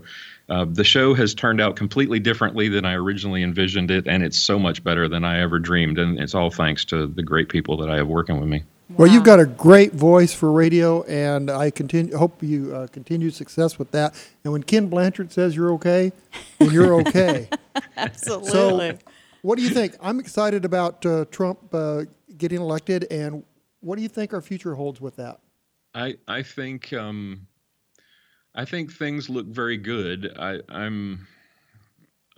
uh, 0.50 0.66
the 0.66 0.84
show 0.84 1.14
has 1.14 1.34
turned 1.34 1.62
out 1.62 1.76
completely 1.76 2.20
differently 2.20 2.68
than 2.68 2.86
i 2.86 2.94
originally 2.94 3.44
envisioned 3.44 3.92
it 3.92 4.08
and 4.08 4.24
it's 4.24 4.38
so 4.38 4.58
much 4.58 4.84
better 4.84 5.08
than 5.08 5.24
i 5.24 5.40
ever 5.40 5.60
dreamed 5.60 5.98
and 5.98 6.20
it's 6.20 6.36
all 6.36 6.50
thanks 6.50 6.84
to 6.86 7.08
the 7.08 7.24
great 7.24 7.50
people 7.50 7.78
that 7.78 7.90
i 7.90 7.98
have 7.98 8.08
working 8.08 8.40
with 8.40 8.50
me 8.50 8.64
well, 8.96 9.08
you've 9.08 9.26
got 9.26 9.42
a 9.42 9.46
great 9.46 9.92
voice 9.92 10.34
for 10.34 10.50
radio, 10.50 11.04
and 11.04 11.52
I 11.52 11.72
continue, 11.72 12.16
hope 12.16 12.42
you 12.42 12.74
uh, 12.74 12.88
continue 12.88 13.30
success 13.32 13.78
with 13.78 13.92
that. 13.92 14.16
And 14.46 14.54
when 14.54 14.64
Ken 14.64 14.88
Blanchard 14.88 15.34
says 15.34 15.56
you're 15.56 15.74
okay, 15.74 16.14
then 16.58 16.72
you're 16.72 16.94
okay. 17.02 17.50
Absolutely. 17.98 18.50
So, 18.50 18.98
what 19.42 19.58
do 19.58 19.64
you 19.64 19.70
think? 19.70 19.96
I'm 20.02 20.22
excited 20.22 20.64
about 20.64 21.06
uh, 21.06 21.26
Trump 21.32 21.60
uh, 21.74 22.06
getting 22.38 22.62
elected, 22.62 23.08
and 23.12 23.44
what 23.82 23.98
do 23.98 24.04
you 24.04 24.10
think 24.10 24.34
our 24.34 24.42
future 24.42 24.74
holds 24.74 25.02
with 25.02 25.18
that? 25.18 25.40
I 25.94 26.16
I 26.28 26.44
think 26.44 26.94
um, 26.94 27.48
I 28.54 28.66
think 28.66 28.92
things 28.92 29.30
look 29.30 29.48
very 29.48 29.78
good. 29.78 30.34
I, 30.38 30.60
I'm 30.68 31.28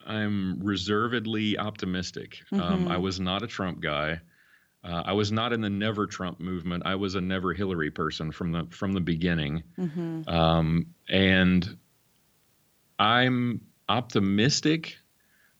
I'm 0.05 0.59
reservedly 0.61 1.57
optimistic. 1.57 2.39
Um, 2.51 2.59
mm-hmm. 2.59 2.73
Um, 2.73 2.87
I 2.87 2.97
was 2.97 3.19
not 3.19 3.43
a 3.43 3.47
Trump 3.47 3.79
guy. 3.79 4.19
Uh, 4.83 5.03
I 5.05 5.13
was 5.13 5.31
not 5.31 5.51
in 5.53 5.61
the 5.61 5.69
never 5.69 6.07
Trump 6.07 6.39
movement. 6.39 6.83
I 6.85 6.95
was 6.95 7.15
a 7.15 7.21
never 7.21 7.53
Hillary 7.53 7.91
person 7.91 8.31
from 8.31 8.51
the 8.51 8.67
from 8.69 8.93
the 8.93 9.01
beginning. 9.01 9.63
Mm-hmm. 9.77 10.29
Um, 10.29 10.87
and 11.07 11.77
I'm 12.97 13.61
optimistic 13.87 14.97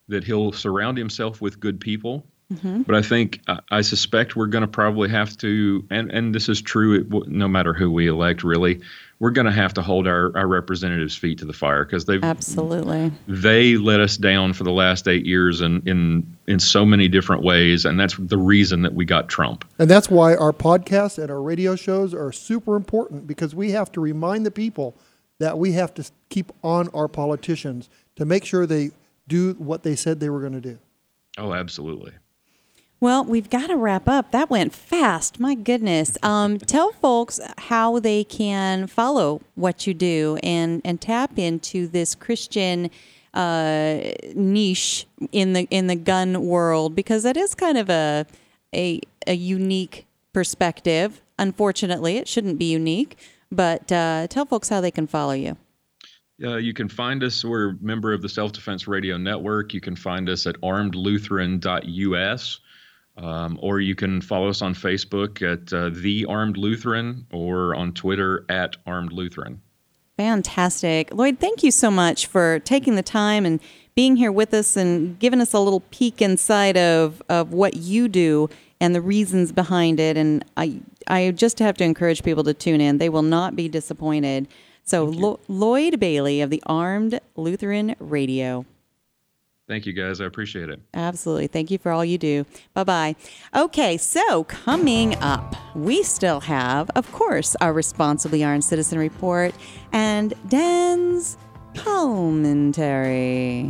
that 0.08 0.24
he'll 0.24 0.52
surround 0.52 0.98
himself 0.98 1.42
with 1.42 1.60
good 1.60 1.80
people. 1.80 2.26
Mm-hmm. 2.54 2.82
But 2.82 2.96
I 2.96 3.02
think 3.04 3.42
I 3.70 3.82
suspect 3.82 4.36
we're 4.36 4.48
going 4.48 4.64
to 4.64 4.68
probably 4.68 5.08
have 5.10 5.38
to, 5.38 5.86
and, 5.92 6.10
and 6.12 6.34
this 6.34 6.50
is 6.50 6.62
true 6.62 7.06
no 7.28 7.48
matter 7.48 7.74
who 7.74 7.92
we 7.92 8.08
elect, 8.08 8.44
really, 8.44 8.82
we're 9.20 9.30
going 9.30 9.46
to 9.46 9.52
have 9.52 9.74
to 9.76 9.84
hold 9.84 10.08
our, 10.08 10.36
our 10.36 10.48
representatives' 10.48 11.16
feet 11.16 11.38
to 11.40 11.46
the 11.46 11.54
fire 11.54 11.86
because 11.86 12.06
they've 12.06 12.24
absolutely 12.24 13.12
they 13.28 13.76
let 13.76 14.00
us 14.00 14.18
down 14.18 14.54
for 14.54 14.64
the 14.64 14.72
last 14.72 15.08
eight 15.08 15.26
years 15.26 15.62
in 15.62 15.88
in 15.88 16.38
in 16.48 16.60
so 16.60 16.86
many 16.86 17.08
different 17.08 17.44
ways, 17.44 17.86
and 17.86 18.00
that's 18.00 18.16
the 18.18 18.38
reason 18.38 18.82
that 18.82 18.94
we 18.94 19.06
got 19.06 19.30
Trump. 19.30 19.64
And 19.78 19.90
that's 19.90 20.10
why 20.10 20.36
our 20.36 20.54
podcasts 20.54 21.22
and 21.22 21.30
our 21.30 21.42
radio 21.42 21.76
shows 21.76 22.14
are 22.16 22.32
super 22.32 22.76
important 22.76 23.28
because 23.28 23.54
we 23.54 23.72
have 23.72 23.92
to 23.92 24.02
remind 24.02 24.46
the 24.46 24.52
people 24.52 24.96
that 25.38 25.58
we 25.58 25.74
have 25.74 25.94
to 25.94 26.10
keep 26.30 26.52
on 26.64 26.90
our 26.94 27.08
politicians 27.08 27.90
to 28.16 28.26
make 28.26 28.44
sure 28.44 28.66
they 28.66 28.92
do 29.28 29.54
what 29.54 29.84
they 29.84 29.96
said 29.96 30.20
they 30.20 30.30
were 30.30 30.42
going 30.42 30.54
to 30.54 30.62
do. 30.62 30.80
Oh, 31.38 31.54
absolutely. 31.54 32.12
Well, 33.02 33.24
we've 33.24 33.50
got 33.50 33.68
to 33.68 33.78
wrap 33.78 34.10
up. 34.10 34.32
That 34.32 34.50
went 34.50 34.74
fast. 34.74 35.40
My 35.40 35.56
goodness. 35.56 36.18
Um, 36.30 36.60
tell 36.60 36.92
folks 36.92 37.40
how 37.58 38.00
they 38.00 38.24
can 38.24 38.86
follow 38.88 39.42
what 39.56 39.88
you 39.88 39.94
do 39.94 40.38
and, 40.44 40.82
and 40.86 41.02
tap 41.02 41.40
into 41.40 41.88
this 41.88 42.14
Christian 42.14 42.92
uh, 43.34 44.00
niche 44.36 45.08
in 45.32 45.54
the 45.54 45.68
in 45.72 45.88
the 45.88 45.96
gun 45.96 46.46
world 46.46 46.94
because 46.96 47.24
that 47.24 47.36
is 47.36 47.56
kind 47.56 47.78
of 47.78 47.90
a 47.90 48.28
a, 48.76 49.02
a 49.26 49.34
unique 49.34 50.06
perspective. 50.34 51.22
Unfortunately, 51.38 52.18
it 52.18 52.28
shouldn't 52.28 52.60
be 52.60 52.72
unique. 52.72 53.18
But 53.52 53.92
uh, 53.92 54.28
tell 54.30 54.46
folks 54.46 54.70
how 54.70 54.82
they 54.82 54.92
can 54.92 55.08
follow 55.08 55.34
you. 55.34 55.58
Uh, 56.42 56.58
you 56.58 56.74
can 56.74 56.88
find 56.88 57.24
us. 57.24 57.44
We're 57.44 57.72
a 57.72 57.76
member 57.82 58.14
of 58.14 58.22
the 58.22 58.30
Self 58.30 58.52
Defense 58.54 58.88
Radio 58.88 59.18
Network. 59.18 59.74
You 59.74 59.82
can 59.82 59.96
find 59.96 60.30
us 60.30 60.46
at 60.48 60.56
armedlutheran.us. 60.62 62.60
Um, 63.20 63.60
or 63.62 63.82
you 63.82 63.96
can 63.96 64.22
follow 64.22 64.48
us 64.48 64.62
on 64.62 64.74
Facebook 64.74 65.42
at 65.42 65.74
uh, 65.74 65.90
The 65.90 66.26
Armed 66.26 66.56
Lutheran 66.56 67.26
or 67.32 67.76
on 67.76 67.94
Twitter 67.94 68.46
at 68.48 68.78
Armed 68.86 69.12
Lutheran. 69.12 69.62
Fantastic. 70.16 71.14
Lloyd, 71.14 71.40
thank 71.40 71.62
you 71.62 71.72
so 71.72 71.92
much 71.92 72.28
for 72.28 72.60
taking 72.60 72.96
the 72.96 73.04
time 73.04 73.46
and 73.46 73.60
being 73.94 74.16
here 74.16 74.32
with 74.32 74.54
us 74.54 74.78
and 74.78 75.20
giving 75.20 75.42
us 75.42 75.54
a 75.54 75.60
little 75.60 75.82
peek 75.92 76.22
inside 76.22 76.78
of, 76.78 77.22
of 77.28 77.52
what 77.52 77.76
you 77.76 78.08
do 78.08 78.50
and 78.80 78.96
the 78.96 79.02
reasons 79.02 79.52
behind 79.52 80.00
it. 80.00 80.16
And 80.16 80.46
I, 80.56 80.80
I 81.08 81.32
just 81.32 81.60
have 81.60 81.76
to 81.78 81.84
encourage 81.84 82.24
people 82.24 82.44
to 82.46 82.54
tune 82.54 82.80
in. 82.80 83.00
They 83.00 83.10
will 83.10 83.22
not 83.22 83.56
be 83.56 83.68
disappointed. 83.68 84.48
So, 84.84 85.04
Lo- 85.04 85.40
Lloyd 85.48 86.00
Bailey 86.00 86.42
of 86.42 86.50
the 86.50 86.64
Armed 86.66 87.20
Lutheran 87.36 87.96
Radio. 88.00 88.66
Thank 89.70 89.86
you, 89.86 89.94
guys. 89.94 90.20
I 90.20 90.26
appreciate 90.26 90.68
it. 90.70 90.82
Absolutely. 90.96 91.46
Thank 91.46 91.70
you 91.70 91.78
for 91.78 91.92
all 91.92 92.04
you 92.04 92.18
do. 92.18 92.44
Bye 92.74 92.84
bye. 92.84 93.16
Okay, 93.56 93.98
so 93.98 94.44
coming 94.46 95.16
up, 95.18 95.56
we 95.76 96.02
still 96.02 96.40
have, 96.40 96.90
of 96.96 97.10
course, 97.12 97.56
our 97.62 97.72
Responsibly 97.72 98.44
Armed 98.44 98.64
Citizen 98.64 98.98
Report 98.98 99.54
and 99.94 100.34
Dan's 100.50 101.38
commentary. 101.76 103.70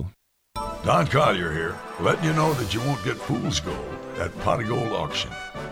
Don 0.83 1.05
Collier 1.05 1.51
here, 1.53 1.77
letting 1.99 2.23
you 2.23 2.33
know 2.33 2.53
that 2.53 2.73
you 2.73 2.79
won't 2.79 3.03
get 3.03 3.15
fool's 3.15 3.59
gold 3.59 3.97
at 4.17 4.35
Pot 4.39 4.61
of 4.61 4.67
Gold 4.67 4.91
Auction. 4.93 5.29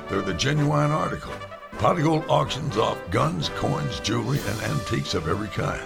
They're 0.08 0.22
the 0.22 0.36
genuine 0.36 0.92
article. 0.92 1.34
Pot 1.80 1.98
of 1.98 2.04
Gold 2.04 2.26
auctions 2.30 2.78
off 2.78 3.00
guns, 3.10 3.50
coins, 3.56 4.00
jewelry, 4.02 4.38
and 4.46 4.62
antiques 4.62 5.16
of 5.16 5.28
every 5.28 5.48
kind. 5.48 5.82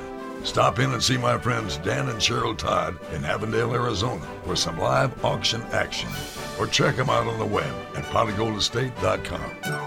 Stop 0.45 0.80
in 0.80 0.91
and 0.91 1.01
see 1.01 1.15
my 1.15 1.38
friends 1.38 1.78
Dan 1.78 2.09
and 2.09 2.19
Cheryl 2.19 2.57
Todd 2.57 2.99
in 3.13 3.24
Avondale, 3.24 3.74
Arizona 3.74 4.28
for 4.43 4.57
some 4.57 4.78
live 4.78 5.24
auction 5.24 5.61
action. 5.71 6.09
Or 6.59 6.67
check 6.67 6.97
them 6.97 7.09
out 7.09 7.26
on 7.26 7.39
the 7.39 7.45
web 7.45 7.74
at 7.95 8.03
potofgoldestate.com. 8.05 9.84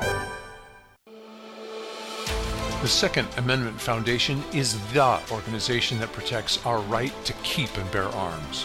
The 2.81 2.89
Second 2.89 3.29
Amendment 3.37 3.79
Foundation 3.79 4.43
is 4.55 4.79
the 4.95 5.21
organization 5.31 5.99
that 5.99 6.13
protects 6.15 6.65
our 6.65 6.81
right 6.83 7.13
to 7.27 7.35
keep 7.43 7.77
and 7.77 7.91
bear 7.91 8.09
arms. 8.09 8.65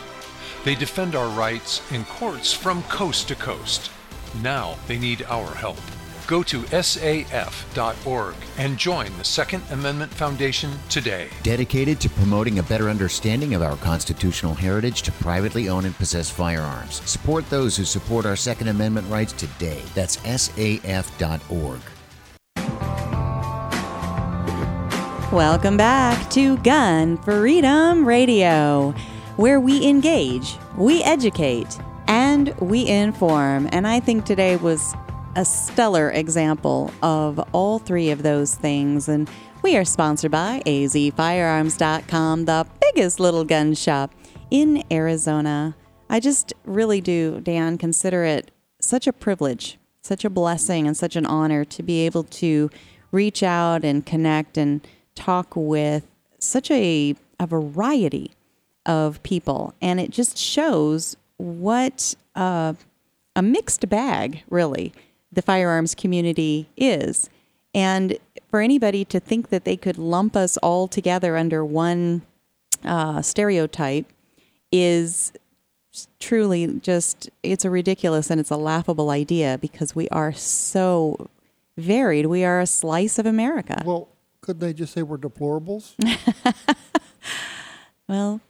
They 0.63 0.75
defend 0.75 1.15
our 1.15 1.29
rights 1.29 1.81
in 1.91 2.05
courts 2.05 2.53
from 2.53 2.83
coast 2.83 3.27
to 3.29 3.35
coast. 3.35 3.91
Now 4.41 4.75
they 4.87 4.99
need 4.99 5.23
our 5.23 5.53
help. 5.55 5.79
Go 6.27 6.43
to 6.43 6.61
saf.org 6.61 8.35
and 8.57 8.77
join 8.77 9.17
the 9.17 9.23
Second 9.23 9.63
Amendment 9.71 10.13
Foundation 10.13 10.71
today. 10.87 11.29
Dedicated 11.43 11.99
to 11.99 12.09
promoting 12.09 12.59
a 12.59 12.63
better 12.63 12.89
understanding 12.89 13.53
of 13.53 13.61
our 13.61 13.75
constitutional 13.77 14.53
heritage 14.53 15.01
to 15.01 15.11
privately 15.13 15.67
own 15.67 15.83
and 15.83 15.95
possess 15.95 16.29
firearms. 16.29 17.01
Support 17.09 17.49
those 17.49 17.75
who 17.75 17.83
support 17.83 18.25
our 18.25 18.35
Second 18.35 18.69
Amendment 18.69 19.09
rights 19.09 19.33
today. 19.33 19.81
That's 19.93 20.17
saf.org. 20.17 21.81
Welcome 25.33 25.77
back 25.77 26.29
to 26.31 26.57
Gun 26.57 27.15
Freedom 27.17 28.05
Radio, 28.05 28.93
where 29.41 29.59
we 29.59 29.87
engage, 29.87 30.55
we 30.77 31.01
educate, 31.01 31.79
and 32.07 32.49
we 32.59 32.87
inform. 32.87 33.67
And 33.71 33.87
I 33.87 33.99
think 33.99 34.23
today 34.23 34.55
was 34.55 34.93
a 35.35 35.43
stellar 35.43 36.11
example 36.11 36.93
of 37.01 37.39
all 37.51 37.79
three 37.79 38.11
of 38.11 38.21
those 38.21 38.53
things. 38.53 39.09
And 39.09 39.27
we 39.63 39.75
are 39.75 39.83
sponsored 39.83 40.29
by 40.29 40.61
azfirearms.com, 40.67 42.45
the 42.45 42.67
biggest 42.81 43.19
little 43.19 43.43
gun 43.43 43.73
shop 43.73 44.13
in 44.51 44.83
Arizona. 44.91 45.75
I 46.07 46.19
just 46.19 46.53
really 46.63 47.01
do, 47.01 47.41
Dan, 47.41 47.79
consider 47.79 48.23
it 48.23 48.51
such 48.79 49.07
a 49.07 49.13
privilege, 49.13 49.79
such 50.03 50.23
a 50.23 50.29
blessing, 50.29 50.85
and 50.85 50.95
such 50.95 51.15
an 51.15 51.25
honor 51.25 51.65
to 51.65 51.81
be 51.81 52.05
able 52.05 52.25
to 52.25 52.69
reach 53.11 53.41
out 53.41 53.83
and 53.83 54.05
connect 54.05 54.55
and 54.55 54.87
talk 55.15 55.55
with 55.55 56.05
such 56.37 56.69
a, 56.69 57.15
a 57.39 57.47
variety 57.47 58.35
of 58.85 59.21
people. 59.23 59.73
And 59.81 59.99
it 59.99 60.09
just 60.09 60.37
shows 60.37 61.15
what 61.37 62.15
uh, 62.35 62.73
a 63.35 63.41
mixed 63.41 63.87
bag, 63.89 64.43
really, 64.49 64.93
the 65.31 65.41
firearms 65.41 65.95
community 65.95 66.69
is. 66.75 67.29
And 67.73 68.17
for 68.49 68.59
anybody 68.59 69.05
to 69.05 69.19
think 69.19 69.49
that 69.49 69.65
they 69.65 69.77
could 69.77 69.97
lump 69.97 70.35
us 70.35 70.57
all 70.57 70.87
together 70.87 71.37
under 71.37 71.63
one 71.63 72.23
uh, 72.83 73.21
stereotype 73.21 74.05
is 74.71 75.31
truly 76.19 76.79
just, 76.79 77.29
it's 77.43 77.65
a 77.65 77.69
ridiculous 77.69 78.29
and 78.29 78.39
it's 78.39 78.51
a 78.51 78.57
laughable 78.57 79.09
idea 79.09 79.57
because 79.61 79.95
we 79.95 80.09
are 80.09 80.33
so 80.33 81.29
varied. 81.77 82.25
We 82.25 82.43
are 82.43 82.59
a 82.59 82.67
slice 82.67 83.17
of 83.19 83.25
America. 83.25 83.81
Well, 83.85 84.09
couldn't 84.41 84.59
they 84.59 84.73
just 84.73 84.93
say 84.93 85.03
we're 85.03 85.17
deplorables? 85.17 85.93
Well, 88.11 88.41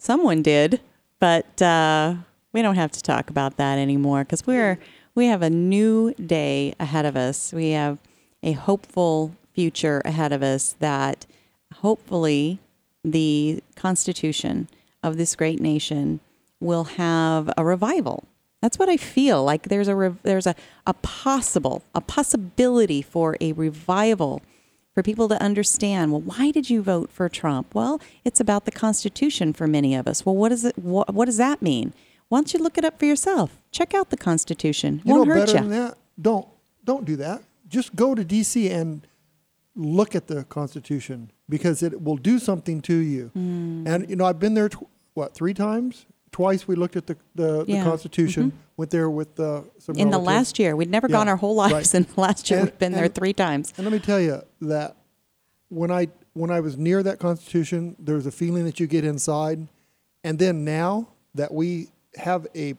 someone 0.00 0.42
did, 0.42 0.80
but 1.20 1.62
uh, 1.62 2.14
we 2.52 2.62
don't 2.62 2.74
have 2.74 2.90
to 2.92 3.02
talk 3.02 3.30
about 3.30 3.56
that 3.58 3.78
anymore 3.78 4.24
because 4.24 4.46
we're 4.46 4.78
we 5.14 5.26
have 5.26 5.42
a 5.42 5.50
new 5.50 6.14
day 6.14 6.74
ahead 6.80 7.04
of 7.04 7.16
us. 7.16 7.52
We 7.52 7.70
have 7.70 7.98
a 8.42 8.52
hopeful 8.52 9.36
future 9.52 10.00
ahead 10.04 10.32
of 10.32 10.42
us 10.42 10.74
that 10.78 11.26
hopefully 11.76 12.58
the 13.04 13.62
Constitution 13.76 14.68
of 15.02 15.16
this 15.16 15.36
great 15.36 15.60
nation 15.60 16.20
will 16.60 16.84
have 16.84 17.50
a 17.56 17.64
revival. 17.64 18.24
That's 18.62 18.78
what 18.78 18.88
I 18.88 18.96
feel 18.96 19.42
like. 19.44 19.64
There's 19.64 19.88
a 19.88 20.16
there's 20.22 20.46
a, 20.46 20.54
a 20.86 20.94
possible 20.94 21.82
a 21.94 22.00
possibility 22.00 23.02
for 23.02 23.36
a 23.40 23.52
revival 23.52 24.42
for 24.94 25.02
people 25.02 25.28
to 25.28 25.40
understand. 25.42 26.12
Well, 26.12 26.20
why 26.20 26.50
did 26.50 26.68
you 26.68 26.82
vote 26.82 27.10
for 27.10 27.28
Trump? 27.28 27.74
Well, 27.74 28.00
it's 28.24 28.40
about 28.40 28.64
the 28.64 28.70
Constitution 28.72 29.52
for 29.52 29.66
many 29.66 29.94
of 29.94 30.06
us. 30.06 30.24
Well, 30.26 30.36
what 30.36 30.48
does 30.50 30.64
it 30.64 30.78
what, 30.78 31.12
what 31.14 31.26
does 31.26 31.36
that 31.36 31.62
mean? 31.62 31.92
Why 32.28 32.38
don't 32.38 32.52
you 32.54 32.60
look 32.60 32.78
it 32.78 32.84
up 32.84 32.98
for 32.98 33.06
yourself? 33.06 33.58
Check 33.72 33.94
out 33.94 34.10
the 34.10 34.16
Constitution. 34.16 35.00
You 35.04 35.14
Won't 35.14 35.28
know 35.28 35.34
hurt 35.34 35.46
better 35.46 35.58
you. 35.58 35.68
than 35.68 35.70
that? 35.70 35.98
Don't 36.20 36.46
don't 36.84 37.04
do 37.04 37.16
that. 37.16 37.42
Just 37.68 37.94
go 37.94 38.14
to 38.14 38.24
DC 38.24 38.70
and 38.70 39.06
look 39.76 40.14
at 40.14 40.26
the 40.26 40.44
Constitution 40.44 41.30
because 41.48 41.82
it 41.82 42.02
will 42.02 42.16
do 42.16 42.38
something 42.38 42.80
to 42.82 42.94
you. 42.94 43.26
Hmm. 43.34 43.86
And 43.86 44.10
you 44.10 44.16
know, 44.16 44.24
I've 44.24 44.38
been 44.40 44.54
there. 44.54 44.68
Tw- 44.68 44.86
what 45.14 45.34
three 45.34 45.54
times? 45.54 46.06
Twice 46.32 46.66
we 46.68 46.76
looked 46.76 46.96
at 46.96 47.06
the 47.06 47.16
the, 47.34 47.64
Yeah. 47.66 47.82
the 47.84 47.90
Constitution. 47.90 48.52
Went 48.80 48.90
there 48.92 49.10
with 49.10 49.38
uh, 49.38 49.60
some 49.78 49.94
In 49.96 50.08
the 50.08 50.16
last 50.18 50.58
year, 50.58 50.74
we'd 50.74 50.88
never 50.88 51.06
Yeah, 51.06 51.12
gone 51.16 51.28
our 51.28 51.36
whole 51.36 51.54
lives. 51.54 51.74
right. 51.74 51.94
In 51.94 52.06
the 52.14 52.18
last 52.18 52.48
year, 52.48 52.60
And- 52.60 52.68
we've 52.70 52.78
been 52.78 52.92
there 52.92 53.08
three 53.08 53.34
times. 53.34 53.74
And 53.76 53.84
let 53.84 53.92
me 53.92 53.98
tell 53.98 54.18
you 54.18 54.40
that 54.62 54.96
when 55.68 55.90
I 55.90 56.08
when 56.32 56.50
I 56.50 56.60
was 56.60 56.78
near 56.78 57.02
that 57.02 57.18
Constitution, 57.18 57.94
there 57.98 58.14
was 58.14 58.24
a 58.24 58.30
feeling 58.30 58.64
that 58.64 58.80
you 58.80 58.86
get 58.86 59.04
inside, 59.04 59.68
and 60.24 60.38
then 60.38 60.64
now 60.64 61.08
that 61.34 61.52
we 61.52 61.88
have 62.16 62.46
a 62.56 62.72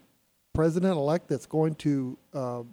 president 0.54 0.93
elect 0.97 1.28
that's 1.28 1.45
going 1.45 1.76
to 1.76 2.18
uh, 2.34 2.64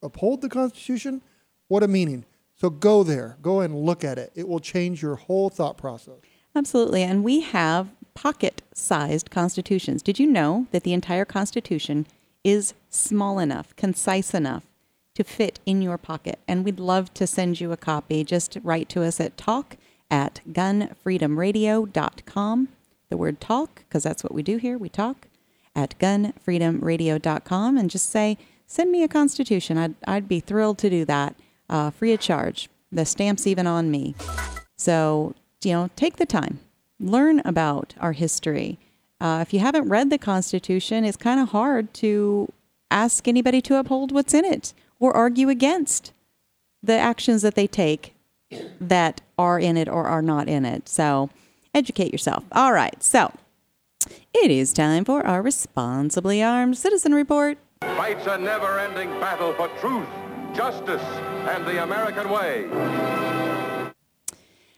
uphold 0.00 0.40
the 0.42 0.48
Constitution, 0.48 1.22
what 1.66 1.82
a 1.82 1.88
meaning! 1.88 2.24
So 2.54 2.70
go 2.70 3.02
there, 3.02 3.36
go 3.42 3.58
and 3.62 3.74
look 3.74 4.04
at 4.04 4.16
it. 4.16 4.30
It 4.36 4.46
will 4.46 4.60
change 4.60 5.02
your 5.02 5.16
whole 5.16 5.50
thought 5.50 5.76
process. 5.76 6.20
Absolutely. 6.54 7.02
And 7.02 7.24
we 7.24 7.40
have 7.40 7.88
pocket 8.14 8.62
sized 8.72 9.28
constitutions. 9.32 10.02
Did 10.02 10.20
you 10.20 10.28
know 10.28 10.68
that 10.70 10.84
the 10.84 10.92
entire 10.92 11.24
Constitution 11.24 12.06
is 12.46 12.72
small 12.88 13.38
enough, 13.40 13.74
concise 13.74 14.32
enough 14.32 14.62
to 15.14 15.24
fit 15.24 15.58
in 15.66 15.82
your 15.82 15.98
pocket? 15.98 16.38
And 16.46 16.64
we'd 16.64 16.78
love 16.78 17.12
to 17.14 17.26
send 17.26 17.60
you 17.60 17.72
a 17.72 17.76
copy. 17.76 18.22
Just 18.22 18.56
write 18.62 18.88
to 18.90 19.02
us 19.02 19.18
at 19.20 19.36
talk 19.36 19.76
at 20.08 20.40
gunfreedomradio.com. 20.50 22.68
The 23.08 23.16
word 23.16 23.40
talk, 23.40 23.82
because 23.88 24.04
that's 24.04 24.22
what 24.22 24.34
we 24.34 24.44
do 24.44 24.58
here, 24.58 24.78
we 24.78 24.88
talk, 24.88 25.26
at 25.74 25.98
gunfreedomradio.com 25.98 27.76
and 27.76 27.90
just 27.90 28.10
say, 28.10 28.38
send 28.66 28.92
me 28.92 29.02
a 29.02 29.08
constitution. 29.08 29.76
I'd, 29.76 29.96
I'd 30.06 30.28
be 30.28 30.38
thrilled 30.38 30.78
to 30.78 30.90
do 30.90 31.04
that 31.04 31.34
uh, 31.68 31.90
free 31.90 32.12
of 32.12 32.20
charge. 32.20 32.68
The 32.92 33.04
stamp's 33.04 33.48
even 33.48 33.66
on 33.66 33.90
me. 33.90 34.14
So, 34.76 35.34
you 35.62 35.72
know, 35.72 35.90
take 35.96 36.16
the 36.16 36.26
time, 36.26 36.60
learn 37.00 37.42
about 37.44 37.94
our 38.00 38.12
history. 38.12 38.78
Uh, 39.20 39.38
if 39.40 39.52
you 39.54 39.60
haven't 39.60 39.88
read 39.88 40.10
the 40.10 40.18
Constitution, 40.18 41.04
it's 41.04 41.16
kind 41.16 41.40
of 41.40 41.50
hard 41.50 41.92
to 41.94 42.52
ask 42.90 43.26
anybody 43.26 43.60
to 43.62 43.78
uphold 43.78 44.12
what's 44.12 44.34
in 44.34 44.44
it 44.44 44.74
or 45.00 45.16
argue 45.16 45.48
against 45.48 46.12
the 46.82 46.92
actions 46.92 47.42
that 47.42 47.54
they 47.54 47.66
take 47.66 48.14
that 48.80 49.20
are 49.38 49.58
in 49.58 49.76
it 49.76 49.88
or 49.88 50.06
are 50.06 50.22
not 50.22 50.48
in 50.48 50.64
it. 50.64 50.88
So, 50.88 51.30
educate 51.74 52.12
yourself. 52.12 52.44
All 52.52 52.72
right. 52.72 53.02
So, 53.02 53.32
it 54.32 54.50
is 54.50 54.72
time 54.72 55.04
for 55.04 55.26
our 55.26 55.42
responsibly 55.42 56.42
armed 56.42 56.76
citizen 56.78 57.14
report. 57.14 57.58
Fights 57.80 58.26
a 58.26 58.38
never 58.38 58.78
ending 58.78 59.10
battle 59.18 59.52
for 59.54 59.68
truth, 59.80 60.06
justice, 60.54 61.02
and 61.48 61.66
the 61.66 61.82
American 61.82 62.28
way. 62.28 62.68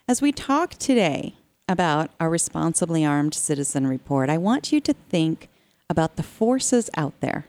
As 0.07 0.22
we 0.22 0.32
talk 0.32 0.74
today 0.74 1.34
about 1.68 2.10
our 2.18 2.30
responsibly 2.30 3.04
armed 3.04 3.34
citizen 3.34 3.86
report, 3.86 4.30
I 4.30 4.38
want 4.38 4.72
you 4.72 4.80
to 4.80 4.94
think 5.10 5.48
about 5.90 6.16
the 6.16 6.22
forces 6.22 6.88
out 6.96 7.14
there, 7.20 7.46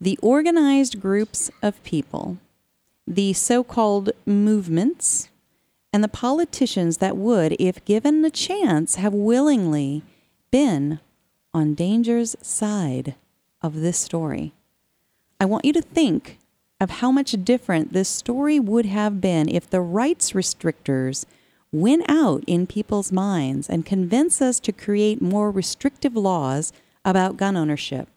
the 0.00 0.18
organized 0.22 1.00
groups 1.00 1.50
of 1.62 1.82
people, 1.82 2.38
the 3.06 3.32
so 3.32 3.64
called 3.64 4.10
movements, 4.26 5.30
and 5.92 6.02
the 6.02 6.08
politicians 6.08 6.98
that 6.98 7.16
would, 7.16 7.56
if 7.58 7.84
given 7.84 8.22
the 8.22 8.30
chance, 8.30 8.96
have 8.96 9.14
willingly 9.14 10.02
been 10.50 10.98
on 11.52 11.74
danger's 11.74 12.34
side 12.42 13.14
of 13.62 13.80
this 13.80 13.98
story. 13.98 14.52
I 15.40 15.44
want 15.44 15.64
you 15.64 15.72
to 15.72 15.82
think 15.82 16.38
of 16.80 16.90
how 16.90 17.10
much 17.10 17.32
different 17.44 17.92
this 17.92 18.08
story 18.08 18.58
would 18.58 18.86
have 18.86 19.20
been 19.20 19.48
if 19.48 19.70
the 19.70 19.80
rights 19.80 20.34
restrictors 20.34 21.24
win 21.74 22.04
out 22.08 22.44
in 22.46 22.66
people's 22.66 23.10
minds 23.10 23.68
and 23.68 23.84
convince 23.84 24.40
us 24.40 24.60
to 24.60 24.72
create 24.72 25.20
more 25.20 25.50
restrictive 25.50 26.14
laws 26.14 26.72
about 27.04 27.36
gun 27.36 27.56
ownership. 27.56 28.08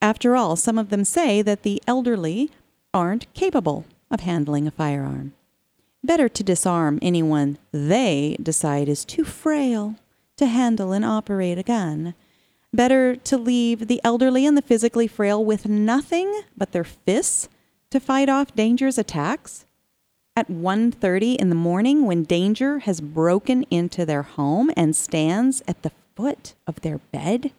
After 0.00 0.34
all, 0.34 0.56
some 0.56 0.78
of 0.78 0.88
them 0.88 1.04
say 1.04 1.42
that 1.42 1.62
the 1.62 1.82
elderly 1.86 2.50
aren't 2.94 3.32
capable 3.34 3.84
of 4.10 4.20
handling 4.20 4.66
a 4.66 4.70
firearm. 4.70 5.34
Better 6.02 6.28
to 6.30 6.42
disarm 6.42 6.98
anyone 7.02 7.58
they 7.70 8.36
decide 8.42 8.88
is 8.88 9.04
too 9.04 9.24
frail 9.24 9.96
to 10.38 10.46
handle 10.46 10.92
and 10.92 11.04
operate 11.04 11.58
a 11.58 11.62
gun. 11.62 12.14
Better 12.72 13.14
to 13.14 13.36
leave 13.36 13.88
the 13.88 14.00
elderly 14.02 14.46
and 14.46 14.56
the 14.56 14.62
physically 14.62 15.06
frail 15.06 15.44
with 15.44 15.68
nothing 15.68 16.42
but 16.56 16.72
their 16.72 16.84
fists 16.84 17.48
to 17.90 18.00
fight 18.00 18.30
off 18.30 18.54
dangerous 18.54 18.96
attacks 18.96 19.66
at 20.40 20.48
1:30 20.48 21.36
in 21.36 21.50
the 21.50 21.54
morning 21.54 22.06
when 22.06 22.22
danger 22.24 22.78
has 22.80 23.02
broken 23.02 23.62
into 23.70 24.06
their 24.06 24.22
home 24.22 24.70
and 24.74 24.96
stands 24.96 25.62
at 25.68 25.82
the 25.82 25.92
foot 26.16 26.54
of 26.66 26.80
their 26.80 26.96
bed? 27.12 27.52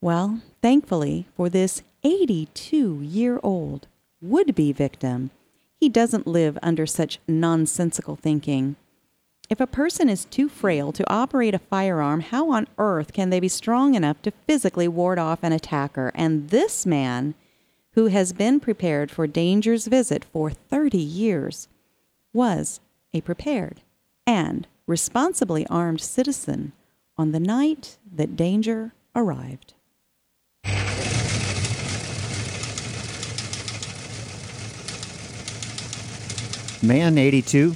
Well, 0.00 0.40
thankfully 0.62 1.26
for 1.36 1.50
this 1.50 1.82
82-year-old 2.02 3.86
would-be 4.22 4.72
victim, 4.72 5.30
he 5.78 5.90
doesn't 5.90 6.26
live 6.26 6.58
under 6.62 6.86
such 6.86 7.20
nonsensical 7.28 8.16
thinking. 8.16 8.76
If 9.50 9.60
a 9.60 9.66
person 9.66 10.08
is 10.08 10.24
too 10.24 10.48
frail 10.48 10.90
to 10.92 11.12
operate 11.12 11.54
a 11.54 11.58
firearm, 11.58 12.20
how 12.20 12.50
on 12.50 12.66
earth 12.78 13.12
can 13.12 13.28
they 13.28 13.40
be 13.40 13.48
strong 13.48 13.94
enough 13.94 14.22
to 14.22 14.32
physically 14.46 14.88
ward 14.88 15.18
off 15.18 15.40
an 15.42 15.52
attacker? 15.52 16.12
And 16.14 16.48
this 16.48 16.86
man, 16.86 17.34
who 17.96 18.06
has 18.08 18.34
been 18.34 18.60
prepared 18.60 19.10
for 19.10 19.26
danger's 19.26 19.86
visit 19.86 20.22
for 20.22 20.50
30 20.50 20.98
years, 20.98 21.66
was 22.34 22.78
a 23.14 23.22
prepared 23.22 23.80
and 24.26 24.66
responsibly 24.86 25.66
armed 25.68 26.02
citizen 26.02 26.72
on 27.16 27.32
the 27.32 27.40
night 27.40 27.96
that 28.14 28.36
danger 28.36 28.92
arrived. 29.14 29.72
Man 36.82 37.16
82 37.16 37.74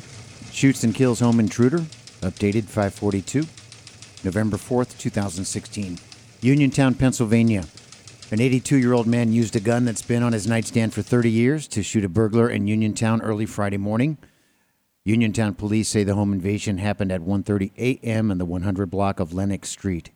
shoots 0.53 0.85
and 0.85 0.95
kills 0.95 1.21
home 1.21 1.41
intruder, 1.41 1.79
updated 2.21 2.65
542, 2.65 3.41
November 4.23 4.59
4th, 4.59 4.99
2016. 4.99 5.99
Uniontown, 6.43 6.95
Pennsylvania. 6.95 7.65
An 8.33 8.41
82 8.41 8.77
year 8.77 8.93
old 8.93 9.09
man 9.09 9.33
used 9.33 9.57
a 9.57 9.61
gun 9.61 9.85
that's 9.85 10.03
been 10.03 10.23
on 10.23 10.33
his 10.33 10.47
nightstand 10.47 10.95
for 10.95 11.03
30 11.03 11.29
years 11.29 11.67
to 11.67 11.83
shoot 11.83 12.05
a 12.05 12.09
burglar 12.09 12.49
in 12.49 12.69
Uniontown 12.69 13.21
early 13.23 13.45
Friday 13.45 13.77
morning. 13.77 14.19
Uniontown 15.03 15.53
police 15.53 15.89
say 15.89 16.05
the 16.05 16.15
home 16.15 16.33
invasion 16.33 16.79
happened 16.79 17.11
at 17.11 17.23
1:30 17.23 17.73
a.m. 17.77 18.31
in 18.31 18.39
the 18.39 18.45
100 18.45 18.89
block 18.89 19.19
of 19.19 19.33
Lenox 19.33 19.69
Street. 19.69 20.13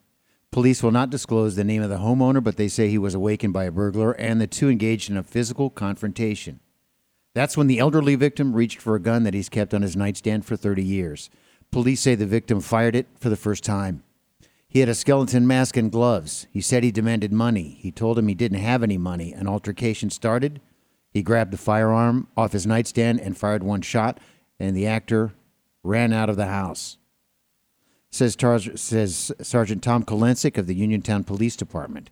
Police 0.53 0.81
will 0.81 0.93
not 0.93 1.11
disclose 1.11 1.57
the 1.57 1.65
name 1.65 1.83
of 1.83 1.91
the 1.91 1.97
homeowner, 1.97 2.43
but 2.45 2.57
they 2.57 2.69
say 2.69 2.89
he 2.89 2.99
was 2.99 3.17
awakened 3.17 3.53
by 3.53 3.65
a 3.65 3.73
burglar 3.73 4.13
and 4.13 4.41
the 4.41 4.47
two 4.47 4.69
engaged 4.69 5.11
in 5.11 5.17
a 5.17 5.25
physical 5.25 5.69
confrontation. 5.69 6.61
That's 7.35 7.57
when 7.57 7.67
the 7.67 7.81
elderly 7.81 8.15
victim 8.15 8.55
reached 8.55 8.81
for 8.81 8.95
a 8.95 9.03
gun 9.03 9.25
that 9.25 9.35
he's 9.35 9.49
kept 9.49 9.75
on 9.75 9.83
his 9.83 9.97
nightstand 9.97 10.47
for 10.47 10.55
30 10.55 10.85
years. 10.85 11.31
Police 11.73 12.03
say 12.03 12.15
the 12.15 12.27
victim 12.27 12.61
fired 12.61 12.95
it 12.95 13.09
for 13.19 13.29
the 13.29 13.37
first 13.37 13.65
time. 13.65 14.05
He 14.75 14.81
had 14.81 14.89
a 14.89 14.95
skeleton 14.97 15.47
mask 15.47 15.77
and 15.77 15.93
gloves. 15.93 16.49
He 16.51 16.61
said 16.61 16.83
he 16.83 16.91
demanded 16.91 17.33
money. 17.33 17.79
He 17.81 17.93
told 17.93 18.19
him 18.19 18.27
he 18.27 18.35
didn't 18.35 18.59
have 18.59 18.83
any 18.83 18.99
money. 18.99 19.33
An 19.33 19.47
altercation 19.47 20.11
started. 20.11 20.61
He 21.13 21.23
grabbed 21.23 21.53
the 21.53 21.59
firearm 21.59 22.27
off 22.37 22.51
his 22.51 22.67
nightstand 22.67 23.21
and 23.21 23.39
fired 23.39 23.63
one 23.63 23.83
shot, 23.83 24.19
and 24.59 24.77
the 24.77 24.89
actor 24.89 25.33
ran 25.85 26.13
out 26.13 26.29
of 26.29 26.35
the 26.35 26.47
house. 26.47 26.99
Says, 28.11 28.35
Tar- 28.35 28.59
says 28.59 29.31
Sergeant 29.41 29.81
Tom 29.81 30.03
Kolensik 30.03 30.59
of 30.59 30.67
the 30.67 30.75
Uniontown 30.75 31.23
Police 31.23 31.55
Department. 31.55 32.11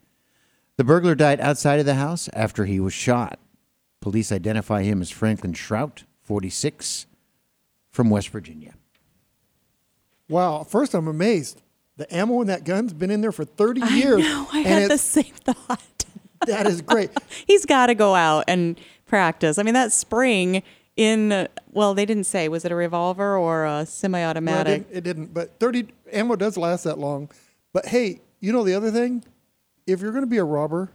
The 0.77 0.85
burglar 0.85 1.17
died 1.17 1.41
outside 1.41 1.81
of 1.81 1.87
the 1.87 1.97
house 1.97 2.29
after 2.33 2.67
he 2.67 2.79
was 2.79 2.93
shot. 2.93 3.41
Police 4.01 4.31
identify 4.31 4.85
him 4.85 5.03
as 5.03 5.11
Franklin 5.11 5.53
Shrout, 5.53 6.05
46, 6.23 7.07
from 7.91 8.09
West 8.09 8.29
Virginia. 8.29 8.75
Wow. 10.29 10.63
First, 10.63 10.95
I'm 10.95 11.09
amazed. 11.09 11.61
The 11.97 12.15
ammo 12.15 12.41
in 12.41 12.47
that 12.47 12.65
gun's 12.65 12.93
been 12.93 13.11
in 13.11 13.21
there 13.21 13.33
for 13.33 13.45
30 13.45 13.81
years. 13.95 14.21
I 14.25 14.29
know. 14.29 14.49
I 14.53 14.59
and 14.61 14.67
had 14.69 14.91
the 14.91 14.99
same 14.99 15.25
thought. 15.45 16.05
That 16.47 16.67
is 16.67 16.83
great. 16.83 17.11
He's 17.47 17.67
got 17.67 17.87
to 17.87 17.95
go 17.95 18.15
out 18.15 18.45
and 18.49 18.81
practice. 19.07 19.59
I 19.59 19.63
mean, 19.63 19.75
that 19.75 19.93
spring 19.93 20.63
in, 20.97 21.49
well, 21.71 21.95
they 21.95 22.07
didn't 22.07 22.25
say, 22.25 22.49
was 22.49 22.65
it 22.65 22.73
a 22.73 22.75
revolver 22.75 23.37
or 23.37 23.65
a 23.65 23.87
semi 23.87 24.19
Well, 24.19 24.27
it, 24.27 24.31
automatic? 24.31 24.87
it 24.91 25.05
didn't, 25.05 25.33
but 25.35 25.59
30 25.61 25.89
ammo 26.13 26.37
does 26.37 26.57
last 26.57 26.85
that 26.85 26.99
long. 26.99 27.31
But 27.73 27.87
hey, 27.87 28.21
you 28.41 28.53
know 28.53 28.65
the 28.65 28.75
other 28.75 28.91
thing? 28.91 29.25
If 29.87 30.01
you're 30.01 30.13
going 30.13 30.25
to 30.25 30.31
be 30.31 30.39
a 30.39 30.45
robber, 30.45 30.91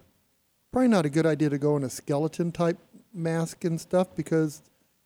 probably 0.72 0.88
not 0.88 1.06
a 1.06 1.10
good 1.10 1.26
idea 1.26 1.50
to 1.50 1.58
go 1.58 1.76
in 1.76 1.82
a 1.84 1.90
skeleton 1.90 2.52
type 2.52 2.78
mask 3.14 3.64
and 3.64 3.80
stuff 3.80 4.14
because 4.14 4.62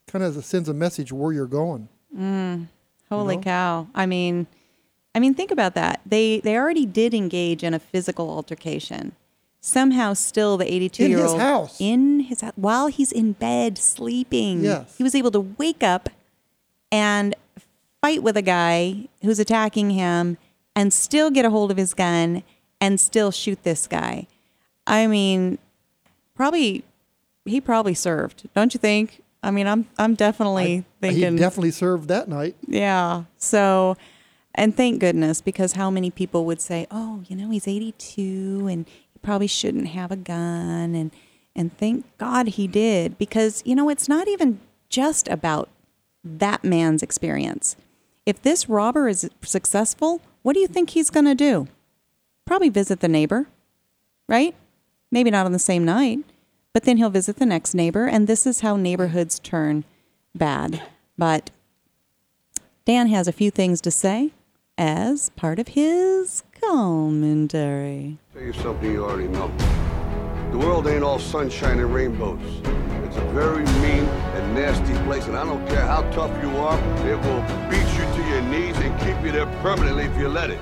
kind 0.06 0.24
of 0.24 0.44
sends 0.44 0.68
a 0.68 0.74
message 0.74 1.12
where 1.12 1.32
you're 1.32 1.46
going. 1.46 1.88
Mm, 2.16 2.68
holy 3.08 3.36
know? 3.36 3.42
cow. 3.42 3.88
I 3.94 4.06
mean, 4.06 4.46
I 5.14 5.20
mean, 5.20 5.34
think 5.34 5.50
about 5.50 5.74
that. 5.74 6.00
They 6.06 6.40
they 6.40 6.56
already 6.56 6.86
did 6.86 7.12
engage 7.14 7.62
in 7.62 7.74
a 7.74 7.78
physical 7.78 8.30
altercation. 8.30 9.12
Somehow, 9.60 10.14
still 10.14 10.56
the 10.56 10.72
82 10.72 11.04
In 11.04 11.10
year 11.10 11.22
his 11.22 11.30
old 11.32 11.40
house. 11.40 11.76
in 11.80 12.20
his 12.20 12.40
house 12.40 12.52
while 12.56 12.88
he's 12.88 13.12
in 13.12 13.32
bed 13.32 13.78
sleeping. 13.78 14.64
Yes. 14.64 14.96
he 14.98 15.04
was 15.04 15.14
able 15.14 15.30
to 15.30 15.40
wake 15.40 15.82
up 15.84 16.08
and 16.90 17.34
fight 18.00 18.22
with 18.24 18.36
a 18.36 18.42
guy 18.42 19.06
who's 19.22 19.38
attacking 19.38 19.90
him, 19.90 20.36
and 20.74 20.92
still 20.92 21.30
get 21.30 21.44
a 21.44 21.50
hold 21.50 21.70
of 21.70 21.76
his 21.76 21.94
gun 21.94 22.42
and 22.80 22.98
still 22.98 23.30
shoot 23.30 23.62
this 23.62 23.86
guy. 23.86 24.26
I 24.86 25.06
mean, 25.06 25.58
probably 26.34 26.82
he 27.44 27.60
probably 27.60 27.94
served, 27.94 28.48
don't 28.54 28.74
you 28.74 28.78
think? 28.78 29.22
I 29.44 29.50
mean, 29.52 29.66
I'm 29.68 29.86
I'm 29.98 30.14
definitely 30.16 30.84
thinking 31.00 31.32
He 31.34 31.38
definitely 31.38 31.70
served 31.70 32.08
that 32.08 32.28
night. 32.28 32.56
yeah. 32.66 33.24
So, 33.38 33.96
and 34.54 34.76
thank 34.76 35.00
goodness 35.00 35.40
because 35.40 35.72
how 35.72 35.90
many 35.90 36.10
people 36.10 36.44
would 36.44 36.60
say, 36.60 36.86
"Oh, 36.90 37.22
you 37.28 37.36
know, 37.36 37.50
he's 37.50 37.66
82 37.66 38.68
and 38.70 38.86
he 38.86 39.18
probably 39.22 39.46
shouldn't 39.46 39.88
have 39.88 40.10
a 40.10 40.16
gun." 40.16 40.94
And 40.94 41.10
and 41.54 41.76
thank 41.76 42.06
God 42.18 42.48
he 42.48 42.66
did 42.66 43.18
because 43.18 43.62
you 43.64 43.74
know, 43.74 43.88
it's 43.88 44.08
not 44.08 44.28
even 44.28 44.60
just 44.88 45.28
about 45.28 45.68
that 46.24 46.64
man's 46.64 47.02
experience. 47.02 47.76
If 48.24 48.42
this 48.42 48.68
robber 48.68 49.08
is 49.08 49.28
successful, 49.42 50.20
what 50.42 50.52
do 50.52 50.60
you 50.60 50.68
think 50.68 50.90
he's 50.90 51.10
going 51.10 51.26
to 51.26 51.34
do? 51.34 51.66
Probably 52.44 52.68
visit 52.68 53.00
the 53.00 53.08
neighbor, 53.08 53.46
right? 54.28 54.54
Maybe 55.10 55.30
not 55.30 55.46
on 55.46 55.52
the 55.52 55.58
same 55.58 55.84
night, 55.84 56.20
but 56.72 56.84
then 56.84 56.96
he'll 56.98 57.10
visit 57.10 57.36
the 57.36 57.46
next 57.46 57.74
neighbor 57.74 58.06
and 58.06 58.26
this 58.26 58.46
is 58.46 58.60
how 58.60 58.76
neighborhoods 58.76 59.38
turn 59.38 59.84
bad. 60.34 60.82
But 61.18 61.50
Dan 62.84 63.08
has 63.08 63.28
a 63.28 63.32
few 63.32 63.50
things 63.50 63.80
to 63.82 63.90
say 63.90 64.32
as 64.78 65.30
part 65.30 65.58
of 65.58 65.68
his 65.68 66.42
Commentary. 66.60 68.18
Tell 68.32 68.42
you 68.42 68.52
something 68.52 68.90
you 68.90 69.04
already 69.04 69.26
know. 69.28 69.50
The 70.52 70.58
world 70.58 70.86
ain't 70.86 71.02
all 71.02 71.18
sunshine 71.18 71.80
and 71.80 71.92
rainbows. 71.92 72.40
It's 73.04 73.16
a 73.16 73.24
very 73.32 73.64
mean 73.82 74.04
and 74.04 74.54
nasty 74.54 74.94
place, 75.04 75.26
and 75.26 75.36
I 75.36 75.44
don't 75.44 75.66
care 75.66 75.84
how 75.84 76.02
tough 76.12 76.30
you 76.42 76.56
are, 76.56 76.78
it 77.08 77.16
will 77.16 77.42
beat 77.68 77.86
you 77.98 78.04
to 78.22 78.28
your 78.28 78.42
knees 78.42 78.76
and 78.76 78.98
keep 79.00 79.20
you 79.24 79.32
there 79.32 79.46
permanently 79.60 80.04
if 80.04 80.16
you 80.16 80.28
let 80.28 80.50
it. 80.50 80.60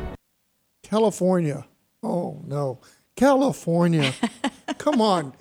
California. 0.83 1.67
Oh 2.03 2.41
no, 2.47 2.81
California. 3.15 4.13
Come 4.79 5.01
on. 5.03 5.35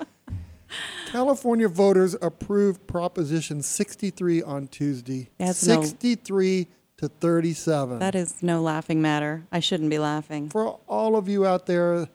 California 1.08 1.68
voters 1.68 2.16
approved 2.22 2.86
Proposition 2.86 3.64
63 3.64 4.44
on 4.44 4.68
Tuesday. 4.68 5.30
That's 5.40 5.66
no- 5.66 5.82
63 5.82 6.68
to 7.00 7.08
37. 7.08 8.00
That 8.00 8.14
is 8.14 8.44
no 8.44 8.62
laughing 8.62 9.02
matter. 9.02 9.46
I 9.54 9.62
shouldn't 9.62 9.90
be 9.90 10.00
laughing. 10.00 10.50
For 10.50 10.80
all 10.86 11.16
of 11.16 11.30
you 11.30 11.46
out 11.46 11.66
there, 11.66 12.10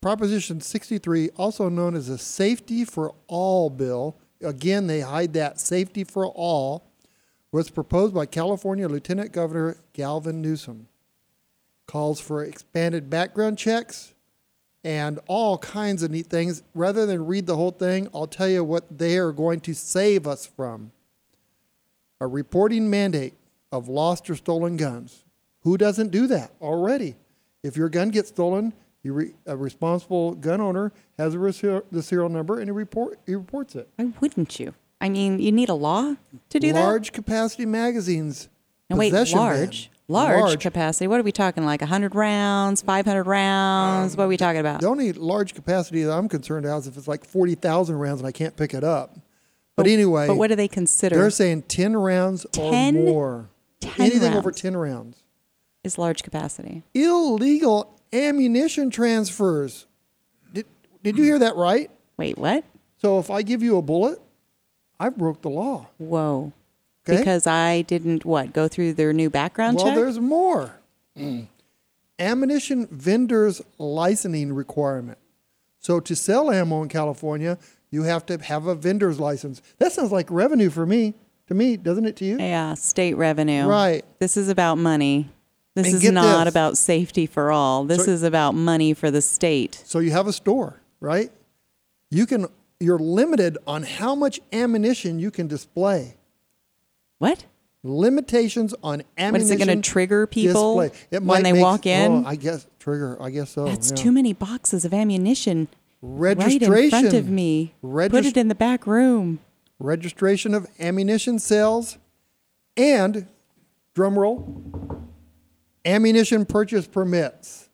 Proposition 0.00 0.60
63, 0.60 1.30
also 1.36 1.68
known 1.68 1.94
as 1.94 2.08
a 2.08 2.18
Safety 2.18 2.84
for 2.84 3.14
All 3.28 3.70
bill, 3.70 4.16
again, 4.42 4.88
they 4.88 5.00
hide 5.00 5.32
that 5.34 5.60
safety 5.60 6.02
for 6.02 6.26
all, 6.26 6.90
was 7.52 7.70
proposed 7.70 8.12
by 8.14 8.26
California 8.26 8.88
Lieutenant 8.88 9.30
Governor 9.30 9.76
Gavin 9.92 10.42
Newsom. 10.42 10.88
Calls 11.86 12.20
for 12.20 12.42
expanded 12.42 13.08
background 13.08 13.58
checks 13.58 14.12
and 14.82 15.20
all 15.28 15.56
kinds 15.58 16.02
of 16.02 16.10
neat 16.10 16.26
things. 16.26 16.64
Rather 16.74 17.06
than 17.06 17.26
read 17.26 17.46
the 17.46 17.56
whole 17.56 17.70
thing, 17.70 18.08
I'll 18.12 18.26
tell 18.26 18.48
you 18.48 18.64
what 18.64 18.98
they 18.98 19.18
are 19.18 19.30
going 19.30 19.60
to 19.60 19.74
save 19.74 20.26
us 20.26 20.46
from 20.46 20.90
a 22.20 22.26
reporting 22.26 22.90
mandate 22.90 23.34
of 23.74 23.88
lost 23.88 24.30
or 24.30 24.36
stolen 24.36 24.76
guns. 24.76 25.24
Who 25.62 25.76
doesn't 25.76 26.10
do 26.12 26.26
that 26.28 26.52
already? 26.62 27.16
If 27.64 27.76
your 27.76 27.88
gun 27.88 28.10
gets 28.10 28.28
stolen, 28.28 28.72
you 29.02 29.12
re- 29.12 29.34
a 29.46 29.56
responsible 29.56 30.34
gun 30.34 30.60
owner 30.60 30.92
has 31.18 31.32
the 31.34 32.02
serial 32.02 32.28
number 32.28 32.58
and 32.60 32.68
he 32.68 32.70
report 32.70 33.18
he 33.26 33.34
reports 33.34 33.74
it. 33.74 33.88
Why 33.96 34.12
wouldn't 34.20 34.60
you? 34.60 34.74
I 35.00 35.08
mean, 35.08 35.40
you 35.40 35.50
need 35.50 35.68
a 35.68 35.74
law 35.74 36.14
to 36.50 36.60
do 36.60 36.72
that. 36.72 36.80
Large 36.80 37.12
capacity 37.12 37.66
magazines. 37.66 38.48
No, 38.88 38.96
wait, 38.96 39.12
ban. 39.12 39.26
large, 39.32 39.90
large, 40.08 40.60
capacity. 40.60 41.08
What 41.08 41.18
are 41.18 41.24
we 41.24 41.32
talking? 41.32 41.64
Like 41.64 41.82
hundred 41.82 42.14
rounds, 42.14 42.80
five 42.80 43.04
hundred 43.06 43.24
rounds? 43.24 44.16
what 44.16 44.24
are 44.24 44.28
we 44.28 44.36
talking 44.36 44.60
about? 44.60 44.82
The 44.82 44.86
only 44.86 45.12
large 45.12 45.54
capacity 45.54 46.04
that 46.04 46.12
I'm 46.12 46.28
concerned 46.28 46.64
about 46.66 46.78
is 46.82 46.86
if 46.86 46.96
it's 46.96 47.08
like 47.08 47.24
forty 47.24 47.54
thousand 47.56 47.96
rounds 47.96 48.20
and 48.20 48.28
I 48.28 48.32
can't 48.32 48.56
pick 48.56 48.72
it 48.72 48.84
up. 48.84 49.14
But, 49.76 49.84
But- 49.84 49.86
anyway, 49.88 50.28
but 50.28 50.36
what 50.36 50.48
do 50.48 50.54
they 50.54 50.68
consider? 50.68 51.16
They're 51.16 51.30
saying 51.30 51.62
ten 51.62 51.96
rounds 51.96 52.46
10? 52.52 52.96
or 52.96 53.02
more. 53.02 53.48
10 53.84 54.06
Anything 54.06 54.34
over 54.34 54.50
ten 54.50 54.76
rounds. 54.76 55.22
Is 55.82 55.98
large 55.98 56.22
capacity. 56.22 56.82
Illegal 56.94 57.94
ammunition 58.12 58.90
transfers. 58.90 59.86
Did 60.52 60.66
Did 61.02 61.18
you 61.18 61.24
hear 61.24 61.38
that 61.40 61.56
right? 61.56 61.90
Wait, 62.16 62.38
what? 62.38 62.64
So 62.96 63.18
if 63.18 63.30
I 63.30 63.42
give 63.42 63.62
you 63.62 63.76
a 63.76 63.82
bullet, 63.82 64.18
I 64.98 65.10
broke 65.10 65.42
the 65.42 65.50
law. 65.50 65.88
Whoa. 65.98 66.52
Okay. 67.06 67.18
Because 67.18 67.46
I 67.46 67.82
didn't 67.82 68.24
what 68.24 68.54
go 68.54 68.66
through 68.66 68.94
their 68.94 69.12
new 69.12 69.28
background 69.28 69.76
well, 69.76 69.86
check. 69.86 69.94
Well, 69.94 70.04
there's 70.04 70.20
more. 70.20 70.80
Ammunition 72.18 72.86
vendors 72.90 73.60
licensing 73.76 74.54
requirement. 74.54 75.18
So 75.80 76.00
to 76.00 76.16
sell 76.16 76.50
ammo 76.50 76.82
in 76.82 76.88
California, 76.88 77.58
you 77.90 78.04
have 78.04 78.24
to 78.26 78.38
have 78.38 78.66
a 78.66 78.74
vendor's 78.74 79.20
license. 79.20 79.60
That 79.78 79.92
sounds 79.92 80.10
like 80.12 80.30
revenue 80.30 80.70
for 80.70 80.86
me. 80.86 81.14
To 81.48 81.54
me, 81.54 81.76
doesn't 81.76 82.06
it 82.06 82.16
to 82.16 82.24
you? 82.24 82.38
Yeah, 82.38 82.74
state 82.74 83.14
revenue. 83.14 83.66
Right. 83.66 84.04
This 84.18 84.36
is 84.36 84.48
about 84.48 84.76
money. 84.78 85.28
This 85.74 85.92
And 85.92 85.96
is 86.02 86.10
not 86.12 86.44
this. 86.44 86.52
about 86.52 86.78
safety 86.78 87.26
for 87.26 87.50
all. 87.50 87.84
This 87.84 88.04
So- 88.06 88.12
is 88.12 88.22
about 88.22 88.52
money 88.54 88.94
for 88.94 89.10
the 89.10 89.20
state. 89.20 89.82
So 89.84 89.98
you 89.98 90.12
have 90.12 90.26
a 90.26 90.32
store, 90.32 90.80
right? 91.00 91.30
You 92.10 92.26
can 92.26 92.46
you're 92.80 92.98
limited 92.98 93.56
on 93.66 93.82
how 93.82 94.14
much 94.14 94.40
ammunition 94.52 95.18
you 95.18 95.30
can 95.30 95.46
display. 95.46 96.16
What? 97.18 97.44
Limitations 97.82 98.74
on 98.82 98.98
What 98.98 99.06
ammunition. 99.18 99.44
is 99.44 99.50
it 99.62 99.64
going 99.64 99.80
to 99.82 99.88
trigger 99.90 100.26
people 100.26 100.76
display. 100.80 101.06
It 101.10 101.22
when 101.22 101.42
they 101.42 101.52
make- 101.52 101.62
walk 101.62 101.86
in? 101.86 102.12
Oh, 102.12 102.22
I 102.26 102.36
guess 102.36 102.66
trigger. 102.78 103.16
I 103.20 103.30
guess 103.30 103.50
so. 103.50 103.64
That's 103.66 103.90
yeah. 103.90 103.96
too 103.96 104.12
many 104.12 104.32
boxes 104.32 104.84
of 104.84 104.92
ammunition 104.94 105.68
Registration 106.02 106.70
right 106.70 106.84
in 106.84 106.90
front 106.90 107.14
of 107.14 107.28
me. 107.28 107.74
Put 107.80 108.26
it 108.26 108.36
in 108.36 108.48
the 108.48 108.54
back 108.54 108.86
room. 108.86 109.40
Registration 109.78 110.54
of 110.54 110.66
ammunition 110.78 111.38
sales, 111.38 111.98
and 112.76 113.26
drum 113.94 114.18
roll, 114.18 114.62
ammunition 115.84 116.44
purchase 116.44 116.86
permits 116.86 117.68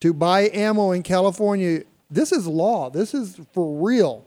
to 0.00 0.12
buy 0.12 0.50
ammo 0.52 0.92
in 0.92 1.02
California. 1.02 1.82
This 2.10 2.32
is 2.32 2.46
law. 2.46 2.90
This 2.90 3.14
is 3.14 3.40
for 3.52 3.86
real. 3.86 4.26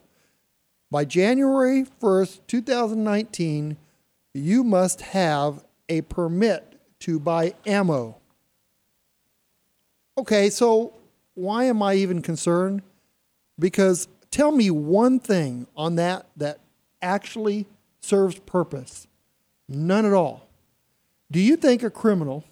By 0.90 1.06
January 1.06 1.86
1st, 2.02 2.40
2019, 2.48 3.78
you 4.34 4.64
must 4.64 5.02
have 5.02 5.66
a 5.90 6.02
permit 6.02 6.80
to 7.00 7.20
buy 7.20 7.54
ammo. 7.66 8.18
Okay, 10.18 10.50
so 10.50 10.94
why 11.34 11.66
am 11.66 11.84
I 11.84 11.96
even 11.96 12.22
concerned? 12.22 12.82
Because 13.60 14.08
tell 14.32 14.52
me 14.52 14.72
one 14.72 15.20
thing 15.20 15.68
on 15.76 15.96
that 15.96 16.28
that 16.38 16.60
actually 17.06 17.68
serves 18.02 18.40
purpose. 18.40 19.08
None 19.70 20.06
at 20.06 20.14
all. 20.14 20.48
Do 21.32 21.40
you 21.40 21.56
think 21.56 21.84
a 21.84 21.90
criminal 21.90 22.44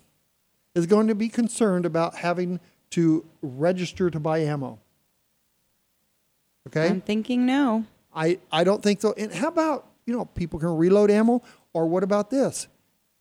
is 0.76 0.86
going 0.86 1.08
to 1.08 1.16
be 1.16 1.28
concerned 1.28 1.86
about 1.86 2.16
having 2.16 2.60
to 2.92 3.26
register 3.42 4.10
to 4.10 4.20
buy 4.20 4.40
ammo? 4.40 4.80
Okay? 6.68 6.88
I'm 6.88 7.02
thinking 7.02 7.46
no. 7.46 7.86
I, 8.16 8.40
I 8.52 8.64
don't 8.64 8.82
think 8.82 9.02
so. 9.02 9.14
And 9.18 9.34
how 9.34 9.48
about, 9.48 9.88
you 10.06 10.16
know, 10.16 10.26
people 10.26 10.60
can 10.60 10.76
reload 10.78 11.12
ammo? 11.12 11.42
Or 11.74 11.88
what 11.88 12.04
about 12.04 12.30
this? 12.30 12.68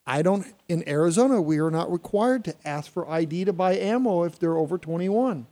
I 0.05 0.21
don't, 0.21 0.45
in 0.67 0.87
Arizona, 0.87 1.41
we 1.41 1.59
are 1.59 1.71
not 1.71 1.91
required 1.91 2.43
to 2.45 2.55
ask 2.65 2.91
for 2.91 3.09
ID 3.09 3.45
to 3.45 3.53
buy 3.53 3.75
ammo 3.77 4.23
if 4.23 4.37
they're 4.37 4.57
over 4.57 4.77
21. 4.77 5.47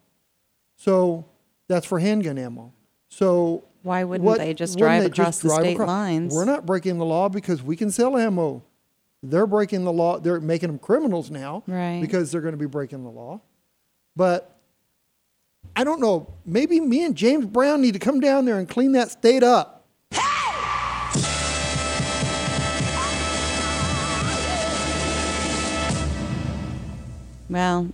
So 0.78 1.26
that's 1.68 1.86
for 1.86 2.00
handgun 2.00 2.38
ammo. 2.38 2.74
So 3.10 3.64
Why 3.84 4.04
wouldn't 4.04 4.26
what- 4.26 4.38
they 4.40 4.54
just 4.54 4.78
drive 4.78 5.02
they 5.04 5.08
across 5.10 5.40
the 5.40 5.50
state 5.50 5.74
across- 5.74 5.88
lines? 5.88 6.34
We're 6.34 6.46
not 6.46 6.66
breaking 6.66 6.98
the 6.98 7.06
law 7.06 7.30
because 7.30 7.64
we 7.64 7.76
can 7.76 7.90
sell 7.92 8.18
ammo. 8.18 8.64
They're 9.24 9.48
breaking 9.48 9.84
the 9.84 9.94
law. 9.94 10.20
They're 10.20 10.40
making 10.40 10.70
them 10.70 10.80
criminals 10.80 11.30
now 11.32 11.64
Right. 11.68 12.02
because 12.02 12.32
they're 12.32 12.42
going 12.42 12.54
to 12.54 12.58
be 12.58 12.66
breaking 12.66 13.04
the 13.04 13.10
law. 13.12 13.42
But 14.16 14.56
I 15.76 15.84
don't 15.84 16.02
know. 16.02 16.28
Maybe 16.46 16.80
me 16.80 17.06
and 17.06 17.16
James 17.16 17.46
Brown 17.46 17.82
need 17.82 17.94
to 17.94 18.00
come 18.00 18.20
down 18.20 18.46
there 18.46 18.58
and 18.58 18.68
clean 18.68 18.92
that 18.94 19.12
state 19.12 19.44
up. 19.44 19.86
Well, 27.50 27.90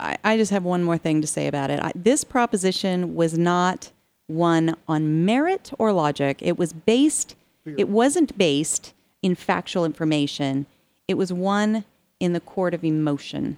I, 0.00 0.16
I 0.24 0.36
just 0.36 0.50
have 0.50 0.64
one 0.64 0.82
more 0.82 0.98
thing 0.98 1.20
to 1.20 1.26
say 1.26 1.46
about 1.46 1.70
it. 1.70 1.80
I, 1.80 1.92
this 1.94 2.24
proposition 2.24 3.14
was 3.14 3.38
not 3.38 3.92
one 4.26 4.76
on 4.88 5.24
merit 5.24 5.70
or 5.78 5.92
logic. 5.92 6.38
It 6.40 6.58
was 6.58 6.72
based, 6.72 7.36
it 7.64 7.88
wasn't 7.88 8.36
based 8.36 8.94
in 9.22 9.34
factual 9.34 9.84
information. 9.84 10.66
It 11.08 11.14
was 11.14 11.32
one 11.32 11.84
in 12.20 12.32
the 12.32 12.40
court 12.40 12.74
of 12.74 12.84
emotion. 12.84 13.56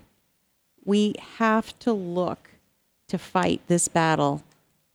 We 0.85 1.15
have 1.37 1.79
to 1.81 1.93
look 1.93 2.51
to 3.09 3.19
fight 3.19 3.61
this 3.69 3.89
battle 3.89 4.43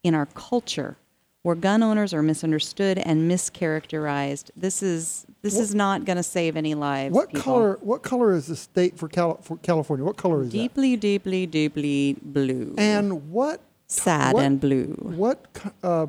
in 0.04 0.14
our 0.14 0.28
culture 0.28 0.98
where 1.44 1.56
gun 1.56 1.84
owners 1.84 2.14
are 2.14 2.24
misunderstood 2.24 2.98
and 2.98 3.30
mischaracterized. 3.30 4.50
This 4.56 4.82
is 4.82 5.26
this 5.42 5.58
is 5.58 5.76
not 5.76 6.06
going 6.06 6.16
to 6.16 6.24
save 6.24 6.56
any 6.56 6.74
lives. 6.74 7.14
What 7.14 7.30
people. 7.30 7.42
color? 7.42 7.80
What 7.82 8.02
color 8.02 8.34
is 8.34 8.48
the 8.48 8.56
state 8.56 8.98
for, 8.98 9.10
Cal- 9.10 9.42
for 9.42 9.58
California? 9.58 10.06
What 10.06 10.16
color 10.16 10.42
is 10.42 10.48
it? 10.48 10.52
Deeply, 10.52 10.96
deeply, 10.96 11.46
deeply 11.46 12.16
blue. 12.22 12.74
And 12.78 13.30
what? 13.30 13.60
Sad 13.94 14.34
what- 14.34 14.44
and 14.44 14.60
blue. 14.60 14.96
What? 15.00 15.46
Uh, 15.82 16.08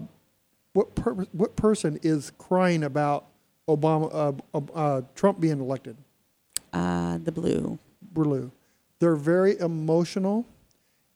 what? 0.72 0.94
Per, 0.94 1.12
what 1.32 1.56
person 1.56 1.98
is 2.02 2.32
crying 2.38 2.84
about 2.84 3.26
Obama? 3.68 4.10
Uh, 4.12 4.58
uh, 4.58 4.72
uh, 4.74 5.02
Trump 5.14 5.40
being 5.40 5.60
elected? 5.60 5.96
Uh, 6.72 7.18
the 7.22 7.32
blue. 7.32 7.78
Blue. 8.02 8.50
They're 8.98 9.16
very 9.16 9.58
emotional, 9.58 10.46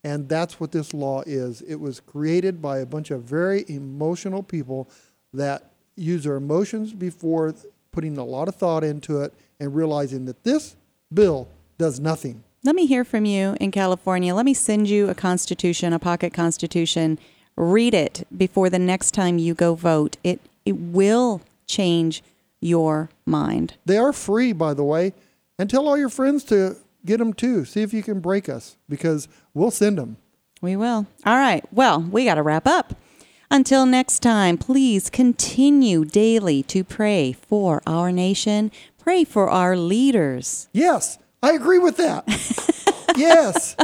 and 0.04 0.28
that's 0.28 0.60
what 0.60 0.72
this 0.72 0.92
law 0.92 1.22
is. 1.26 1.62
It 1.62 1.76
was 1.76 2.00
created 2.00 2.60
by 2.60 2.78
a 2.78 2.86
bunch 2.86 3.10
of 3.10 3.22
very 3.22 3.64
emotional 3.68 4.42
people 4.42 4.88
that 5.32 5.70
use 5.96 6.24
their 6.24 6.36
emotions 6.36 6.92
before 6.92 7.54
putting 7.92 8.16
a 8.18 8.24
lot 8.24 8.48
of 8.48 8.54
thought 8.54 8.84
into 8.84 9.20
it 9.22 9.32
and 9.58 9.74
realizing 9.74 10.24
that 10.26 10.44
this 10.44 10.76
bill 11.12 11.48
does 11.78 11.98
nothing. 11.98 12.44
Let 12.64 12.74
me 12.74 12.86
hear 12.86 13.04
from 13.04 13.24
you 13.24 13.56
in 13.60 13.70
California. 13.70 14.34
Let 14.34 14.44
me 14.44 14.54
send 14.54 14.88
you 14.88 15.08
a 15.08 15.14
constitution, 15.14 15.92
a 15.92 15.98
pocket 15.98 16.34
constitution. 16.34 17.18
Read 17.56 17.94
it 17.94 18.26
before 18.36 18.68
the 18.68 18.78
next 18.78 19.12
time 19.12 19.38
you 19.38 19.54
go 19.54 19.74
vote. 19.74 20.16
It 20.24 20.40
it 20.64 20.76
will 20.76 21.40
change 21.66 22.22
your 22.60 23.10
mind. 23.24 23.74
They 23.86 23.96
are 23.96 24.12
free, 24.12 24.52
by 24.52 24.74
the 24.74 24.84
way, 24.84 25.14
and 25.58 25.70
tell 25.70 25.88
all 25.88 25.96
your 25.96 26.08
friends 26.08 26.44
to 26.44 26.76
get 27.06 27.18
them 27.18 27.32
too. 27.32 27.64
See 27.64 27.82
if 27.82 27.94
you 27.94 28.02
can 28.02 28.20
break 28.20 28.48
us 28.48 28.76
because 28.88 29.28
we'll 29.54 29.70
send 29.70 29.96
them. 29.98 30.16
We 30.60 30.74
will. 30.74 31.06
All 31.24 31.36
right. 31.36 31.64
Well, 31.72 32.00
we 32.02 32.24
got 32.24 32.34
to 32.34 32.42
wrap 32.42 32.66
up. 32.66 32.94
Until 33.50 33.86
next 33.86 34.18
time, 34.18 34.58
please 34.58 35.08
continue 35.08 36.04
daily 36.04 36.62
to 36.64 36.84
pray 36.84 37.32
for 37.32 37.82
our 37.86 38.12
nation, 38.12 38.70
pray 38.98 39.24
for 39.24 39.48
our 39.48 39.74
leaders. 39.76 40.68
Yes, 40.72 41.18
I 41.42 41.52
agree 41.52 41.78
with 41.78 41.96
that. 41.98 42.24
yes. 43.16 43.76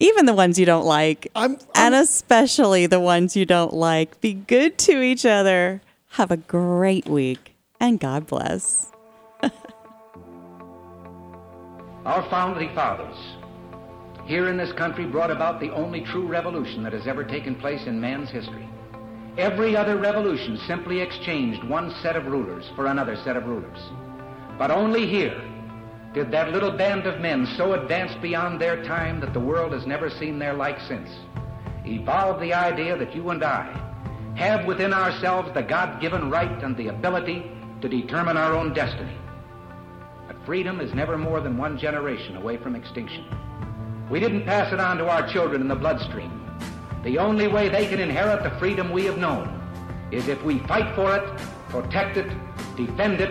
Even 0.00 0.26
the 0.26 0.34
ones 0.34 0.58
you 0.58 0.66
don't 0.66 0.86
like, 0.86 1.28
I'm, 1.34 1.58
and 1.74 1.94
especially 1.94 2.86
the 2.86 3.00
ones 3.00 3.34
you 3.36 3.44
don't 3.44 3.74
like. 3.74 4.20
Be 4.20 4.34
good 4.34 4.78
to 4.78 5.02
each 5.02 5.26
other. 5.26 5.82
Have 6.10 6.30
a 6.30 6.36
great 6.36 7.08
week, 7.08 7.56
and 7.80 7.98
God 7.98 8.28
bless. 8.28 8.92
Our 12.04 12.22
founding 12.30 12.72
fathers 12.74 13.16
here 14.24 14.48
in 14.48 14.56
this 14.56 14.72
country 14.74 15.06
brought 15.06 15.30
about 15.30 15.58
the 15.58 15.70
only 15.70 16.02
true 16.02 16.28
revolution 16.28 16.84
that 16.84 16.92
has 16.92 17.08
ever 17.08 17.24
taken 17.24 17.56
place 17.56 17.86
in 17.86 18.00
man's 18.00 18.30
history. 18.30 18.68
Every 19.38 19.74
other 19.74 19.96
revolution 19.96 20.58
simply 20.68 21.00
exchanged 21.00 21.64
one 21.64 21.92
set 22.02 22.14
of 22.14 22.26
rulers 22.26 22.64
for 22.76 22.86
another 22.86 23.16
set 23.24 23.36
of 23.36 23.46
rulers. 23.46 23.78
But 24.58 24.70
only 24.70 25.06
here 25.08 25.42
did 26.14 26.30
that 26.30 26.52
little 26.52 26.70
band 26.70 27.06
of 27.06 27.20
men 27.20 27.46
so 27.56 27.74
advance 27.74 28.14
beyond 28.22 28.60
their 28.60 28.82
time 28.84 29.20
that 29.20 29.32
the 29.32 29.40
world 29.40 29.72
has 29.72 29.86
never 29.86 30.08
seen 30.08 30.38
their 30.38 30.54
like 30.54 30.80
since 30.80 31.10
evolve 31.84 32.40
the 32.40 32.52
idea 32.52 32.96
that 32.96 33.14
you 33.14 33.30
and 33.30 33.42
I 33.42 33.66
have 34.36 34.66
within 34.66 34.92
ourselves 34.92 35.52
the 35.54 35.62
God-given 35.62 36.30
right 36.30 36.62
and 36.62 36.76
the 36.76 36.88
ability 36.88 37.50
to 37.80 37.88
determine 37.88 38.36
our 38.36 38.54
own 38.54 38.72
destiny. 38.72 39.16
But 40.26 40.44
freedom 40.44 40.80
is 40.80 40.94
never 40.94 41.18
more 41.18 41.40
than 41.40 41.56
one 41.56 41.78
generation 41.78 42.36
away 42.36 42.56
from 42.56 42.76
extinction. 42.76 43.24
We 44.10 44.20
didn't 44.20 44.44
pass 44.44 44.72
it 44.72 44.80
on 44.80 44.98
to 44.98 45.08
our 45.08 45.28
children 45.28 45.60
in 45.60 45.68
the 45.68 45.74
bloodstream. 45.74 46.32
The 47.04 47.18
only 47.18 47.48
way 47.48 47.68
they 47.68 47.86
can 47.86 48.00
inherit 48.00 48.42
the 48.42 48.58
freedom 48.58 48.90
we 48.90 49.04
have 49.04 49.18
known 49.18 49.54
is 50.10 50.28
if 50.28 50.42
we 50.42 50.58
fight 50.60 50.94
for 50.94 51.14
it, 51.16 51.38
protect 51.68 52.16
it, 52.16 52.30
defend 52.76 53.20
it, 53.20 53.30